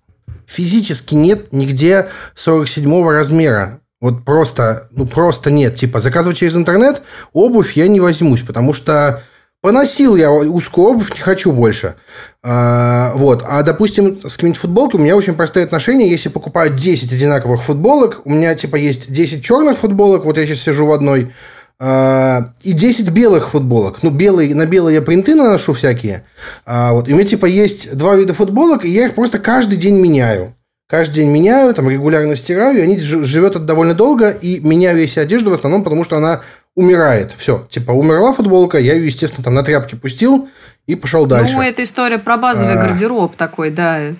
Физически 0.46 1.14
нет 1.14 1.52
нигде 1.52 2.08
47 2.34 3.08
размера. 3.08 3.80
Вот 4.04 4.22
просто, 4.22 4.88
ну, 4.90 5.06
просто 5.06 5.50
нет. 5.50 5.76
Типа, 5.76 5.98
заказывать 5.98 6.36
через 6.36 6.54
интернет 6.56 7.00
обувь 7.32 7.74
я 7.74 7.88
не 7.88 8.00
возьмусь, 8.00 8.42
потому 8.42 8.74
что 8.74 9.22
Поносил 9.62 10.14
я 10.14 10.30
узкую 10.30 10.88
обувь, 10.88 11.14
не 11.14 11.22
хочу 11.22 11.50
больше. 11.50 11.94
А, 12.42 13.14
вот. 13.14 13.42
А, 13.48 13.62
допустим, 13.62 14.20
с 14.20 14.34
какими-нибудь 14.34 14.60
футболками 14.60 15.00
у 15.00 15.04
меня 15.04 15.16
очень 15.16 15.32
простые 15.32 15.64
отношения. 15.64 16.10
Если 16.10 16.28
покупаю 16.28 16.74
10 16.74 17.10
одинаковых 17.10 17.62
футболок, 17.62 18.20
у 18.26 18.30
меня, 18.30 18.54
типа, 18.54 18.76
есть 18.76 19.10
10 19.10 19.42
черных 19.42 19.78
футболок, 19.78 20.26
вот 20.26 20.36
я 20.36 20.44
сейчас 20.44 20.58
сижу 20.58 20.84
в 20.84 20.92
одной, 20.92 21.32
а, 21.80 22.52
и 22.62 22.74
10 22.74 23.08
белых 23.08 23.48
футболок. 23.48 24.02
Ну, 24.02 24.10
белые, 24.10 24.54
на 24.54 24.66
белые 24.66 24.96
я 24.96 25.00
принты 25.00 25.34
наношу 25.34 25.72
всякие. 25.72 26.26
А, 26.66 26.92
вот. 26.92 27.08
И 27.08 27.14
у 27.14 27.16
меня, 27.16 27.26
типа, 27.26 27.46
есть 27.46 27.96
два 27.96 28.16
вида 28.16 28.34
футболок, 28.34 28.84
и 28.84 28.90
я 28.90 29.06
их 29.06 29.14
просто 29.14 29.38
каждый 29.38 29.78
день 29.78 29.94
меняю. 29.94 30.54
Каждый 30.94 31.14
день 31.14 31.30
меняю, 31.32 31.74
там 31.74 31.90
регулярно 31.90 32.36
стираю, 32.36 32.78
и 32.78 32.80
они 32.80 33.00
живет 33.00 33.56
это 33.56 33.58
довольно 33.58 33.94
долго, 33.94 34.30
и 34.30 34.60
меняю 34.60 34.96
весь 34.96 35.18
одежду 35.18 35.50
в 35.50 35.54
основном, 35.54 35.82
потому 35.82 36.04
что 36.04 36.16
она 36.16 36.42
умирает. 36.76 37.32
Все, 37.36 37.66
типа, 37.68 37.90
умерла 37.90 38.32
футболка, 38.32 38.78
я 38.78 38.94
ее, 38.94 39.06
естественно, 39.06 39.42
там 39.42 39.54
на 39.54 39.64
тряпке 39.64 39.96
пустил 39.96 40.48
и 40.86 40.94
пошел 40.94 41.26
дальше. 41.26 41.54
Ну, 41.54 41.62
это 41.62 41.82
история 41.82 42.18
про 42.18 42.36
базовый 42.36 42.74
а... 42.74 42.86
гардероб 42.86 43.34
такой, 43.34 43.70
да. 43.70 44.14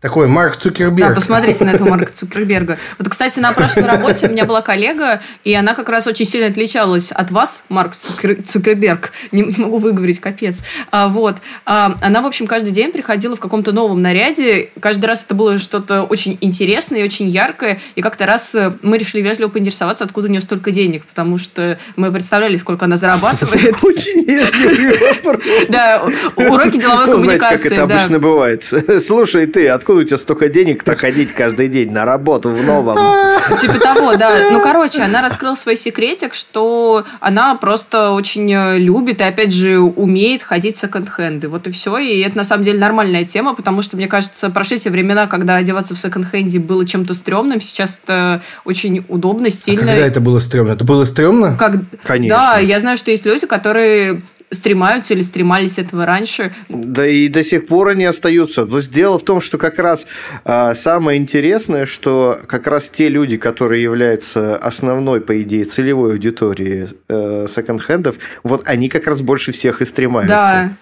Такой 0.00 0.28
Марк 0.28 0.56
Цукерберг. 0.56 1.10
Да, 1.10 1.14
посмотрите 1.14 1.62
на 1.66 1.70
этого 1.70 1.90
Марка 1.90 2.10
Цукерберга. 2.10 2.78
Вот, 2.98 3.10
кстати, 3.10 3.38
на 3.38 3.52
прошлой 3.52 3.84
работе 3.84 4.28
у 4.28 4.30
меня 4.30 4.46
была 4.46 4.62
коллега, 4.62 5.20
и 5.44 5.52
она 5.52 5.74
как 5.74 5.90
раз 5.90 6.06
очень 6.06 6.24
сильно 6.24 6.46
отличалась 6.46 7.12
от 7.12 7.30
вас, 7.30 7.64
Марк 7.68 7.94
Цукер... 7.94 8.42
Цукерберг. 8.42 9.12
Не 9.30 9.42
могу 9.42 9.76
выговорить, 9.76 10.18
капец. 10.18 10.62
А, 10.90 11.08
вот. 11.08 11.36
А, 11.66 11.96
она, 12.00 12.22
в 12.22 12.26
общем, 12.26 12.46
каждый 12.46 12.70
день 12.70 12.92
приходила 12.92 13.36
в 13.36 13.40
каком-то 13.40 13.72
новом 13.72 14.00
наряде. 14.00 14.70
Каждый 14.80 15.04
раз 15.04 15.22
это 15.24 15.34
было 15.34 15.58
что-то 15.58 16.04
очень 16.04 16.38
интересное 16.40 17.00
и 17.00 17.04
очень 17.04 17.28
яркое. 17.28 17.78
И 17.94 18.00
как-то 18.00 18.24
раз 18.24 18.54
э, 18.54 18.72
мы 18.80 18.96
решили 18.96 19.20
вежливо 19.20 19.50
поинтересоваться, 19.50 20.04
откуда 20.04 20.28
у 20.28 20.30
нее 20.30 20.40
столько 20.40 20.70
денег, 20.70 21.04
потому 21.04 21.36
что 21.36 21.78
мы 21.96 22.10
представляли, 22.10 22.56
сколько 22.56 22.86
она 22.86 22.96
зарабатывает. 22.96 23.76
Очень 23.84 24.24
вежливый 24.24 24.98
вопрос. 25.14 25.44
Да, 25.68 26.02
уроки 26.36 26.78
деловой 26.78 27.04
коммуникации. 27.04 27.68
как 27.68 27.72
это 27.72 27.82
обычно 27.82 28.18
бывает. 28.18 28.64
Слушай, 29.06 29.46
ты, 29.46 29.68
откуда 29.68 29.89
откуда 29.90 30.04
у 30.04 30.04
тебя 30.04 30.18
столько 30.18 30.48
денег-то 30.48 30.96
ходить 30.96 31.32
каждый 31.32 31.68
день 31.68 31.90
на 31.90 32.04
работу 32.04 32.50
в 32.50 32.64
новом? 32.64 32.96
Типа 33.60 33.78
того, 33.80 34.14
да. 34.14 34.30
Ну, 34.52 34.62
короче, 34.62 35.02
она 35.02 35.20
раскрыла 35.20 35.56
свой 35.56 35.76
секретик, 35.76 36.34
что 36.34 37.04
она 37.18 37.56
просто 37.56 38.10
очень 38.10 38.52
э, 38.52 38.78
любит 38.78 39.20
и, 39.20 39.24
опять 39.24 39.52
же, 39.52 39.80
умеет 39.80 40.42
ходить 40.42 40.76
в 40.76 40.80
секонд-хенды. 40.80 41.48
Вот 41.48 41.66
и 41.66 41.72
все. 41.72 41.98
И 41.98 42.20
это, 42.20 42.36
на 42.36 42.44
самом 42.44 42.64
деле, 42.64 42.78
нормальная 42.78 43.24
тема, 43.24 43.54
потому 43.54 43.82
что, 43.82 43.96
мне 43.96 44.06
кажется, 44.06 44.50
прошли 44.50 44.78
те 44.78 44.90
времена, 44.90 45.26
когда 45.26 45.56
одеваться 45.56 45.94
в 45.94 45.98
секонд-хенде 45.98 46.60
было 46.60 46.86
чем-то 46.86 47.14
стрёмным. 47.14 47.60
Сейчас 47.60 48.00
это 48.02 48.42
очень 48.64 49.04
удобно, 49.08 49.48
а 49.48 49.50
стильно. 49.50 49.82
А 49.82 49.86
когда 49.86 50.06
это 50.06 50.20
было 50.20 50.38
стрёмно? 50.38 50.72
Это 50.72 50.84
было 50.84 51.04
стрёмно? 51.04 51.56
Как... 51.56 51.74
Конечно. 52.04 52.36
Да, 52.36 52.58
я 52.58 52.78
знаю, 52.78 52.96
что 52.96 53.10
есть 53.10 53.26
люди, 53.26 53.46
которые 53.46 54.22
стремаются 54.50 55.14
или 55.14 55.22
стремались 55.22 55.78
этого 55.78 56.04
раньше. 56.04 56.52
Да 56.68 57.06
и 57.06 57.28
до 57.28 57.44
сих 57.44 57.66
пор 57.66 57.88
они 57.88 58.04
остаются. 58.04 58.64
Но 58.66 58.80
дело 58.80 59.18
в 59.18 59.22
том, 59.22 59.40
что 59.40 59.58
как 59.58 59.78
раз 59.78 60.06
а, 60.44 60.74
самое 60.74 61.18
интересное, 61.18 61.86
что 61.86 62.40
как 62.46 62.66
раз 62.66 62.90
те 62.90 63.08
люди, 63.08 63.36
которые 63.36 63.82
являются 63.82 64.56
основной, 64.56 65.20
по 65.20 65.40
идее, 65.42 65.64
целевой 65.64 66.12
аудиторией 66.12 66.88
э, 67.08 67.46
секонд-хендов, 67.48 68.16
вот 68.42 68.62
они 68.66 68.88
как 68.88 69.06
раз 69.06 69.20
больше 69.20 69.52
всех 69.52 69.82
и 69.82 69.84
стремаются. 69.84 70.34
Да. 70.34 70.76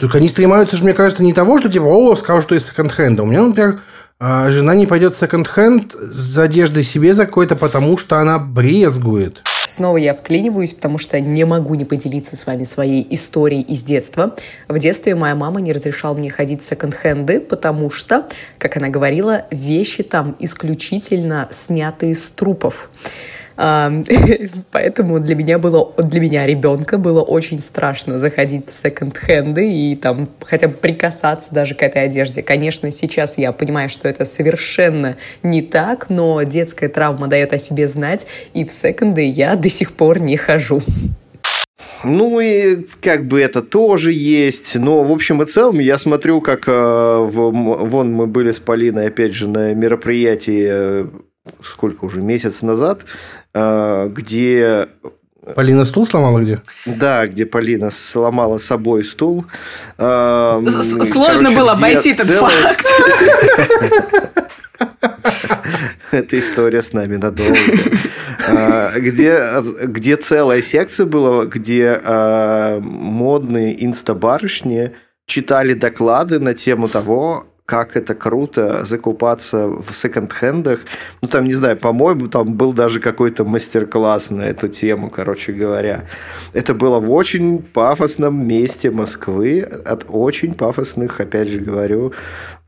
Только 0.00 0.18
они 0.18 0.28
стремаются 0.28 0.76
же, 0.76 0.84
мне 0.84 0.94
кажется, 0.94 1.22
не 1.22 1.32
того, 1.32 1.58
что 1.58 1.70
типа, 1.70 1.84
о, 1.84 2.14
скажу, 2.16 2.42
что 2.42 2.54
из 2.54 2.66
секонд-хенда. 2.66 3.22
У 3.22 3.26
меня, 3.26 3.42
например, 3.42 3.80
а, 4.20 4.50
жена 4.50 4.74
не 4.74 4.86
пойдет 4.86 5.14
в 5.14 5.18
секонд-хенд 5.18 5.92
за 5.92 6.42
одеждой 6.42 6.82
себе 6.82 7.14
за 7.14 7.26
какой-то, 7.26 7.56
потому 7.56 7.98
что 7.98 8.18
она 8.18 8.38
брезгует. 8.38 9.42
Снова 9.66 9.96
я 9.96 10.14
вклиниваюсь, 10.14 10.74
потому 10.74 10.98
что 10.98 11.18
не 11.20 11.44
могу 11.44 11.74
не 11.74 11.84
поделиться 11.84 12.36
с 12.36 12.46
вами 12.46 12.64
своей 12.64 13.06
историей 13.10 13.62
из 13.62 13.82
детства. 13.82 14.36
В 14.68 14.78
детстве 14.78 15.14
моя 15.14 15.34
мама 15.34 15.60
не 15.60 15.72
разрешала 15.72 16.14
мне 16.14 16.28
ходить 16.28 16.60
в 16.60 16.64
секонд-хенды, 16.64 17.40
потому 17.40 17.90
что, 17.90 18.28
как 18.58 18.76
она 18.76 18.88
говорила, 18.90 19.46
вещи 19.50 20.02
там 20.02 20.36
исключительно 20.38 21.48
сняты 21.50 22.10
из 22.10 22.28
трупов. 22.28 22.90
Поэтому 24.72 25.20
для 25.20 25.34
меня 25.34 25.58
было, 25.58 25.92
для 25.98 26.20
меня 26.20 26.46
ребенка 26.46 26.98
было 26.98 27.22
очень 27.22 27.60
страшно 27.60 28.18
заходить 28.18 28.66
в 28.66 28.70
секонд-хенды 28.70 29.70
и 29.70 29.96
там 29.96 30.28
хотя 30.40 30.68
бы 30.68 30.74
прикасаться 30.74 31.54
даже 31.54 31.74
к 31.74 31.82
этой 31.82 32.04
одежде. 32.04 32.42
Конечно, 32.42 32.90
сейчас 32.90 33.38
я 33.38 33.52
понимаю, 33.52 33.88
что 33.88 34.08
это 34.08 34.24
совершенно 34.24 35.16
не 35.42 35.62
так, 35.62 36.10
но 36.10 36.42
детская 36.42 36.88
травма 36.88 37.28
дает 37.28 37.52
о 37.52 37.58
себе 37.58 37.86
знать, 37.86 38.26
и 38.54 38.64
в 38.64 38.70
секонды 38.70 39.22
я 39.22 39.56
до 39.56 39.68
сих 39.68 39.92
пор 39.92 40.18
не 40.18 40.36
хожу. 40.36 40.82
Ну 42.02 42.38
и 42.38 42.86
как 43.00 43.26
бы 43.26 43.40
это 43.40 43.62
тоже 43.62 44.12
есть. 44.12 44.74
Но 44.74 45.02
в 45.04 45.10
общем 45.10 45.42
и 45.42 45.46
целом 45.46 45.78
я 45.78 45.96
смотрю, 45.96 46.42
как 46.42 46.64
э, 46.66 47.16
вон 47.18 48.12
мы 48.12 48.26
были 48.26 48.52
с 48.52 48.60
Полиной 48.60 49.06
опять 49.06 49.32
же 49.32 49.48
на 49.48 49.72
мероприятии 49.72 50.66
э, 50.68 51.06
сколько 51.62 52.04
уже 52.04 52.20
месяц 52.20 52.62
назад, 52.62 53.04
где 53.54 54.88
Полина 55.54 55.84
стул 55.84 56.06
сломала 56.06 56.40
где? 56.40 56.60
Да, 56.86 57.26
где 57.26 57.44
Полина 57.44 57.90
сломала 57.90 58.58
собой 58.58 59.04
стул. 59.04 59.44
Э, 59.98 60.62
сложно 60.66 61.50
Короче, 61.50 61.56
было 61.56 61.72
обойти 61.72 62.12
этот 62.12 62.26
целая... 62.26 62.50
факт. 62.50 62.86
Эта 66.10 66.38
история 66.38 66.82
с 66.82 66.92
нами 66.92 67.16
надолго. 67.16 67.56
Э, 68.48 68.98
где, 68.98 69.38
где 69.82 70.16
целая 70.16 70.62
секция 70.62 71.04
была, 71.04 71.44
где 71.44 72.00
модные 72.80 73.84
инстабарышни 73.84 74.92
читали 75.26 75.74
доклады 75.74 76.38
на 76.38 76.54
тему 76.54 76.88
того, 76.88 77.46
как 77.66 77.96
это 77.96 78.14
круто 78.14 78.84
закупаться 78.84 79.68
в 79.68 79.92
секонд-хендах. 79.94 80.80
Ну, 81.22 81.28
там, 81.28 81.44
не 81.44 81.54
знаю, 81.54 81.78
по-моему, 81.78 82.28
там 82.28 82.54
был 82.54 82.72
даже 82.72 83.00
какой-то 83.00 83.44
мастер-класс 83.44 84.30
на 84.30 84.42
эту 84.42 84.68
тему, 84.68 85.10
короче 85.10 85.52
говоря. 85.52 86.04
Это 86.52 86.74
было 86.74 87.00
в 87.00 87.10
очень 87.10 87.62
пафосном 87.62 88.46
месте 88.46 88.90
Москвы, 88.90 89.60
от 89.60 90.04
очень 90.08 90.54
пафосных, 90.54 91.20
опять 91.20 91.48
же 91.48 91.60
говорю, 91.60 92.12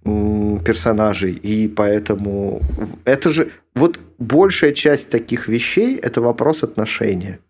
персонажей. 0.03 1.33
И 1.33 1.69
поэтому 1.69 2.63
это 3.05 3.31
же... 3.31 3.51
Вот 3.75 4.01
большая 4.19 4.73
часть 4.73 5.11
таких 5.11 5.49
вещей– 5.49 5.97
это 6.03 6.23
вопрос 6.23 6.63
отношения. 6.63 7.41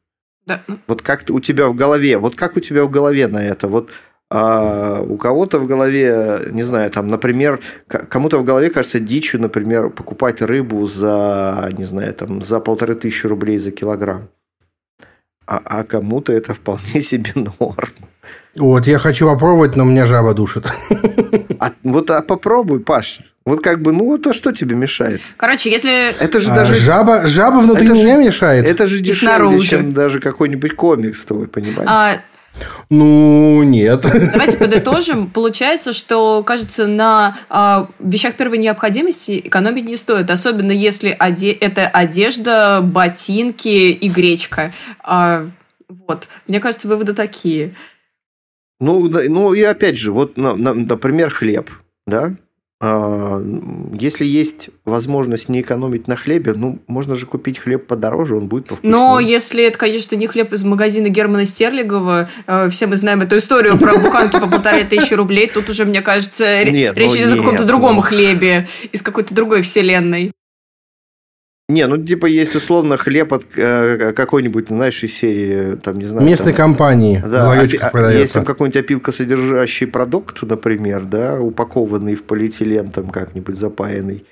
Да. 0.46 0.62
Вот 0.86 1.02
как 1.02 1.24
у 1.30 1.40
тебя 1.40 1.68
в 1.68 1.74
голове, 1.74 2.18
вот 2.18 2.34
как 2.36 2.56
у 2.56 2.60
тебя 2.60 2.84
в 2.84 2.90
голове 2.90 3.26
на 3.26 3.44
это? 3.44 3.68
Вот 3.68 3.90
а 4.28 5.00
у 5.02 5.16
кого-то 5.16 5.58
в 5.60 5.66
голове, 5.66 6.48
не 6.50 6.64
знаю, 6.64 6.90
там, 6.90 7.06
например, 7.06 7.60
кому-то 7.86 8.38
в 8.38 8.44
голове 8.44 8.70
кажется 8.70 8.98
дичью, 8.98 9.40
например, 9.40 9.90
покупать 9.90 10.42
рыбу 10.42 10.86
за, 10.86 11.70
не 11.78 11.84
знаю, 11.84 12.12
там, 12.14 12.42
за 12.42 12.58
полторы 12.60 12.96
тысячи 12.96 13.26
рублей 13.26 13.58
за 13.58 13.70
килограмм. 13.70 14.28
А, 15.46 15.60
а 15.64 15.84
кому-то 15.84 16.32
это 16.32 16.54
вполне 16.54 17.00
себе 17.00 17.32
норм. 17.34 17.90
Вот, 18.56 18.86
я 18.86 18.98
хочу 18.98 19.26
попробовать, 19.26 19.76
но 19.76 19.84
меня 19.84 20.06
жаба 20.06 20.34
душит. 20.34 20.66
А, 21.58 21.72
вот 21.84 22.10
а 22.10 22.20
попробуй, 22.20 22.80
Паш. 22.80 23.20
Вот 23.46 23.62
как 23.62 23.80
бы, 23.80 23.92
ну, 23.92 24.14
это 24.14 24.34
что 24.34 24.52
тебе 24.52 24.76
мешает? 24.76 25.22
Короче, 25.38 25.70
если... 25.70 26.10
Это 26.22 26.38
же 26.38 26.50
а, 26.50 26.54
даже... 26.54 26.74
Жаба, 26.74 27.26
жаба 27.26 27.60
внутри 27.60 27.86
это 27.86 27.94
меня 27.94 28.16
же, 28.16 28.24
мешает. 28.26 28.66
Это 28.66 28.86
же 28.86 28.98
дешевле, 28.98 29.58
чем 29.60 29.88
даже 29.88 30.20
какой-нибудь 30.20 30.76
комикс 30.76 31.24
твой, 31.24 31.46
понимаешь? 31.46 31.88
А, 31.88 32.20
Ну, 32.88 33.62
нет. 33.62 34.02
Давайте 34.02 34.56
подытожим. 34.56 35.28
Получается, 35.30 35.92
что, 35.92 36.42
кажется, 36.42 36.86
на 36.86 37.36
а, 37.48 37.88
вещах 37.98 38.36
первой 38.36 38.58
необходимости 38.58 39.40
экономить 39.44 39.84
не 39.84 39.96
стоит. 39.96 40.30
Особенно 40.30 40.72
если 40.72 41.16
оде... 41.18 41.52
это 41.52 41.88
одежда, 41.88 42.80
ботинки 42.82 43.68
и 43.68 44.08
гречка. 44.08 44.72
А, 45.02 45.48
вот. 45.88 46.28
Мне 46.46 46.60
кажется, 46.60 46.88
выводы 46.88 47.12
такие. 47.12 47.74
Ну, 48.78 49.08
ну 49.08 49.54
и 49.54 49.62
опять 49.62 49.98
же, 49.98 50.12
вот, 50.12 50.36
например, 50.36 51.30
хлеб. 51.30 51.70
Да? 52.06 52.36
А, 52.78 53.40
если 53.94 54.26
есть 54.26 54.68
возможность 54.84 55.48
не 55.48 55.62
экономить 55.62 56.08
на 56.08 56.16
хлебе, 56.16 56.52
ну, 56.52 56.78
можно 56.86 57.14
же 57.14 57.24
купить 57.24 57.58
хлеб 57.58 57.86
подороже, 57.86 58.36
он 58.36 58.48
будет 58.48 58.68
повкуснее. 58.68 58.92
Но 58.92 59.18
если 59.18 59.64
это, 59.64 59.78
конечно, 59.78 60.14
не 60.14 60.26
хлеб 60.26 60.52
из 60.52 60.62
магазина 60.62 61.08
Германа 61.08 61.46
Стерлигова, 61.46 62.28
э, 62.46 62.68
все 62.68 62.86
мы 62.86 62.96
знаем 62.96 63.22
эту 63.22 63.38
историю 63.38 63.78
про 63.78 63.98
буханки 63.98 64.38
по 64.38 64.46
полторы 64.46 64.84
тысячи 64.84 65.14
рублей, 65.14 65.48
тут 65.52 65.70
уже, 65.70 65.86
мне 65.86 66.02
кажется, 66.02 66.64
нет, 66.64 66.98
речь 66.98 67.12
ну, 67.12 67.16
идет 67.16 67.32
о 67.32 67.36
каком-то 67.38 67.64
другом 67.64 67.96
ну... 67.96 68.02
хлебе 68.02 68.68
из 68.92 69.00
какой-то 69.00 69.34
другой 69.34 69.62
вселенной. 69.62 70.32
Не, 71.68 71.88
ну 71.88 71.98
типа 71.98 72.26
есть 72.26 72.54
условно 72.54 72.96
хлеб 72.96 73.32
от 73.32 73.44
э, 73.56 74.12
какой-нибудь, 74.14 74.68
знаешь, 74.68 75.02
из 75.02 75.14
серии, 75.14 75.74
там, 75.74 75.98
не 75.98 76.04
знаю. 76.04 76.24
Местной 76.24 76.52
там, 76.52 76.66
компании. 76.66 77.20
Да, 77.26 77.60
опи- 77.60 77.78
а, 77.80 78.12
есть 78.12 78.34
там 78.34 78.44
какой-нибудь 78.44 78.80
опилкосодержащий 78.84 79.88
продукт, 79.88 80.40
например, 80.42 81.02
да, 81.04 81.40
упакованный 81.40 82.14
в 82.14 82.22
полиэтилен, 82.22 82.90
там 82.90 83.10
как-нибудь 83.10 83.56
запаянный. 83.56 84.24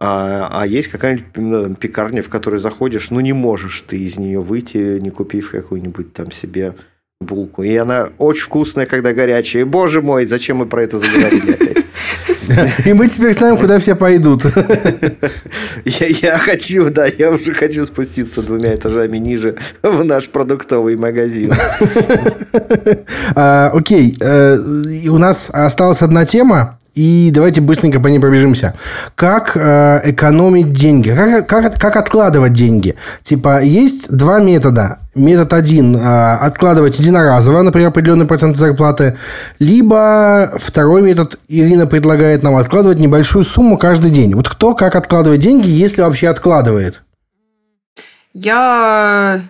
А, 0.00 0.48
а 0.50 0.66
есть 0.66 0.88
какая-нибудь 0.88 1.36
ну, 1.36 1.74
пекарня, 1.76 2.22
в 2.22 2.28
которой 2.28 2.58
заходишь, 2.58 3.10
ну 3.10 3.20
не 3.20 3.32
можешь 3.32 3.84
ты 3.86 4.00
из 4.00 4.18
нее 4.18 4.40
выйти, 4.40 4.98
не 4.98 5.10
купив 5.10 5.52
какую-нибудь 5.52 6.12
там 6.12 6.32
себе 6.32 6.74
булку. 7.20 7.62
И 7.62 7.74
она 7.76 8.08
очень 8.18 8.44
вкусная, 8.44 8.86
когда 8.86 9.12
горячая. 9.12 9.64
боже 9.64 10.02
мой, 10.02 10.24
зачем 10.24 10.56
мы 10.56 10.66
про 10.66 10.82
это 10.82 10.98
заговорили 10.98 11.52
опять? 11.52 11.84
И 12.84 12.92
мы 12.92 13.08
теперь 13.08 13.32
знаем, 13.32 13.56
куда 13.56 13.78
все 13.78 13.94
пойдут. 13.94 14.44
Я, 15.84 16.06
я 16.06 16.38
хочу, 16.38 16.88
да, 16.90 17.06
я 17.06 17.30
уже 17.30 17.52
хочу 17.54 17.84
спуститься 17.84 18.42
двумя 18.42 18.74
этажами 18.74 19.18
ниже 19.18 19.56
в 19.82 20.04
наш 20.04 20.28
продуктовый 20.28 20.96
магазин. 20.96 21.52
А, 23.34 23.70
окей, 23.72 24.16
э, 24.20 24.56
у 25.08 25.18
нас 25.18 25.50
осталась 25.52 26.02
одна 26.02 26.24
тема, 26.24 26.78
и 26.94 27.30
давайте 27.32 27.60
быстренько 27.60 28.00
по 28.00 28.08
ней 28.08 28.18
пробежимся. 28.18 28.74
Как 29.14 29.56
э, 29.56 30.00
экономить 30.04 30.72
деньги? 30.72 31.10
Как, 31.10 31.48
как, 31.48 31.80
как 31.80 31.96
откладывать 31.96 32.52
деньги? 32.52 32.94
Типа, 33.22 33.62
есть 33.62 34.10
два 34.10 34.40
метода. 34.40 34.98
Метод 35.14 35.52
один 35.52 35.96
э,– 35.96 36.00
откладывать 36.40 36.98
единоразово, 36.98 37.62
например, 37.62 37.88
определенный 37.88 38.26
процент 38.26 38.56
зарплаты. 38.56 39.16
Либо 39.58 40.52
второй 40.56 41.02
метод 41.02 41.38
Ирина 41.48 41.86
предлагает 41.86 42.42
нам 42.42 42.56
откладывать 42.56 43.00
небольшую 43.00 43.44
сумму 43.44 43.76
каждый 43.76 44.10
день. 44.10 44.34
Вот 44.34 44.48
кто 44.48 44.74
как 44.74 44.94
откладывает 44.94 45.40
деньги, 45.40 45.68
если 45.68 46.02
вообще 46.02 46.28
откладывает? 46.28 47.02
Я 48.36 49.42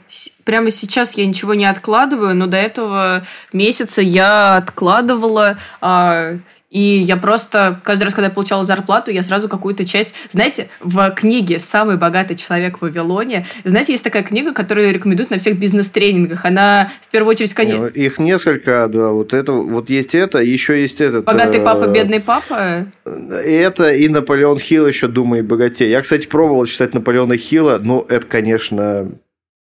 прямо 0.45 0.70
сейчас 0.70 1.14
я 1.14 1.26
ничего 1.26 1.55
не 1.55 1.64
откладываю, 1.64 2.34
но 2.36 2.47
до 2.47 2.59
этого 2.59 3.22
месяца 3.51 4.03
я 4.03 4.57
откладывала 4.57 5.57
а, 5.80 6.34
и 6.75 6.99
я 6.99 7.16
просто, 7.16 7.81
каждый 7.85 8.03
раз, 8.03 8.14
когда 8.14 8.27
я 8.27 8.33
получала 8.33 8.64
зарплату, 8.64 9.12
я 9.12 9.22
сразу 9.22 9.49
какую-то 9.49 9.87
часть... 9.87 10.12
Знаете, 10.33 10.68
в 10.81 11.09
книге 11.12 11.61
«Самый 11.61 11.97
богатый 11.97 12.35
человек 12.35 12.79
в 12.79 12.83
Вавилоне», 12.83 13.47
знаете, 13.62 13.93
есть 13.93 14.03
такая 14.03 14.25
книга, 14.25 14.53
которую 14.53 14.93
рекомендуют 14.93 15.31
на 15.31 15.39
всех 15.39 15.57
бизнес-тренингах. 15.57 16.45
Она, 16.45 16.91
в 17.01 17.12
первую 17.12 17.31
очередь, 17.31 17.55
конечно... 17.55 17.87
Их 17.87 18.18
несколько, 18.18 18.89
да. 18.89 19.11
Вот, 19.11 19.35
это, 19.35 19.53
вот 19.53 19.89
есть 19.89 20.16
это, 20.16 20.39
еще 20.39 20.81
есть 20.81 21.01
этот... 21.01 21.25
«Богатый 21.27 21.61
э, 21.61 21.64
папа, 21.64 21.87
бедный 21.87 22.18
папа». 22.18 22.87
Это 23.05 23.93
и 23.93 24.09
Наполеон 24.09 24.59
Хилл 24.59 24.89
еще 24.89 25.07
«Думай 25.07 25.43
богатей». 25.43 25.89
Я, 25.89 26.03
кстати, 26.03 26.27
пробовал 26.27 26.66
читать 26.66 26.93
Наполеона 26.93 27.37
Хилла, 27.37 27.79
ну, 27.81 28.05
это, 28.09 28.27
конечно, 28.27 29.12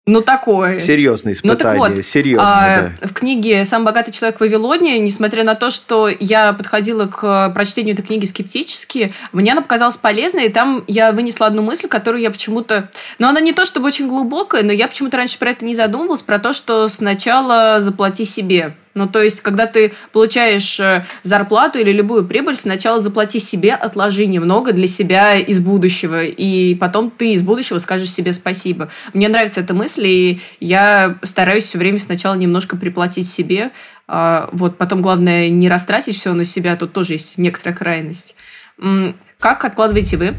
ну, 0.07 0.21
такое. 0.21 0.79
Серьезное 0.79 1.33
испытание. 1.33 1.79
Ну, 1.79 1.83
так 1.87 1.95
вот, 1.95 2.05
Серьезное, 2.05 2.45
а, 2.47 2.91
да. 3.01 3.07
В 3.07 3.13
книге 3.13 3.65
«Сам 3.65 3.83
богатый 3.83 4.11
человек 4.11 4.37
в 4.37 4.41
Вавилоне», 4.41 4.99
несмотря 4.99 5.43
на 5.43 5.55
то, 5.55 5.71
что 5.71 6.07
я 6.07 6.53
подходила 6.53 7.07
к 7.07 7.49
прочтению 7.55 7.95
этой 7.95 8.03
книги 8.03 8.25
скептически, 8.25 9.13
мне 9.31 9.53
она 9.53 9.61
показалась 9.61 9.97
полезной, 9.97 10.45
и 10.45 10.49
там 10.49 10.83
я 10.87 11.11
вынесла 11.11 11.47
одну 11.47 11.63
мысль, 11.63 11.87
которую 11.87 12.21
я 12.21 12.29
почему-то... 12.29 12.91
Ну, 13.17 13.27
она 13.27 13.39
не 13.39 13.51
то 13.51 13.65
чтобы 13.65 13.87
очень 13.87 14.07
глубокая, 14.07 14.61
но 14.61 14.71
я 14.71 14.87
почему-то 14.87 15.17
раньше 15.17 15.39
про 15.39 15.49
это 15.49 15.65
не 15.65 15.73
задумывалась, 15.73 16.21
про 16.21 16.37
то, 16.37 16.53
что 16.53 16.87
сначала 16.87 17.81
заплати 17.81 18.25
себе. 18.25 18.75
Ну, 18.95 19.07
то 19.09 19.21
есть, 19.21 19.41
когда 19.41 19.67
ты 19.67 19.93
получаешь 20.13 20.79
э, 20.79 21.05
зарплату 21.21 21.79
или 21.79 21.91
любую 21.91 22.25
прибыль, 22.25 22.55
сначала 22.55 23.01
заплати 23.01 23.39
себе, 23.39 23.73
отложи 23.73 24.25
немного 24.25 24.71
для 24.71 24.87
себя 24.87 25.35
из 25.35 25.59
будущего, 25.59 26.23
и 26.23 26.75
потом 26.75 27.11
ты 27.11 27.33
из 27.33 27.43
будущего 27.43 27.79
скажешь 27.79 28.09
себе 28.09 28.31
спасибо. 28.31 28.89
Мне 29.13 29.27
нравится 29.27 29.59
эта 29.59 29.73
мысль, 29.73 30.07
и 30.07 30.41
я 30.61 31.17
стараюсь 31.23 31.65
все 31.65 31.77
время 31.77 31.99
сначала 31.99 32.35
немножко 32.35 32.77
приплатить 32.77 33.27
себе, 33.27 33.71
а 34.07 34.47
вот 34.53 34.77
потом 34.77 35.01
главное 35.01 35.49
не 35.49 35.67
растратить 35.67 36.17
все 36.17 36.31
на 36.31 36.45
себя, 36.45 36.77
тут 36.77 36.93
тоже 36.93 37.13
есть 37.13 37.37
некоторая 37.37 37.75
крайность. 37.75 38.37
Как 39.39 39.65
откладываете 39.65 40.15
вы? 40.15 40.35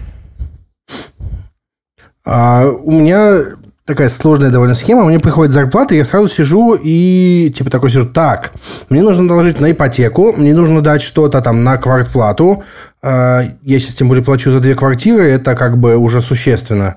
А, 2.24 2.66
у 2.66 2.90
меня 2.90 3.56
такая 3.86 4.08
сложная 4.08 4.50
довольно 4.50 4.74
схема. 4.74 5.04
Мне 5.04 5.20
приходит 5.20 5.52
зарплата, 5.52 5.94
я 5.94 6.04
сразу 6.04 6.28
сижу 6.28 6.74
и 6.74 7.52
типа 7.56 7.70
такой 7.70 7.88
сижу, 7.88 8.04
так, 8.04 8.52
мне 8.90 9.02
нужно 9.02 9.26
доложить 9.26 9.60
на 9.60 9.70
ипотеку, 9.70 10.32
мне 10.32 10.54
нужно 10.54 10.82
дать 10.82 11.00
что-то 11.00 11.40
там 11.40 11.64
на 11.64 11.78
квартплату. 11.78 12.64
А, 13.02 13.42
я 13.62 13.78
сейчас 13.78 13.94
тем 13.94 14.08
более 14.08 14.24
плачу 14.24 14.50
за 14.50 14.60
две 14.60 14.74
квартиры, 14.74 15.24
это 15.24 15.54
как 15.54 15.78
бы 15.78 15.96
уже 15.96 16.20
существенно. 16.20 16.96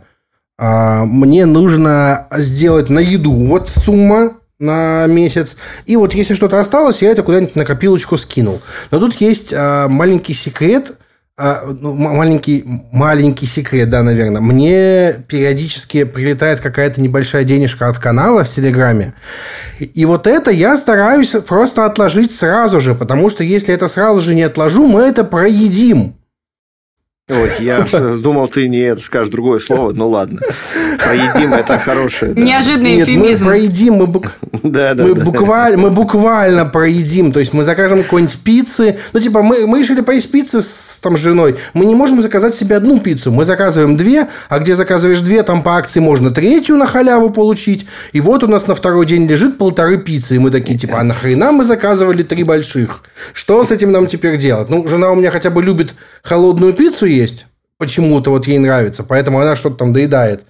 А, 0.57 1.05
мне 1.05 1.45
нужно 1.45 2.27
сделать 2.35 2.89
на 2.89 2.99
еду 2.99 3.33
вот 3.33 3.69
сумма, 3.69 4.33
на 4.57 5.05
месяц. 5.05 5.55
И 5.85 5.95
вот 5.95 6.13
если 6.13 6.33
что-то 6.33 6.59
осталось, 6.59 7.01
я 7.01 7.11
это 7.11 7.23
куда-нибудь 7.23 7.55
на 7.55 7.63
копилочку 7.63 8.17
скинул. 8.17 8.61
Но 8.91 8.99
тут 8.99 9.21
есть 9.21 9.53
а, 9.55 9.87
маленький 9.87 10.33
секрет– 10.33 10.93
а, 11.41 11.63
ну, 11.79 11.93
маленький, 11.93 12.65
маленький 12.91 13.45
секрет, 13.45 13.89
да, 13.89 14.03
наверное. 14.03 14.41
Мне 14.41 15.23
периодически 15.25 16.03
прилетает 16.03 16.59
какая-то 16.59 16.99
небольшая 16.99 17.45
денежка 17.45 17.87
от 17.87 17.97
канала 17.97 18.43
в 18.43 18.49
Телеграме. 18.49 19.13
И 19.79 20.03
вот 20.03 20.27
это 20.27 20.51
я 20.51 20.75
стараюсь 20.75 21.29
просто 21.47 21.85
отложить 21.85 22.35
сразу 22.35 22.81
же, 22.81 22.93
потому 22.93 23.29
что 23.29 23.45
если 23.45 23.73
это 23.73 23.87
сразу 23.87 24.19
же 24.19 24.35
не 24.35 24.43
отложу, 24.43 24.85
мы 24.85 25.03
это 25.03 25.23
проедим. 25.23 26.18
Ой, 27.29 27.51
я 27.59 27.85
думал, 28.17 28.47
ты 28.47 28.67
не 28.67 28.79
это 28.79 29.01
скажешь 29.01 29.31
другое 29.31 29.59
слово, 29.59 29.91
ну 29.91 30.09
ладно. 30.09 30.41
Проедим 30.97 31.53
это 31.53 31.77
хорошее. 31.77 32.33
Да. 32.33 32.41
Неожиданный 32.41 32.95
Нет, 32.97 33.07
эфемизм. 33.07 33.45
Мы 33.45 33.51
проедим, 33.51 33.93
мы, 33.93 34.07
бук... 34.07 34.31
да, 34.63 34.95
да, 34.95 35.03
мы, 35.03 35.13
да. 35.13 35.23
Буквально, 35.23 35.77
мы 35.77 35.89
буквально 35.91 36.65
проедим. 36.65 37.31
То 37.31 37.39
есть 37.39 37.53
мы 37.53 37.61
закажем 37.61 38.01
какой-нибудь 38.01 38.39
пиццы. 38.39 38.97
Ну, 39.13 39.19
типа, 39.19 39.43
мы, 39.43 39.67
мы 39.67 39.79
решили 39.79 40.01
поесть 40.01 40.31
пиццы 40.31 40.61
с 40.61 40.97
там, 41.01 41.17
женой. 41.17 41.57
Мы 41.75 41.85
не 41.85 41.93
можем 41.93 42.21
заказать 42.23 42.55
себе 42.55 42.77
одну 42.77 42.99
пиццу. 42.99 43.31
Мы 43.31 43.45
заказываем 43.45 43.95
две, 43.95 44.27
а 44.49 44.57
где 44.57 44.75
заказываешь 44.75 45.19
две, 45.19 45.43
там 45.43 45.61
по 45.61 45.77
акции 45.77 45.99
можно 45.99 46.31
третью 46.31 46.77
на 46.77 46.87
халяву 46.87 47.29
получить. 47.29 47.85
И 48.11 48.21
вот 48.21 48.43
у 48.43 48.47
нас 48.47 48.65
на 48.65 48.73
второй 48.73 49.05
день 49.05 49.27
лежит 49.27 49.59
полторы 49.59 49.97
пиццы. 49.97 50.35
И 50.35 50.39
мы 50.39 50.49
такие, 50.49 50.79
типа, 50.79 50.99
а 50.99 51.03
нахрена 51.03 51.51
мы 51.51 51.63
заказывали 51.63 52.23
три 52.23 52.43
больших? 52.43 53.03
Что 53.33 53.63
с 53.63 53.69
этим 53.69 53.91
нам 53.91 54.07
теперь 54.07 54.37
делать? 54.37 54.69
Ну, 54.69 54.87
жена 54.87 55.11
у 55.11 55.15
меня 55.15 55.29
хотя 55.29 55.51
бы 55.51 55.61
любит 55.61 55.93
холодную 56.23 56.73
пиццу 56.73 57.05
есть 57.05 57.18
почему-то 57.79 58.31
вот 58.31 58.45
ей 58.45 58.59
нравится, 58.59 59.03
поэтому 59.03 59.39
она 59.39 59.55
что-то 59.55 59.77
там 59.77 59.93
доедает. 59.93 60.43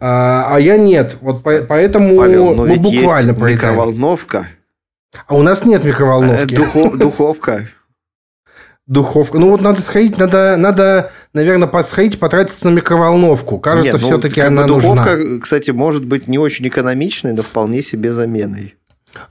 А, 0.00 0.48
а 0.50 0.58
я 0.58 0.76
нет. 0.76 1.18
Вот 1.20 1.42
по, 1.42 1.60
поэтому 1.60 2.16
Павел, 2.16 2.54
мы 2.54 2.76
буквально 2.76 3.30
есть 3.30 3.40
микроволновка. 3.40 4.48
А 5.26 5.34
у 5.34 5.42
нас 5.42 5.64
нет 5.64 5.84
микроволновки. 5.84 6.56
Духов, 6.56 6.96
духовка. 6.98 7.68
Духовка. 8.86 9.38
Ну 9.38 9.50
вот 9.50 9.60
надо 9.62 9.80
сходить, 9.80 10.18
надо, 10.18 10.56
надо, 10.56 11.12
наверное, 11.34 11.70
сходить, 11.84 12.18
потратиться 12.18 12.68
на 12.68 12.74
микроволновку. 12.74 13.58
Кажется, 13.58 13.92
Нет, 13.92 14.02
ну, 14.02 14.08
все-таки 14.08 14.40
она 14.40 14.66
духовка, 14.66 15.16
нужна. 15.16 15.40
кстати, 15.40 15.70
может 15.70 16.04
быть 16.04 16.26
не 16.26 16.38
очень 16.38 16.66
экономичной, 16.66 17.32
но 17.32 17.42
вполне 17.42 17.80
себе 17.80 18.12
заменой. 18.12 18.74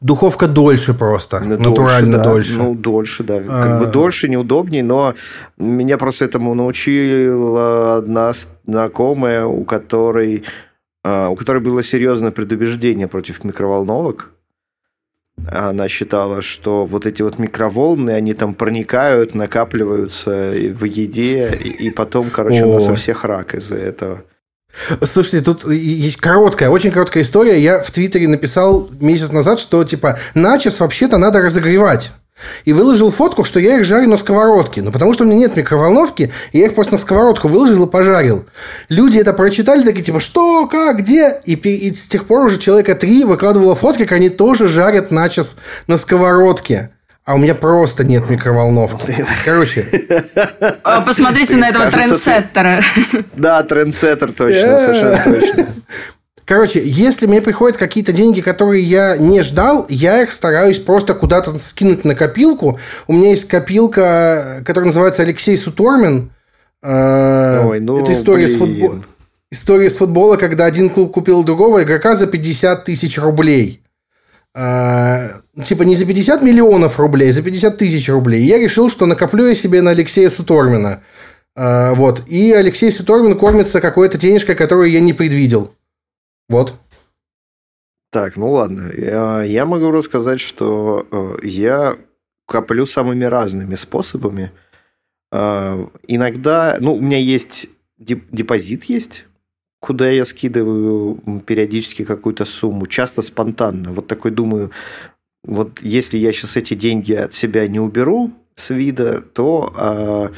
Духовка 0.01 0.47
дольше 0.47 0.93
просто, 0.93 1.39
ну, 1.39 1.57
натурально 1.57 2.17
дольше. 2.17 2.23
Да. 2.23 2.23
дольше. 2.23 2.57
Ну, 2.57 2.75
дольше, 2.75 3.23
да. 3.23 3.39
Как 3.39 3.79
бы 3.79 3.85
а. 3.85 3.91
дольше, 3.91 4.29
неудобнее, 4.29 4.83
но 4.83 5.15
меня 5.57 5.97
просто 5.97 6.25
этому 6.25 6.53
научила 6.53 7.97
одна 7.97 8.33
знакомая, 8.65 9.45
у 9.45 9.63
которой, 9.63 10.43
а, 11.03 11.29
у 11.29 11.35
которой 11.35 11.59
было 11.59 11.83
серьезное 11.83 12.31
предубеждение 12.31 13.07
против 13.07 13.43
микроволновок. 13.43 14.29
Она 15.47 15.87
считала, 15.87 16.41
что 16.41 16.85
вот 16.85 17.05
эти 17.05 17.23
вот 17.23 17.39
микроволны, 17.39 18.11
они 18.11 18.33
там 18.33 18.53
проникают, 18.53 19.33
накапливаются 19.33 20.51
в 20.51 20.83
еде, 20.83 21.51
и 21.53 21.89
потом, 21.89 22.29
короче, 22.29 22.65
у 22.65 22.73
нас 22.73 22.87
у 22.87 22.93
всех 22.93 23.23
рак 23.23 23.55
из-за 23.55 23.77
этого. 23.77 24.23
Слушайте, 25.03 25.41
тут 25.41 25.65
короткая, 26.19 26.69
очень 26.69 26.91
короткая 26.91 27.23
история. 27.23 27.61
Я 27.61 27.81
в 27.81 27.91
Твиттере 27.91 28.27
написал 28.27 28.89
месяц 28.99 29.31
назад, 29.31 29.59
что 29.59 29.83
типа 29.83 30.19
начес 30.33 30.79
вообще-то 30.79 31.17
надо 31.17 31.41
разогревать. 31.41 32.11
И 32.65 32.73
выложил 32.73 33.11
фотку, 33.11 33.43
что 33.43 33.59
я 33.59 33.77
их 33.77 33.83
жарю 33.83 34.09
на 34.09 34.17
сковородке. 34.17 34.81
Но 34.81 34.91
потому 34.91 35.13
что 35.13 35.23
у 35.23 35.27
меня 35.27 35.37
нет 35.37 35.55
микроволновки, 35.55 36.33
я 36.53 36.65
их 36.65 36.73
просто 36.73 36.93
на 36.93 36.99
сковородку 36.99 37.47
выложил 37.47 37.85
и 37.85 37.89
пожарил. 37.89 38.45
Люди 38.89 39.19
это 39.19 39.33
прочитали, 39.33 39.83
такие 39.83 40.03
типа, 40.03 40.19
что, 40.19 40.67
как, 40.67 40.99
где? 40.99 41.39
И, 41.45 41.53
и 41.53 41.93
с 41.93 42.05
тех 42.05 42.25
пор 42.25 42.45
уже 42.45 42.57
человека 42.57 42.95
три 42.95 43.23
выкладывало 43.25 43.75
фотки, 43.75 44.03
как 44.03 44.13
они 44.13 44.29
тоже 44.29 44.67
жарят 44.67 45.11
начес 45.11 45.55
на 45.87 45.97
сковородке 45.97 46.91
а 47.31 47.35
у 47.35 47.37
меня 47.37 47.55
просто 47.55 48.03
нет 48.03 48.29
микроволновки. 48.29 49.25
Короче. 49.45 49.85
А, 50.83 50.99
посмотрите 50.99 51.55
на 51.55 51.69
этого 51.69 51.89
трендсеттера. 51.89 52.83
Да, 53.33 53.63
трендсеттер 53.63 54.35
точно, 54.35 54.77
совершенно 54.77 55.23
точно. 55.23 55.67
Короче, 56.43 56.81
если 56.83 57.27
мне 57.27 57.41
приходят 57.41 57.77
какие-то 57.77 58.11
деньги, 58.11 58.41
которые 58.41 58.83
я 58.83 59.15
не 59.15 59.43
ждал, 59.43 59.85
я 59.87 60.21
их 60.23 60.33
стараюсь 60.33 60.79
просто 60.79 61.13
куда-то 61.13 61.57
скинуть 61.57 62.03
на 62.03 62.15
копилку. 62.15 62.77
У 63.07 63.13
меня 63.13 63.29
есть 63.29 63.47
копилка, 63.47 64.61
которая 64.65 64.87
называется 64.87 65.21
Алексей 65.21 65.57
Сутормин. 65.57 66.31
Э, 66.83 67.63
Ой, 67.65 67.79
ну, 67.79 68.01
Это 68.03 68.11
история 68.11 68.47
блин. 68.47 68.57
с 68.57 68.59
футбола. 68.59 69.03
История 69.51 69.89
с 69.89 69.95
футбола, 69.95 70.35
когда 70.35 70.65
один 70.65 70.89
клуб 70.89 71.13
купил 71.13 71.45
другого 71.45 71.83
игрока 71.83 72.17
за 72.17 72.27
50 72.27 72.83
тысяч 72.83 73.17
рублей. 73.17 73.80
А, 74.53 75.41
типа 75.63 75.83
не 75.83 75.95
за 75.95 76.05
50 76.05 76.41
миллионов 76.41 76.99
рублей, 76.99 77.29
а 77.29 77.33
за 77.33 77.41
50 77.41 77.77
тысяч 77.77 78.09
рублей. 78.09 78.41
И 78.41 78.47
я 78.47 78.57
решил, 78.57 78.89
что 78.89 79.05
накоплю 79.05 79.47
я 79.47 79.55
себе 79.55 79.81
на 79.81 79.91
Алексея 79.91 80.29
Сутормина. 80.29 81.03
А, 81.55 81.93
вот. 81.93 82.27
И 82.27 82.51
Алексей 82.51 82.91
Сутормин 82.91 83.37
кормится 83.37 83.81
какой-то 83.81 84.17
денежкой, 84.17 84.55
которую 84.55 84.91
я 84.91 84.99
не 84.99 85.13
предвидел. 85.13 85.71
Вот. 86.49 86.73
Так, 88.11 88.35
ну 88.35 88.51
ладно. 88.51 88.91
Я, 88.93 89.65
могу 89.65 89.89
рассказать, 89.91 90.41
что 90.41 91.07
э, 91.09 91.47
я 91.47 91.97
коплю 92.45 92.85
самыми 92.85 93.23
разными 93.23 93.75
способами. 93.75 94.51
Э, 95.31 95.87
иногда, 96.07 96.75
ну, 96.81 96.95
у 96.95 97.01
меня 97.01 97.17
есть 97.17 97.67
депозит 97.97 98.85
есть, 98.85 99.25
куда 99.81 100.09
я 100.09 100.23
скидываю 100.25 101.41
периодически 101.45 102.05
какую-то 102.05 102.45
сумму, 102.45 102.85
часто 102.85 103.21
спонтанно. 103.23 103.91
Вот 103.91 104.07
такой 104.07 104.31
думаю, 104.31 104.71
вот 105.43 105.81
если 105.81 106.17
я 106.17 106.31
сейчас 106.31 106.55
эти 106.55 106.75
деньги 106.75 107.13
от 107.13 107.33
себя 107.33 107.67
не 107.67 107.79
уберу 107.79 108.31
с 108.55 108.69
вида, 108.69 109.21
то 109.21 109.73
а, 109.75 110.31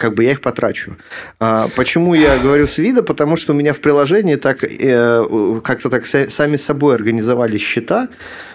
как 0.00 0.14
бы 0.14 0.24
я 0.24 0.32
их 0.32 0.40
потрачу. 0.40 0.96
А, 1.38 1.68
почему 1.76 2.14
я 2.14 2.38
говорю 2.38 2.66
с 2.66 2.78
вида? 2.78 3.02
Потому 3.02 3.36
что 3.36 3.52
у 3.52 3.54
меня 3.54 3.74
в 3.74 3.80
приложении 3.80 4.36
так 4.36 4.64
э, 4.64 5.60
как-то 5.62 5.90
так 5.90 6.06
сами 6.06 6.56
собой 6.56 6.94
организовали 6.94 7.58
счета, 7.58 8.08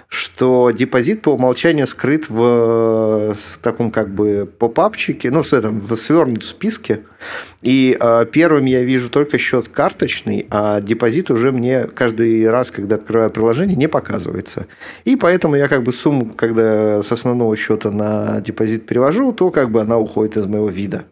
что 0.08 0.72
депозит 0.72 1.22
по 1.22 1.30
умолчанию 1.30 1.86
скрыт 1.86 2.30
в 2.30 3.36
таком 3.62 3.92
как 3.92 4.10
бы 4.10 4.50
попапчике, 4.58 5.30
ну, 5.30 5.44
в 5.44 5.54
этом, 5.54 5.80
в 5.80 5.96
свернут 5.96 6.42
в 6.42 6.48
списке. 6.48 7.02
И 7.62 7.96
э, 8.00 8.26
первым 8.32 8.66
я 8.66 8.84
вижу 8.84 9.10
только 9.10 9.38
счет 9.38 9.68
карточный, 9.68 10.48
а 10.50 10.82
депозит 10.82 11.30
уже 11.30 11.52
мне 11.52 11.84
каждый 11.84 12.50
раз, 12.50 12.72
когда 12.72 12.96
открываю 12.96 13.30
приложение, 13.30 13.76
не 13.76 13.88
показывается. 13.88 14.66
И 15.04 15.16
поэтому 15.16 15.56
я 15.56 15.68
как 15.68 15.84
бы 15.84 15.94
сумму, 15.94 16.34
когда 16.34 17.04
с 17.04 17.12
основного 17.12 17.56
счета 17.56 17.92
на 17.92 18.42
депозит 18.42 18.88
перевожу, 18.88 19.32
то 19.32 19.52
как 19.52 19.70
бы 19.70 19.82
она 19.82 20.00
уходит 20.00 20.38
из 20.38 20.48
моего 20.48 20.70
вида. 20.70 21.06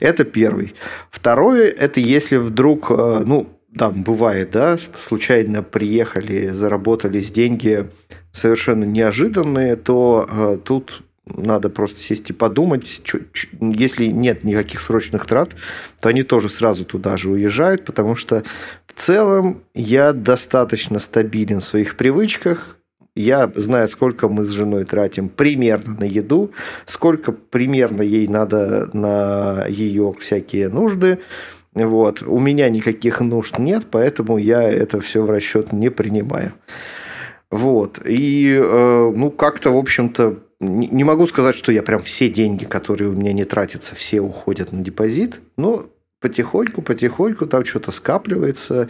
Это 0.00 0.24
первый. 0.24 0.74
Второе, 1.10 1.68
это 1.70 2.00
если 2.00 2.36
вдруг, 2.36 2.90
э, 2.90 3.22
ну, 3.24 3.48
там 3.76 4.02
бывает, 4.02 4.50
да, 4.50 4.78
случайно 5.06 5.62
приехали, 5.62 6.48
заработали 6.48 7.20
деньги 7.20 7.88
совершенно 8.32 8.84
неожиданные, 8.84 9.76
то 9.76 10.26
э, 10.28 10.58
тут 10.62 11.02
надо 11.24 11.70
просто 11.70 12.00
сесть 12.00 12.30
и 12.30 12.32
подумать. 12.32 13.02
Если 13.60 14.06
нет 14.06 14.44
никаких 14.44 14.80
срочных 14.80 15.26
трат, 15.26 15.54
то 16.00 16.08
они 16.08 16.22
тоже 16.22 16.48
сразу 16.48 16.84
туда 16.84 17.16
же 17.16 17.30
уезжают, 17.30 17.84
потому 17.84 18.16
что 18.16 18.42
в 18.86 18.92
целом 18.94 19.62
я 19.74 20.12
достаточно 20.12 20.98
стабилен 20.98 21.60
в 21.60 21.64
своих 21.64 21.96
привычках, 21.96 22.76
я 23.14 23.50
знаю, 23.54 23.88
сколько 23.88 24.28
мы 24.28 24.44
с 24.44 24.50
женой 24.50 24.84
тратим 24.84 25.28
примерно 25.28 25.96
на 26.00 26.04
еду, 26.04 26.52
сколько 26.86 27.32
примерно 27.32 28.02
ей 28.02 28.26
надо 28.26 28.88
на 28.92 29.66
ее 29.68 30.14
всякие 30.18 30.68
нужды. 30.68 31.18
Вот. 31.74 32.22
У 32.22 32.38
меня 32.38 32.68
никаких 32.68 33.20
нужд 33.20 33.58
нет, 33.58 33.86
поэтому 33.90 34.38
я 34.38 34.62
это 34.62 35.00
все 35.00 35.22
в 35.22 35.30
расчет 35.30 35.72
не 35.72 35.90
принимаю. 35.90 36.54
Вот. 37.50 38.00
И, 38.04 38.58
э, 38.58 39.12
ну, 39.14 39.30
как-то, 39.30 39.70
в 39.72 39.76
общем-то, 39.76 40.38
не 40.60 41.04
могу 41.04 41.26
сказать, 41.26 41.56
что 41.56 41.72
я 41.72 41.82
прям 41.82 42.02
все 42.02 42.28
деньги, 42.28 42.64
которые 42.64 43.10
у 43.10 43.14
меня 43.14 43.32
не 43.32 43.44
тратятся, 43.44 43.94
все 43.94 44.20
уходят 44.20 44.72
на 44.72 44.80
депозит, 44.80 45.40
но 45.56 45.86
потихоньку, 46.20 46.82
потихоньку 46.82 47.46
там 47.46 47.64
что-то 47.64 47.90
скапливается. 47.90 48.88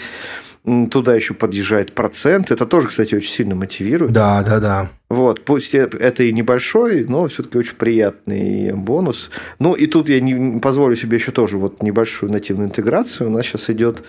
Туда 0.64 1.16
еще 1.16 1.34
подъезжает 1.34 1.92
процент. 1.92 2.52
Это 2.52 2.66
тоже, 2.66 2.88
кстати, 2.88 3.16
очень 3.16 3.30
сильно 3.30 3.56
мотивирует. 3.56 4.12
Да, 4.12 4.44
да, 4.44 4.60
да. 4.60 4.90
Вот, 5.10 5.44
пусть 5.44 5.74
это 5.74 6.22
и 6.22 6.32
небольшой, 6.32 7.04
но 7.04 7.26
все-таки 7.26 7.58
очень 7.58 7.74
приятный 7.74 8.72
бонус. 8.72 9.30
Ну, 9.58 9.74
и 9.74 9.86
тут 9.86 10.08
я 10.08 10.20
не 10.20 10.60
позволю 10.60 10.94
себе 10.94 11.16
еще 11.16 11.32
тоже 11.32 11.58
вот 11.58 11.82
небольшую 11.82 12.30
нативную 12.30 12.68
интеграцию. 12.68 13.28
У 13.28 13.32
нас 13.32 13.44
сейчас 13.44 13.70
идет 13.70 14.04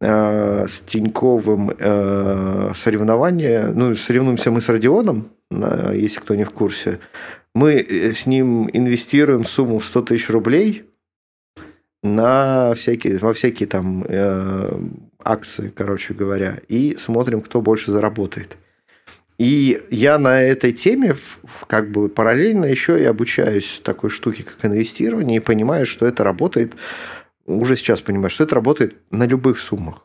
э, 0.00 0.66
с 0.66 0.80
Тиньковым 0.80 1.72
э, 1.78 2.70
соревнование. 2.74 3.70
Ну, 3.74 3.94
соревнуемся 3.94 4.50
мы 4.50 4.62
с 4.62 4.68
Родионом, 4.70 5.28
э, 5.50 5.92
если 5.94 6.20
кто 6.20 6.34
не 6.34 6.44
в 6.44 6.50
курсе. 6.50 7.00
Мы 7.54 7.74
э, 7.74 8.12
с 8.12 8.24
ним 8.24 8.70
инвестируем 8.72 9.44
сумму 9.44 9.78
в 9.78 9.84
100 9.84 10.02
тысяч 10.02 10.30
рублей 10.30 10.84
на 12.02 12.74
всякие, 12.74 13.18
во 13.18 13.32
всякие 13.32 13.68
там 13.68 14.04
э, 14.08 14.78
акции, 15.30 15.72
короче 15.74 16.14
говоря, 16.14 16.58
и 16.68 16.96
смотрим, 16.96 17.40
кто 17.40 17.60
больше 17.60 17.90
заработает. 17.90 18.56
И 19.38 19.82
я 19.90 20.18
на 20.18 20.42
этой 20.42 20.72
теме 20.72 21.14
как 21.66 21.90
бы 21.90 22.08
параллельно 22.08 22.64
еще 22.64 22.98
и 22.98 23.04
обучаюсь 23.04 23.80
такой 23.84 24.08
штуке, 24.08 24.44
как 24.44 24.64
инвестирование, 24.64 25.38
и 25.38 25.40
понимаю, 25.40 25.84
что 25.84 26.06
это 26.06 26.24
работает, 26.24 26.74
уже 27.44 27.76
сейчас 27.76 28.00
понимаю, 28.00 28.30
что 28.30 28.44
это 28.44 28.54
работает 28.54 28.96
на 29.10 29.26
любых 29.26 29.58
суммах. 29.58 30.02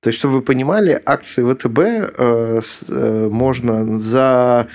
То 0.00 0.08
есть, 0.08 0.18
чтобы 0.18 0.36
вы 0.36 0.42
понимали, 0.42 1.00
акции 1.04 1.42
ВТБ 1.42 1.78
э, 1.78 2.60
э, 2.88 3.28
можно 3.30 3.98
за 3.98 4.68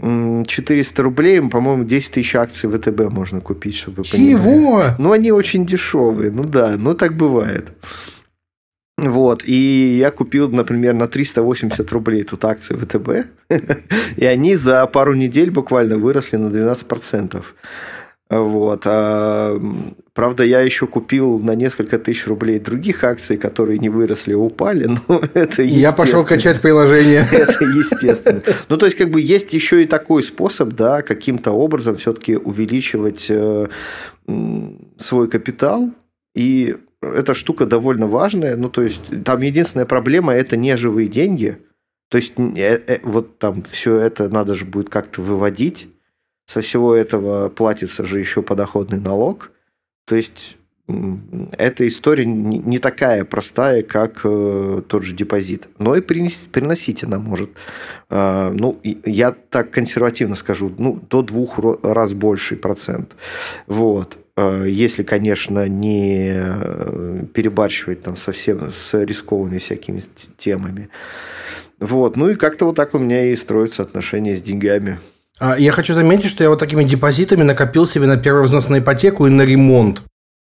400 0.00 1.02
рублей, 1.02 1.40
по-моему, 1.48 1.84
10 1.84 2.12
тысяч 2.12 2.34
акций 2.34 2.68
ВТБ 2.68 3.10
можно 3.10 3.40
купить, 3.40 3.76
чтобы 3.76 3.98
вы 3.98 4.02
понимали. 4.10 4.42
Чего? 4.42 4.82
Ну, 4.98 5.12
они 5.12 5.32
очень 5.32 5.64
дешевые. 5.64 6.30
Ну 6.30 6.44
да, 6.44 6.76
ну 6.76 6.94
так 6.94 7.14
бывает. 7.14 7.72
Вот, 8.98 9.44
и 9.44 9.96
я 9.96 10.10
купил, 10.10 10.50
например, 10.50 10.92
на 10.92 11.06
380 11.06 11.92
рублей 11.92 12.24
тут 12.24 12.44
акции 12.44 12.74
ВТБ, 12.74 13.30
и 14.16 14.26
они 14.26 14.56
за 14.56 14.84
пару 14.88 15.14
недель 15.14 15.52
буквально 15.52 15.98
выросли 15.98 16.36
на 16.36 16.48
12%. 16.48 17.44
Вот. 18.30 18.82
А, 18.84 19.58
правда, 20.12 20.42
я 20.42 20.60
еще 20.60 20.88
купил 20.88 21.38
на 21.38 21.54
несколько 21.54 21.98
тысяч 21.98 22.26
рублей 22.26 22.58
других 22.58 23.04
акций, 23.04 23.38
которые 23.38 23.78
не 23.78 23.88
выросли, 23.88 24.34
а 24.34 24.38
упали, 24.38 24.86
но 25.08 25.22
это 25.32 25.62
Я 25.62 25.92
пошел 25.92 26.24
качать 26.24 26.60
приложение. 26.60 27.26
Это 27.32 27.64
естественно. 27.64 28.42
Ну, 28.68 28.76
то 28.76 28.86
есть, 28.86 28.98
как 28.98 29.10
бы 29.10 29.20
есть 29.20 29.54
еще 29.54 29.84
и 29.84 29.86
такой 29.86 30.24
способ, 30.24 30.70
да, 30.70 31.02
каким-то 31.02 31.52
образом 31.52 31.94
все-таки 31.96 32.36
увеличивать 32.36 33.26
э, 33.30 33.68
свой 34.98 35.28
капитал. 35.28 35.90
И 36.34 36.76
эта 37.02 37.34
штука 37.34 37.66
довольно 37.66 38.06
важная. 38.06 38.56
Ну, 38.56 38.70
то 38.70 38.82
есть, 38.82 39.02
там 39.24 39.40
единственная 39.40 39.86
проблема– 39.86 40.34
это 40.34 40.56
не 40.56 40.76
живые 40.76 41.08
деньги. 41.08 41.58
То 42.08 42.18
есть, 42.18 42.34
э, 42.38 42.82
э, 42.86 43.00
вот 43.02 43.38
там 43.38 43.62
все 43.62 43.96
это 43.96 44.28
надо 44.28 44.54
же 44.54 44.64
будет 44.64 44.88
как-то 44.88 45.20
выводить 45.22 45.88
со 46.48 46.62
всего 46.62 46.94
этого 46.94 47.50
платится 47.50 48.06
же 48.06 48.18
еще 48.18 48.42
подоходный 48.42 48.98
налог. 48.98 49.52
То 50.06 50.16
есть 50.16 50.56
эта 50.88 51.86
история 51.86 52.24
не 52.24 52.78
такая 52.78 53.24
простая, 53.24 53.82
как 53.82 54.20
э, 54.24 54.80
тот 54.88 55.02
же 55.04 55.14
депозит. 55.14 55.68
Но 55.78 55.94
и 55.94 56.00
приносить, 56.00 57.04
она 57.04 57.18
может. 57.18 57.50
Э, 58.08 58.50
ну, 58.54 58.80
я 58.82 59.32
так 59.32 59.70
консервативно 59.70 60.34
скажу, 60.34 60.72
ну, 60.78 60.98
до 61.10 61.22
двух 61.22 61.58
раз 61.82 62.14
больший 62.14 62.56
процент. 62.56 63.12
Вот. 63.66 64.16
Э, 64.36 64.64
если, 64.66 65.02
конечно, 65.02 65.68
не 65.68 66.32
перебарщивать 67.34 68.02
там 68.02 68.16
совсем 68.16 68.70
с 68.70 68.94
рисковыми 68.98 69.58
всякими 69.58 70.00
темами. 70.38 70.88
Вот. 71.80 72.16
Ну 72.16 72.30
и 72.30 72.34
как-то 72.34 72.64
вот 72.64 72.76
так 72.76 72.94
у 72.94 72.98
меня 72.98 73.30
и 73.30 73.36
строятся 73.36 73.82
отношения 73.82 74.34
с 74.34 74.40
деньгами. 74.40 74.98
А, 75.38 75.56
я 75.58 75.70
хочу 75.72 75.92
заметить, 75.92 76.30
что 76.30 76.42
я 76.42 76.50
вот 76.50 76.58
такими 76.58 76.82
депозитами 76.82 77.42
накопил 77.42 77.86
себе 77.86 78.06
на 78.06 78.16
первый 78.16 78.44
взнос 78.44 78.68
на 78.68 78.78
ипотеку 78.78 79.26
и 79.26 79.30
на 79.30 79.42
ремонт. 79.42 80.02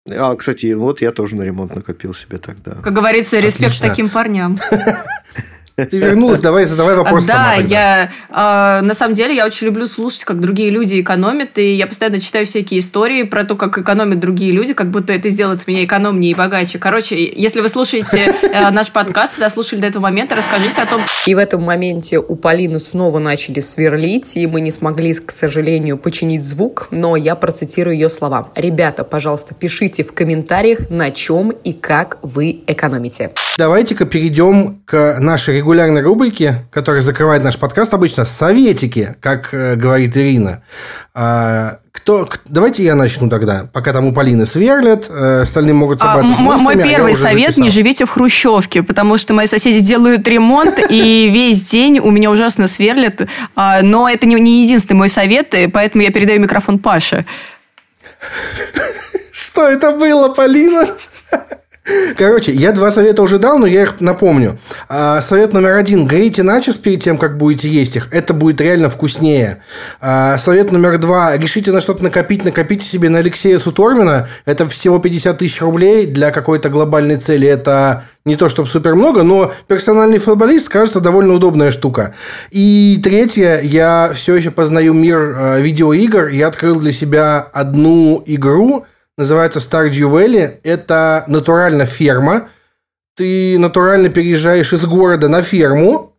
А, 0.09 0.35
кстати, 0.35 0.73
вот 0.73 1.01
я 1.01 1.11
тоже 1.11 1.35
на 1.35 1.43
ремонт 1.43 1.75
накопил 1.75 2.13
себе 2.13 2.37
тогда. 2.37 2.75
Как 2.75 2.93
говорится, 2.93 3.39
респект 3.39 3.75
Отлично. 3.75 3.89
таким 3.89 4.09
парням. 4.09 4.57
Ты 5.75 5.99
вернулась, 5.99 6.39
давай 6.39 6.65
задавай 6.65 6.95
вопрос 6.95 7.25
Да, 7.25 7.55
я 7.55 8.11
а, 8.29 8.81
на 8.81 8.93
самом 8.93 9.13
деле 9.13 9.35
я 9.35 9.45
очень 9.45 9.67
люблю 9.67 9.87
слушать, 9.87 10.23
как 10.23 10.39
другие 10.39 10.69
люди 10.69 11.01
экономят, 11.01 11.57
и 11.57 11.73
я 11.73 11.87
постоянно 11.87 12.19
читаю 12.19 12.45
всякие 12.45 12.79
истории 12.79 13.23
про 13.23 13.43
то, 13.43 13.55
как 13.55 13.77
экономят 13.77 14.19
другие 14.19 14.51
люди, 14.51 14.73
как 14.73 14.91
будто 14.91 15.13
это 15.13 15.29
сделает 15.29 15.65
меня 15.67 15.83
экономнее 15.83 16.31
и 16.31 16.35
богаче. 16.35 16.79
Короче, 16.79 17.31
если 17.33 17.61
вы 17.61 17.69
слушаете 17.69 18.33
э, 18.41 18.69
наш 18.69 18.91
подкаст, 18.91 19.39
дослушали 19.39 19.79
до 19.79 19.87
этого 19.87 20.03
момента, 20.03 20.35
расскажите 20.35 20.81
о 20.81 20.85
том... 20.85 21.01
И 21.25 21.35
в 21.35 21.37
этом 21.37 21.63
моменте 21.63 22.19
у 22.19 22.35
Полины 22.35 22.79
снова 22.79 23.19
начали 23.19 23.59
сверлить, 23.59 24.35
и 24.37 24.47
мы 24.47 24.61
не 24.61 24.71
смогли, 24.71 25.13
к 25.13 25.31
сожалению, 25.31 25.97
починить 25.97 26.43
звук, 26.43 26.87
но 26.91 27.15
я 27.15 27.35
процитирую 27.35 27.95
ее 27.95 28.09
слова. 28.09 28.49
Ребята, 28.55 29.03
пожалуйста, 29.03 29.55
пишите 29.55 30.03
в 30.03 30.13
комментариях, 30.13 30.89
на 30.89 31.11
чем 31.11 31.51
и 31.51 31.73
как 31.73 32.17
вы 32.21 32.61
экономите. 32.67 33.31
Давайте-ка 33.57 34.05
перейдем 34.05 34.81
к 34.85 35.17
нашей 35.19 35.60
регулярной 35.61 36.01
рубрике, 36.01 36.65
которая 36.71 37.01
закрывает 37.01 37.43
наш 37.43 37.55
подкаст 37.57 37.93
обычно, 37.93 38.25
советики, 38.25 39.15
как 39.21 39.53
э, 39.53 39.75
говорит 39.75 40.17
Ирина. 40.17 40.63
А, 41.13 41.77
кто, 41.91 42.27
давайте 42.45 42.83
я 42.83 42.95
начну 42.95 43.29
тогда, 43.29 43.69
пока 43.71 43.93
там 43.93 44.07
у 44.07 44.13
Полины 44.13 44.47
сверлят, 44.47 45.05
э, 45.07 45.41
остальные 45.41 45.75
могут 45.75 46.01
а, 46.01 46.15
собраться 46.15 46.41
а, 46.41 46.57
Мой 46.57 46.81
первый 46.81 47.13
совет– 47.13 47.57
не 47.57 47.69
живите 47.69 48.05
в 48.05 48.09
хрущевке, 48.09 48.81
потому 48.81 49.17
что 49.17 49.35
мои 49.35 49.45
соседи 49.45 49.81
делают 49.81 50.27
ремонт, 50.27 50.79
и 50.89 51.29
весь 51.29 51.61
день 51.61 51.99
у 51.99 52.09
меня 52.09 52.31
ужасно 52.31 52.67
сверлят. 52.67 53.21
А, 53.55 53.83
но 53.83 54.09
это 54.09 54.25
не, 54.25 54.35
не 54.39 54.63
единственный 54.63 54.97
мой 54.97 55.09
совет, 55.09 55.53
поэтому 55.71 56.03
я 56.03 56.09
передаю 56.11 56.39
микрофон 56.39 56.79
Паше. 56.79 57.25
Что 59.31 59.67
это 59.67 59.91
было, 59.91 60.29
Полина? 60.29 60.87
Короче, 62.15 62.51
я 62.51 62.71
два 62.73 62.91
совета 62.91 63.23
уже 63.23 63.39
дал, 63.39 63.57
но 63.57 63.65
я 63.65 63.83
их 63.83 63.99
напомню. 63.99 64.59
А, 64.87 65.19
совет 65.21 65.53
номер 65.53 65.75
один. 65.75 66.05
Грейте 66.05 66.43
начос 66.43 66.77
перед 66.77 67.01
тем, 67.01 67.17
как 67.17 67.37
будете 67.37 67.67
есть 67.67 67.95
их. 67.95 68.09
Это 68.11 68.33
будет 68.33 68.61
реально 68.61 68.89
вкуснее. 68.89 69.63
А, 69.99 70.37
совет 70.37 70.71
номер 70.71 70.99
два. 70.99 71.35
Решите 71.37 71.71
на 71.71 71.81
что-то 71.81 72.03
накопить. 72.03 72.45
Накопите 72.45 72.85
себе 72.85 73.09
на 73.09 73.19
Алексея 73.19 73.57
Сутормина. 73.57 74.27
Это 74.45 74.69
всего 74.69 74.99
50 74.99 75.39
тысяч 75.39 75.59
рублей 75.61 76.05
для 76.05 76.29
какой-то 76.29 76.69
глобальной 76.69 77.17
цели. 77.17 77.47
Это 77.47 78.03
не 78.25 78.35
то, 78.35 78.49
чтобы 78.49 78.69
супер 78.69 78.93
много, 78.93 79.23
но 79.23 79.51
персональный 79.67 80.19
футболист, 80.19 80.69
кажется, 80.69 81.01
довольно 81.01 81.33
удобная 81.33 81.71
штука. 81.71 82.13
И 82.51 82.99
третье, 83.03 83.59
я 83.63 84.11
все 84.13 84.35
еще 84.35 84.51
познаю 84.51 84.93
мир 84.93 85.35
э, 85.35 85.61
видеоигр. 85.61 86.27
Я 86.27 86.47
открыл 86.47 86.79
для 86.79 86.91
себя 86.91 87.39
одну 87.39 88.21
игру, 88.27 88.85
называется 89.21 89.59
Stardew 89.59 90.09
Valley. 90.09 90.59
Это 90.63 91.23
натурально 91.27 91.85
ферма. 91.85 92.49
Ты 93.15 93.57
натурально 93.59 94.09
переезжаешь 94.09 94.73
из 94.73 94.85
города 94.85 95.27
на 95.27 95.41
ферму 95.41 96.17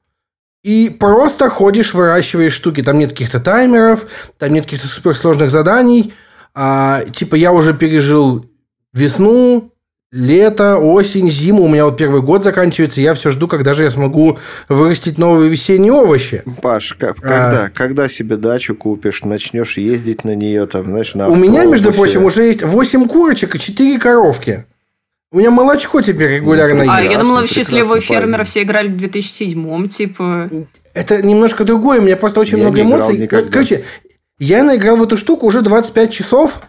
и 0.62 0.94
просто 1.00 1.48
ходишь, 1.50 1.94
выращиваешь 1.94 2.55
штуки. 2.55 2.82
Там 2.82 2.98
нет 2.98 3.11
каких-то 3.11 3.40
таймеров, 3.40 4.07
там 4.38 4.53
нет 4.53 4.64
каких-то 4.64 4.88
суперсложных 4.88 5.50
заданий. 5.50 6.14
А, 6.55 7.05
типа 7.05 7.34
я 7.34 7.53
уже 7.53 7.74
пережил 7.74 8.46
весну, 8.92 9.71
лето, 10.12 10.76
осень, 10.76 11.30
зиму. 11.30 11.64
У 11.64 11.68
меня 11.68 11.86
вот 11.86 11.96
первый 11.96 12.20
год 12.20 12.44
заканчивается, 12.44 13.00
я 13.00 13.14
все 13.14 13.30
жду, 13.30 13.48
когда 13.48 13.74
же 13.74 13.82
я 13.84 13.90
смогу 13.90 14.38
вырастить 14.68 15.18
новые 15.18 15.48
весенние 15.48 15.92
овощи. 15.92 16.42
Паш, 16.60 16.94
как, 16.98 17.16
когда, 17.16 17.64
а... 17.64 17.70
когда 17.70 18.08
себе 18.08 18.36
дачу 18.36 18.74
купишь, 18.74 19.22
начнешь 19.22 19.78
ездить 19.78 20.24
на 20.24 20.34
нее, 20.34 20.66
там, 20.66 20.84
знаешь, 20.84 21.14
на 21.14 21.28
У 21.28 21.34
меня, 21.34 21.64
между 21.64 21.92
прочим, 21.92 22.24
уже 22.24 22.44
есть 22.44 22.62
8 22.62 23.08
курочек 23.08 23.54
и 23.54 23.58
4 23.58 23.98
коровки. 23.98 24.66
У 25.32 25.38
меня 25.38 25.50
молочко 25.50 26.02
теперь 26.02 26.32
регулярно 26.32 26.84
ну, 26.84 26.92
А 26.92 27.00
я 27.00 27.18
думала, 27.18 27.46
в 27.46 27.50
«Счастливого 27.50 28.00
фермера» 28.02 28.44
все 28.44 28.62
играли 28.62 28.88
в 28.88 28.96
2007-м, 28.96 29.88
типа... 29.88 30.50
Это 30.92 31.22
немножко 31.22 31.64
другое, 31.64 32.00
у 32.00 32.02
меня 32.02 32.18
просто 32.18 32.38
очень 32.38 32.58
я 32.58 32.64
много 32.64 32.82
эмоций. 32.82 33.26
Короче, 33.26 33.84
я 34.38 34.62
наиграл 34.62 34.96
в 34.96 35.02
эту 35.04 35.16
штуку 35.16 35.46
уже 35.46 35.62
25 35.62 36.12
часов, 36.12 36.60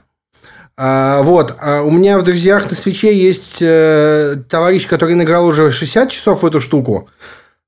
а, 0.76 1.22
вот, 1.22 1.56
а 1.62 1.84
у 1.84 1.92
меня 1.92 2.18
в 2.18 2.24
друзьях 2.24 2.70
на 2.70 2.76
свече 2.76 3.16
есть 3.16 3.58
э, 3.62 4.36
товарищ, 4.50 4.88
который 4.88 5.14
наиграл 5.14 5.46
уже 5.46 5.72
60 5.72 6.10
часов 6.10 6.42
в 6.42 6.46
эту 6.46 6.60
штуку. 6.60 7.10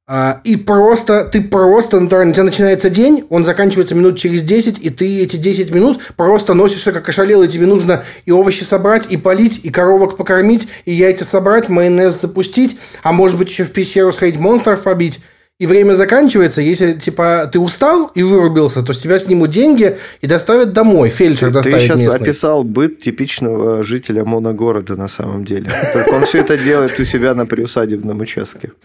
А, 0.07 0.41
и 0.43 0.55
просто, 0.55 1.25
ты 1.25 1.41
просто 1.41 1.99
натурально, 1.99 2.31
у 2.31 2.33
тебя 2.33 2.43
начинается 2.43 2.89
день, 2.89 3.25
он 3.29 3.43
заканчивается 3.43 3.95
минут 3.95 4.17
через 4.17 4.43
10, 4.43 4.79
и 4.79 4.89
ты 4.89 5.21
эти 5.21 5.35
10 5.35 5.71
минут 5.71 5.99
просто 6.15 6.53
носишься 6.53 6.91
как 6.91 7.07
ошалелый. 7.09 7.47
Тебе 7.47 7.65
нужно 7.67 8.03
и 8.25 8.31
овощи 8.31 8.63
собрать, 8.63 9.05
и 9.09 9.17
полить, 9.17 9.61
и 9.63 9.69
коровок 9.69 10.17
покормить, 10.17 10.67
и 10.85 10.93
яйца 10.93 11.25
собрать, 11.25 11.69
майонез 11.69 12.21
запустить, 12.21 12.77
а 13.03 13.13
может 13.13 13.37
быть 13.37 13.49
еще 13.49 13.63
в 13.63 13.71
пещеру 13.71 14.13
сходить, 14.13 14.39
монстров 14.39 14.83
побить 14.83 15.21
и 15.57 15.67
время 15.67 15.93
заканчивается, 15.93 16.61
если 16.61 16.93
типа 16.93 17.49
ты 17.51 17.59
устал 17.59 18.11
и 18.13 18.23
вырубился, 18.23 18.83
то 18.83 18.93
с 18.93 18.99
тебя 18.99 19.17
снимут 19.19 19.51
деньги 19.51 19.97
и 20.19 20.27
доставят 20.27 20.73
домой. 20.73 21.09
Фельдшер 21.09 21.49
доставит 21.49 21.77
Ты 21.77 21.85
сейчас 21.85 22.01
местный. 22.01 22.19
описал 22.19 22.63
быт 22.63 22.99
типичного 22.99 23.83
жителя 23.83 24.25
моногорода 24.25 24.97
на 24.97 25.07
самом 25.07 25.45
деле. 25.45 25.71
Только 25.93 26.09
он 26.09 26.25
все 26.25 26.39
это 26.39 26.57
делает 26.57 26.99
у 26.99 27.05
себя 27.05 27.33
на 27.33 27.45
приусадебном 27.45 28.19
участке. 28.19 28.71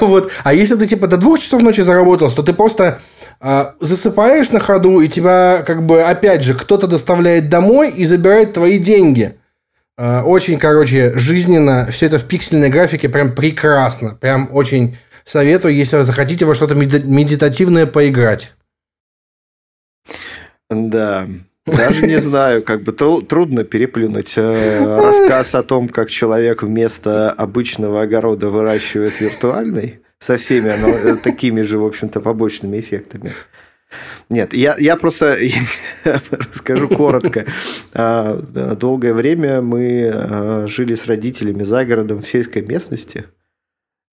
Вот. 0.00 0.30
А 0.44 0.54
если 0.54 0.76
ты 0.76 0.86
типа 0.86 1.08
до 1.08 1.16
двух 1.16 1.40
часов 1.40 1.60
ночи 1.60 1.80
заработал, 1.80 2.30
то 2.30 2.44
ты 2.44 2.52
просто 2.52 3.00
а, 3.40 3.74
засыпаешь 3.80 4.50
на 4.50 4.60
ходу, 4.60 5.00
и 5.00 5.08
тебя 5.08 5.64
как 5.66 5.84
бы 5.84 6.02
опять 6.02 6.44
же 6.44 6.54
кто-то 6.54 6.86
доставляет 6.86 7.48
домой 7.48 7.90
и 7.90 8.04
забирает 8.04 8.52
твои 8.52 8.78
деньги. 8.78 9.34
А, 9.98 10.22
очень, 10.22 10.58
короче, 10.58 11.18
жизненно. 11.18 11.88
Все 11.90 12.06
это 12.06 12.20
в 12.20 12.26
пиксельной 12.26 12.70
графике 12.70 13.08
прям 13.08 13.34
прекрасно. 13.34 14.16
Прям 14.20 14.48
очень 14.52 14.98
советую, 15.24 15.74
если 15.74 15.96
вы 15.96 16.04
захотите 16.04 16.44
во 16.44 16.54
что-то 16.54 16.74
медитативное 16.74 17.86
поиграть. 17.86 18.52
Да. 20.70 21.28
Даже 21.66 22.06
не 22.06 22.18
знаю, 22.18 22.62
как 22.62 22.82
бы 22.82 22.92
трудно 22.92 23.62
переплюнуть 23.62 24.34
э, 24.36 24.96
рассказ 25.00 25.54
о 25.54 25.62
том, 25.62 25.88
как 25.88 26.10
человек 26.10 26.64
вместо 26.64 27.30
обычного 27.30 28.02
огорода 28.02 28.50
выращивает 28.50 29.20
виртуальный 29.20 30.00
со 30.18 30.36
всеми 30.36 30.70
оно, 30.70 31.16
такими 31.16 31.62
же, 31.62 31.78
в 31.78 31.86
общем-то, 31.86 32.20
побочными 32.20 32.80
эффектами. 32.80 33.30
Нет, 34.28 34.54
я, 34.54 34.74
я 34.78 34.96
просто 34.96 35.36
расскажу 36.04 36.88
коротко. 36.88 37.44
А, 37.92 38.36
долгое 38.38 39.14
время 39.14 39.60
мы 39.62 40.10
а, 40.12 40.66
жили 40.66 40.94
с 40.94 41.06
родителями 41.06 41.62
за 41.62 41.84
городом 41.84 42.22
в 42.22 42.28
сельской 42.28 42.62
местности– 42.62 43.26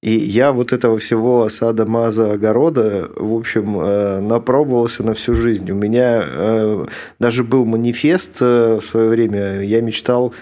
и 0.02 0.12
я 0.12 0.54
вот 0.54 0.72
этого 0.72 0.98
всего 0.98 1.50
сада, 1.50 1.86
маза, 1.86 2.32
огорода, 2.32 3.10
в 3.16 3.34
общем, 3.34 3.80
э, 3.82 4.20
напробовался 4.22 5.04
на 5.04 5.14
всю 5.14 5.36
жизнь. 5.36 5.70
У 5.70 5.76
меня 5.76 6.24
э, 6.26 6.86
даже 7.20 7.44
был 7.44 7.66
манифест 7.66 8.38
э, 8.40 8.80
в 8.82 8.86
свое 8.86 9.10
время. 9.10 9.62
Я 9.62 9.82
мечтал 9.82 10.34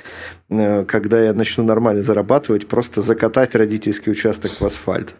когда 0.49 1.21
я 1.21 1.33
начну 1.33 1.63
нормально 1.65 2.01
зарабатывать, 2.01 2.67
просто 2.67 3.01
закатать 3.01 3.53
родительский 3.53 4.11
участок 4.11 4.51
в 4.51 4.61
асфальт. 4.65 5.13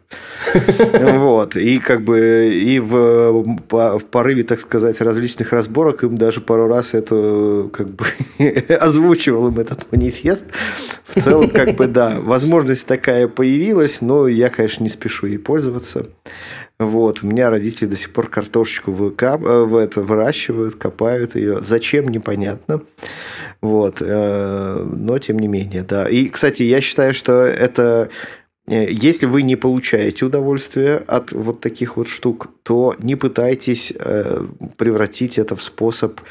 Вот. 1.18 1.56
И 1.56 1.80
как 1.80 2.04
бы 2.04 2.50
и 2.54 2.80
в, 2.80 3.44
в 3.70 4.00
порыве, 4.00 4.44
так 4.44 4.60
сказать, 4.60 5.02
различных 5.02 5.52
разборок 5.52 6.04
им 6.04 6.16
даже 6.16 6.42
пару 6.42 6.68
раз 6.68 6.94
это 6.94 7.70
как 7.74 7.90
бы 7.90 8.06
озвучивал 8.76 9.50
им 9.50 9.60
этот 9.60 9.92
манифест. 9.92 10.46
В 11.06 11.20
целом, 11.20 11.50
как 11.50 11.76
бы, 11.76 11.88
да, 11.88 12.20
возможность 12.22 12.86
такая 12.86 13.28
появилась, 13.28 14.02
но 14.02 14.28
я, 14.28 14.50
конечно, 14.50 14.84
не 14.84 14.90
спешу 14.90 15.28
ей 15.28 15.38
пользоваться. 15.38 16.08
Вот, 16.80 17.24
у 17.24 17.28
меня 17.28 17.50
родители 17.50 17.88
до 17.88 17.96
сих 17.96 18.14
пор 18.14 18.30
картошечку 18.30 18.92
выкап... 18.92 19.44
Э, 19.44 19.64
в 19.64 19.76
это 19.76 20.04
выращивают, 20.04 20.76
копают 20.76 21.36
ее. 21.36 21.60
Зачем, 21.62 22.08
непонятно. 22.08 22.84
Вот, 23.62 23.98
э, 24.00 24.84
но 24.86 25.18
тем 25.18 25.40
не 25.40 25.48
менее, 25.48 25.82
да. 25.82 26.08
И, 26.08 26.30
кстати, 26.30 26.62
я 26.62 26.80
считаю, 26.82 27.16
что 27.16 27.34
это 27.34 28.10
э, 28.68 28.92
если 28.92 29.26
вы 29.26 29.42
не 29.42 29.56
получаете 29.56 30.26
удовольствие 30.26 30.98
от 30.98 31.32
вот 31.32 31.62
таких 31.62 31.98
вот 31.98 32.10
штук, 32.10 32.48
то 32.62 32.96
не 33.00 33.16
пытайтесь 33.16 33.92
превратить 34.78 35.40
это 35.40 35.56
в 35.56 35.64
способ 35.64 36.22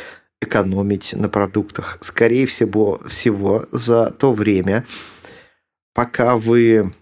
экономить 0.40 1.12
на 1.14 1.28
продуктах. 1.28 1.99
Скорее 2.03 2.47
всего, 2.47 3.01
всего 3.09 3.66
за 3.72 4.11
то 4.11 4.32
время, 4.32 4.86
пока 5.92 6.36
вы 6.36 6.94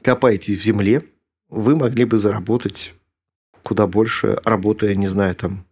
копаетесь 0.00 0.56
в 0.56 0.64
земле, 0.64 1.02
вы 1.48 1.76
могли 1.76 2.04
бы 2.04 2.18
заработать 2.18 2.94
куда 3.62 3.88
больше, 3.88 4.38
работая, 4.44 4.94
не 4.94 5.08
знаю, 5.08 5.34
там, 5.34 5.64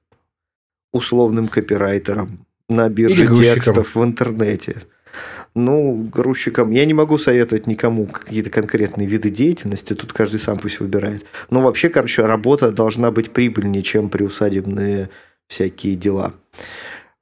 условным 0.92 1.46
копирайтером 1.46 2.44
на 2.68 2.88
бирже 2.88 3.28
текстов 3.36 3.94
в 3.94 4.02
интернете. 4.02 4.82
Ну, 5.54 6.08
грузчикам 6.12 6.72
я 6.72 6.84
не 6.84 6.94
могу 6.94 7.18
советовать 7.18 7.68
никому 7.68 8.06
какие-то 8.06 8.50
конкретные 8.50 9.06
виды 9.06 9.30
деятельности, 9.30 9.94
тут 9.94 10.12
каждый 10.12 10.40
сам 10.40 10.58
пусть 10.58 10.80
выбирает. 10.80 11.24
Но 11.50 11.60
вообще, 11.60 11.88
короче, 11.88 12.26
работа 12.26 12.72
должна 12.72 13.12
быть 13.12 13.30
прибыльнее, 13.30 13.84
чем 13.84 14.10
приусадебные 14.10 15.10
всякие 15.46 15.94
дела. 15.94 16.34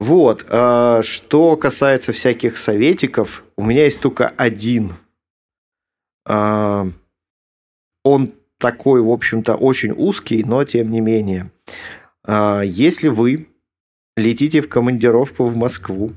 Вот. 0.01 0.47
А, 0.49 1.03
что 1.03 1.57
касается 1.57 2.15
всяких 2.15 2.57
советиков, 2.57 3.45
у 3.57 3.65
меня 3.65 3.85
есть 3.85 4.01
только 4.01 4.29
один. 4.29 4.95
А, 6.27 6.89
он 8.03 8.33
такой, 8.63 9.03
в 9.03 9.11
общем-то, 9.11 9.57
очень 9.57 9.91
узкий, 9.91 10.45
но 10.45 10.65
тем 10.65 10.91
не 10.91 11.01
менее. 11.01 11.51
А, 12.25 12.63
если 12.63 13.09
вы 13.09 13.49
летите 14.17 14.61
в 14.61 14.69
командировку 14.69 15.45
в 15.45 15.57
Москву, 15.57 16.13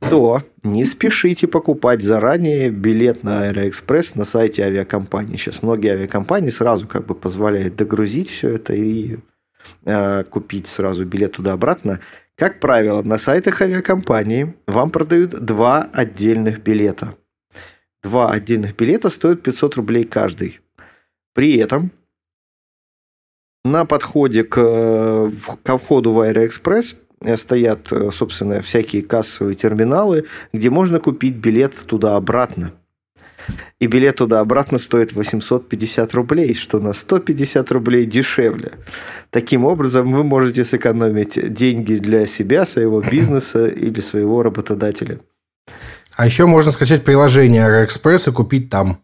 то 0.00 0.42
не 0.64 0.84
спешите 0.84 1.46
покупать 1.46 2.02
заранее 2.02 2.70
билет 2.70 3.22
на 3.22 3.42
Аэроэкспресс 3.42 4.16
на 4.16 4.24
сайте 4.24 4.64
авиакомпании. 4.64 5.36
Сейчас 5.36 5.62
многие 5.62 5.92
авиакомпании 5.92 6.50
сразу 6.50 6.88
как 6.88 7.06
бы 7.06 7.14
позволяют 7.14 7.76
догрузить 7.76 8.28
все 8.30 8.48
это 8.48 8.74
и 8.74 9.18
э, 9.84 10.24
купить 10.24 10.66
сразу 10.66 11.04
билет 11.04 11.32
туда-обратно. 11.32 12.00
Как 12.36 12.58
правило, 12.58 13.02
на 13.02 13.18
сайтах 13.18 13.62
авиакомпании 13.62 14.56
вам 14.66 14.90
продают 14.90 15.30
два 15.44 15.82
отдельных 15.92 16.62
билета. 16.62 17.14
Два 18.02 18.32
отдельных 18.32 18.74
билета 18.76 19.08
стоят 19.08 19.42
500 19.42 19.76
рублей 19.76 20.04
каждый. 20.04 20.60
При 21.38 21.56
этом 21.56 21.92
на 23.64 23.84
подходе 23.84 24.42
к, 24.42 25.30
ко 25.62 25.78
входу 25.78 26.12
в 26.12 26.20
Аэроэкспресс 26.20 26.96
Э, 27.20 27.36
стоят, 27.36 27.92
э, 27.92 28.10
собственно, 28.12 28.62
всякие 28.62 29.02
кассовые 29.02 29.54
терминалы, 29.54 30.24
где 30.52 30.70
можно 30.70 31.00
купить 31.00 31.36
билет 31.36 31.74
туда-обратно. 31.74 32.72
И 33.80 33.86
билет 33.86 34.16
туда-обратно 34.16 34.78
стоит 34.78 35.12
850 35.12 36.14
рублей, 36.14 36.54
что 36.54 36.80
на 36.80 36.92
150 36.92 37.70
рублей 37.72 38.04
дешевле. 38.04 38.72
Таким 39.30 39.64
образом, 39.64 40.12
вы 40.12 40.22
можете 40.22 40.64
сэкономить 40.64 41.52
деньги 41.52 41.94
для 41.94 42.26
себя, 42.26 42.66
своего 42.66 43.00
бизнеса 43.00 43.66
или 43.66 44.00
своего 44.00 44.42
работодателя. 44.42 45.20
А 46.14 46.26
еще 46.26 46.46
можно 46.46 46.72
скачать 46.72 47.04
приложение 47.04 47.64
Аэроэкспресс 47.64 48.28
и 48.28 48.32
купить 48.32 48.70
там. 48.70 49.00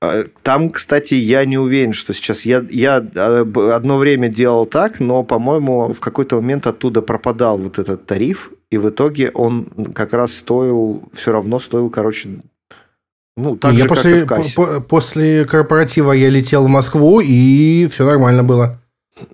А, 0.00 0.24
там, 0.42 0.70
кстати, 0.70 1.14
я 1.14 1.44
не 1.44 1.58
уверен, 1.58 1.92
что 1.92 2.12
сейчас... 2.12 2.44
Я, 2.44 2.64
я 2.70 2.96
а, 3.16 3.74
одно 3.74 3.98
время 3.98 4.28
делал 4.28 4.66
так, 4.66 5.00
но, 5.00 5.22
по-моему, 5.22 5.92
в 5.92 6.00
какой-то 6.00 6.36
момент 6.36 6.66
оттуда 6.66 7.02
пропадал 7.02 7.58
вот 7.58 7.78
этот 7.78 8.06
тариф, 8.06 8.50
и 8.70 8.78
в 8.78 8.88
итоге 8.88 9.30
он 9.30 9.66
как 9.94 10.12
раз 10.12 10.34
стоил, 10.34 11.02
все 11.12 11.32
равно 11.32 11.60
стоил, 11.60 11.90
короче, 11.90 12.40
ну, 13.36 13.56
так 13.56 13.72
я 13.72 13.80
же, 13.80 13.88
после, 13.88 14.24
как 14.24 14.40
и 14.40 14.42
в 14.42 14.54
кассе. 14.54 14.80
после 14.80 15.44
корпоратива 15.44 16.12
я 16.12 16.28
летел 16.28 16.64
в 16.64 16.68
Москву, 16.68 17.20
и 17.20 17.88
все 17.90 18.04
нормально 18.04 18.44
было. 18.44 18.78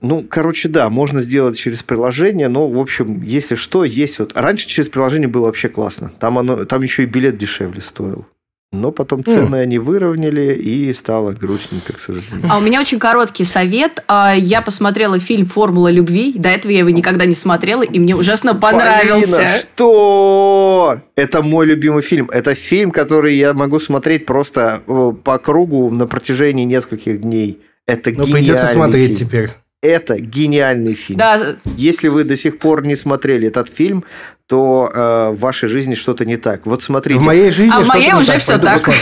Ну, 0.01 0.25
короче, 0.29 0.69
да, 0.69 0.91
можно 0.91 1.21
сделать 1.21 1.57
через 1.57 1.83
приложение, 1.83 2.49
но, 2.49 2.69
в 2.69 2.79
общем, 2.79 3.23
если 3.23 3.55
что, 3.55 3.85
есть 3.85 4.19
вот... 4.19 4.37
Раньше 4.37 4.69
через 4.69 4.89
приложение 4.89 5.29
было 5.29 5.47
вообще 5.47 5.69
классно. 5.69 6.12
Там, 6.19 6.39
оно, 6.39 6.64
там 6.64 6.83
еще 6.83 7.05
и 7.05 7.07
билет 7.07 7.39
дешевле 7.39 7.81
стоил. 7.81 8.27
Но 8.71 8.93
потом 8.93 9.25
цены 9.25 9.57
mm. 9.57 9.61
они 9.61 9.79
выровняли, 9.79 10.53
и 10.53 10.93
стало 10.93 11.33
грустненько, 11.33 11.95
к 11.95 11.99
сожалению. 11.99 12.43
А 12.51 12.59
у 12.59 12.61
меня 12.61 12.81
очень 12.81 12.99
короткий 12.99 13.45
совет. 13.45 14.05
А, 14.09 14.35
я 14.37 14.61
посмотрела 14.61 15.19
фильм 15.19 15.47
«Формула 15.47 15.91
любви». 15.91 16.35
До 16.37 16.51
этого 16.51 16.71
я 16.71 16.81
его 16.81 16.91
никогда 16.91 17.25
не 17.25 17.35
смотрела, 17.35 17.83
и 17.83 17.99
мне 17.99 18.14
ужасно 18.14 18.55
понравился. 18.55 19.37
Полина, 19.37 19.49
что? 19.49 21.01
Это 21.16 21.43
мой 21.43 21.64
любимый 21.64 22.03
фильм. 22.03 22.29
Это 22.29 22.55
фильм, 22.55 22.91
который 22.91 23.37
я 23.37 23.55
могу 23.55 23.81
смотреть 23.81 24.27
просто 24.27 24.83
э, 24.87 25.12
по 25.25 25.39
кругу 25.39 25.91
на 25.91 26.07
протяжении 26.07 26.64
нескольких 26.64 27.23
дней. 27.23 27.62
Это 27.87 28.11
ну, 28.11 28.27
гениальный 28.27 28.33
придется 28.35 28.66
смотреть 28.66 29.16
фильм. 29.16 29.29
теперь. 29.29 29.51
Это 29.81 30.18
гениальный 30.18 30.95
фильм. 30.95 31.18
Да. 31.18 31.57
Если 31.76 32.09
вы 32.09 32.24
до 32.24 32.37
сих 32.37 32.59
пор 32.59 32.85
не 32.85 32.97
смотрели 32.97 33.47
этот 33.47 33.68
фильм, 33.68 34.05
то 34.47 34.91
э, 34.93 35.31
в 35.31 35.39
вашей 35.39 35.68
жизни 35.68 35.95
что-то 35.95 36.24
не 36.24 36.37
так. 36.37 36.66
Вот 36.66 36.83
смотрите. 36.83 37.20
В 37.20 37.24
моей 37.24 37.51
жизни 37.51 37.74
а 37.74 37.83
в 37.83 37.87
моей 37.87 38.12
уже 38.14 38.33
так. 38.33 38.41
все 38.41 38.59
так. 38.59 38.89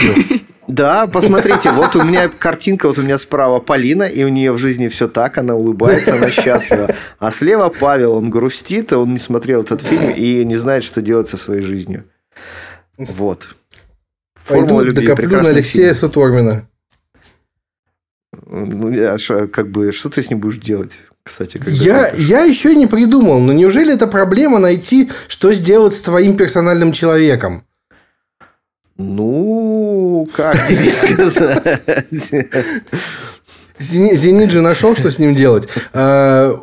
Да, 0.67 1.07
посмотрите, 1.07 1.71
вот 1.71 1.95
у 1.95 2.03
меня 2.03 2.27
картинка, 2.27 2.89
вот 2.89 2.97
у 2.97 3.01
меня 3.01 3.17
справа 3.17 3.59
Полина, 3.59 4.03
и 4.03 4.25
у 4.25 4.27
нее 4.27 4.51
в 4.51 4.57
жизни 4.57 4.89
все 4.89 5.07
так, 5.07 5.37
она 5.37 5.55
улыбается, 5.55 6.15
она 6.15 6.29
счастлива. 6.29 6.93
А 7.19 7.31
слева 7.31 7.69
Павел, 7.69 8.15
он 8.15 8.29
грустит, 8.29 8.91
он 8.91 9.13
не 9.13 9.19
смотрел 9.19 9.61
этот 9.61 9.81
фильм 9.81 10.09
и 10.09 10.43
не 10.43 10.57
знает, 10.57 10.83
что 10.83 11.01
делать 11.01 11.29
со 11.29 11.37
своей 11.37 11.61
жизнью. 11.61 12.03
Вот. 12.97 13.55
Формула 14.35 14.79
Пойду 14.79 14.81
любви, 14.81 15.07
докоплю 15.07 15.41
на 15.41 15.49
Алексея 15.49 15.93
фильм. 15.93 15.95
Сатормина. 15.95 16.69
Ну, 18.49 19.13
а 19.13 19.17
шо, 19.17 19.47
как 19.47 19.69
бы, 19.69 19.91
что 19.91 20.09
ты 20.09 20.21
с 20.21 20.29
ним 20.29 20.39
будешь 20.39 20.57
делать? 20.57 20.99
Кстати, 21.23 21.59
я, 21.67 22.09
я 22.15 22.43
еще 22.43 22.73
не 22.73 22.87
придумал, 22.87 23.41
но 23.41 23.51
неужели 23.51 23.93
это 23.93 24.07
проблема 24.07 24.59
найти, 24.59 25.11
что 25.27 25.53
сделать 25.53 25.93
с 25.93 26.01
твоим 26.01 26.37
персональным 26.37 26.93
человеком? 26.93 27.65
Ну, 28.97 30.27
как 30.33 30.65
тебе 30.67 30.89
сказать? 30.91 31.93
Зенит 33.79 34.49
же 34.51 34.61
нашел, 34.61 34.95
что 34.95 35.11
с 35.11 35.19
ним 35.19 35.35
делать. 35.35 35.67
А, 35.93 36.57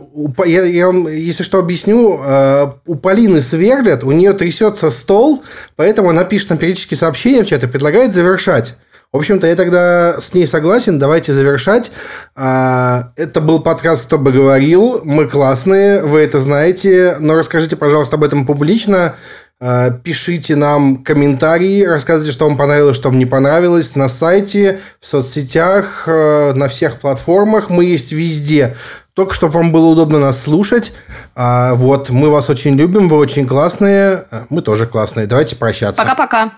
я, 0.47 0.65
я 0.65 0.87
вам, 0.87 1.07
если 1.07 1.45
что, 1.45 1.59
объясню. 1.59 2.19
А, 2.21 2.77
у 2.87 2.97
Полины 2.97 3.41
сверлят, 3.41 4.03
у 4.03 4.11
нее 4.11 4.33
трясется 4.33 4.91
стол, 4.91 5.45
поэтому 5.77 6.11
она 6.11 6.25
пишет 6.25 6.51
нам 6.51 6.59
периодически 6.59 6.95
сообщения 6.95 7.45
в 7.45 7.47
чат 7.47 7.63
и 7.63 7.69
предлагает 7.69 8.15
завершать. 8.15 8.75
В 9.13 9.17
общем-то, 9.17 9.47
я 9.47 9.55
тогда 9.55 10.21
с 10.21 10.35
ней 10.35 10.47
согласен. 10.47 10.99
Давайте 10.99 11.33
завершать. 11.33 11.93
А, 12.35 13.13
это 13.17 13.41
был 13.41 13.61
подкаст 13.61 14.07
«Кто 14.07 14.19
бы 14.19 14.33
говорил». 14.33 15.03
Мы 15.05 15.29
классные, 15.29 16.03
вы 16.03 16.21
это 16.21 16.41
знаете. 16.41 17.17
Но 17.21 17.37
расскажите, 17.37 17.77
пожалуйста, 17.77 18.17
об 18.17 18.25
этом 18.25 18.45
публично. 18.45 19.15
А, 19.61 19.91
пишите 19.91 20.57
нам 20.57 21.05
комментарии, 21.05 21.85
рассказывайте, 21.85 22.33
что 22.33 22.47
вам 22.47 22.59
понравилось, 22.59 22.97
что 22.97 23.09
вам 23.09 23.19
не 23.19 23.25
понравилось 23.25 23.95
на 23.95 24.09
сайте, 24.09 24.81
в 25.01 25.07
соцсетях, 25.07 26.05
э, 26.07 26.53
на 26.55 26.69
всех 26.69 26.99
платформах. 26.99 27.71
Мы 27.71 27.85
есть 27.85 28.11
везде. 28.11 28.77
Только 29.15 29.33
чтобы 29.33 29.55
вам 29.55 29.71
было 29.71 29.87
удобно 29.87 30.19
нас 30.19 30.43
слушать. 30.43 30.93
А, 31.37 31.75
вот, 31.75 32.11
мы 32.11 32.31
вас 32.31 32.51
очень 32.51 32.77
любим, 32.77 33.09
вы 33.09 33.17
очень 33.17 33.47
классные. 33.47 34.25
Мы 34.51 34.61
тоже 34.61 34.87
классные. 34.87 35.29
Давайте 35.29 35.55
прощаться. 35.55 36.03
Пока-пока. 36.03 36.55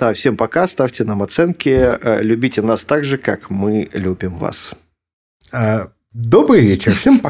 Да, 0.00 0.14
всем 0.14 0.38
пока, 0.38 0.66
ставьте 0.66 1.04
нам 1.04 1.22
оценки, 1.22 1.68
э, 1.68 2.22
любите 2.22 2.62
нас 2.62 2.86
так 2.86 3.04
же, 3.04 3.18
как 3.18 3.50
мы 3.50 3.86
любим 3.92 4.34
вас. 4.38 4.72
А, 5.52 5.88
добрый 6.12 6.62
вечер, 6.62 6.94
всем 6.94 7.18
пока. 7.18 7.28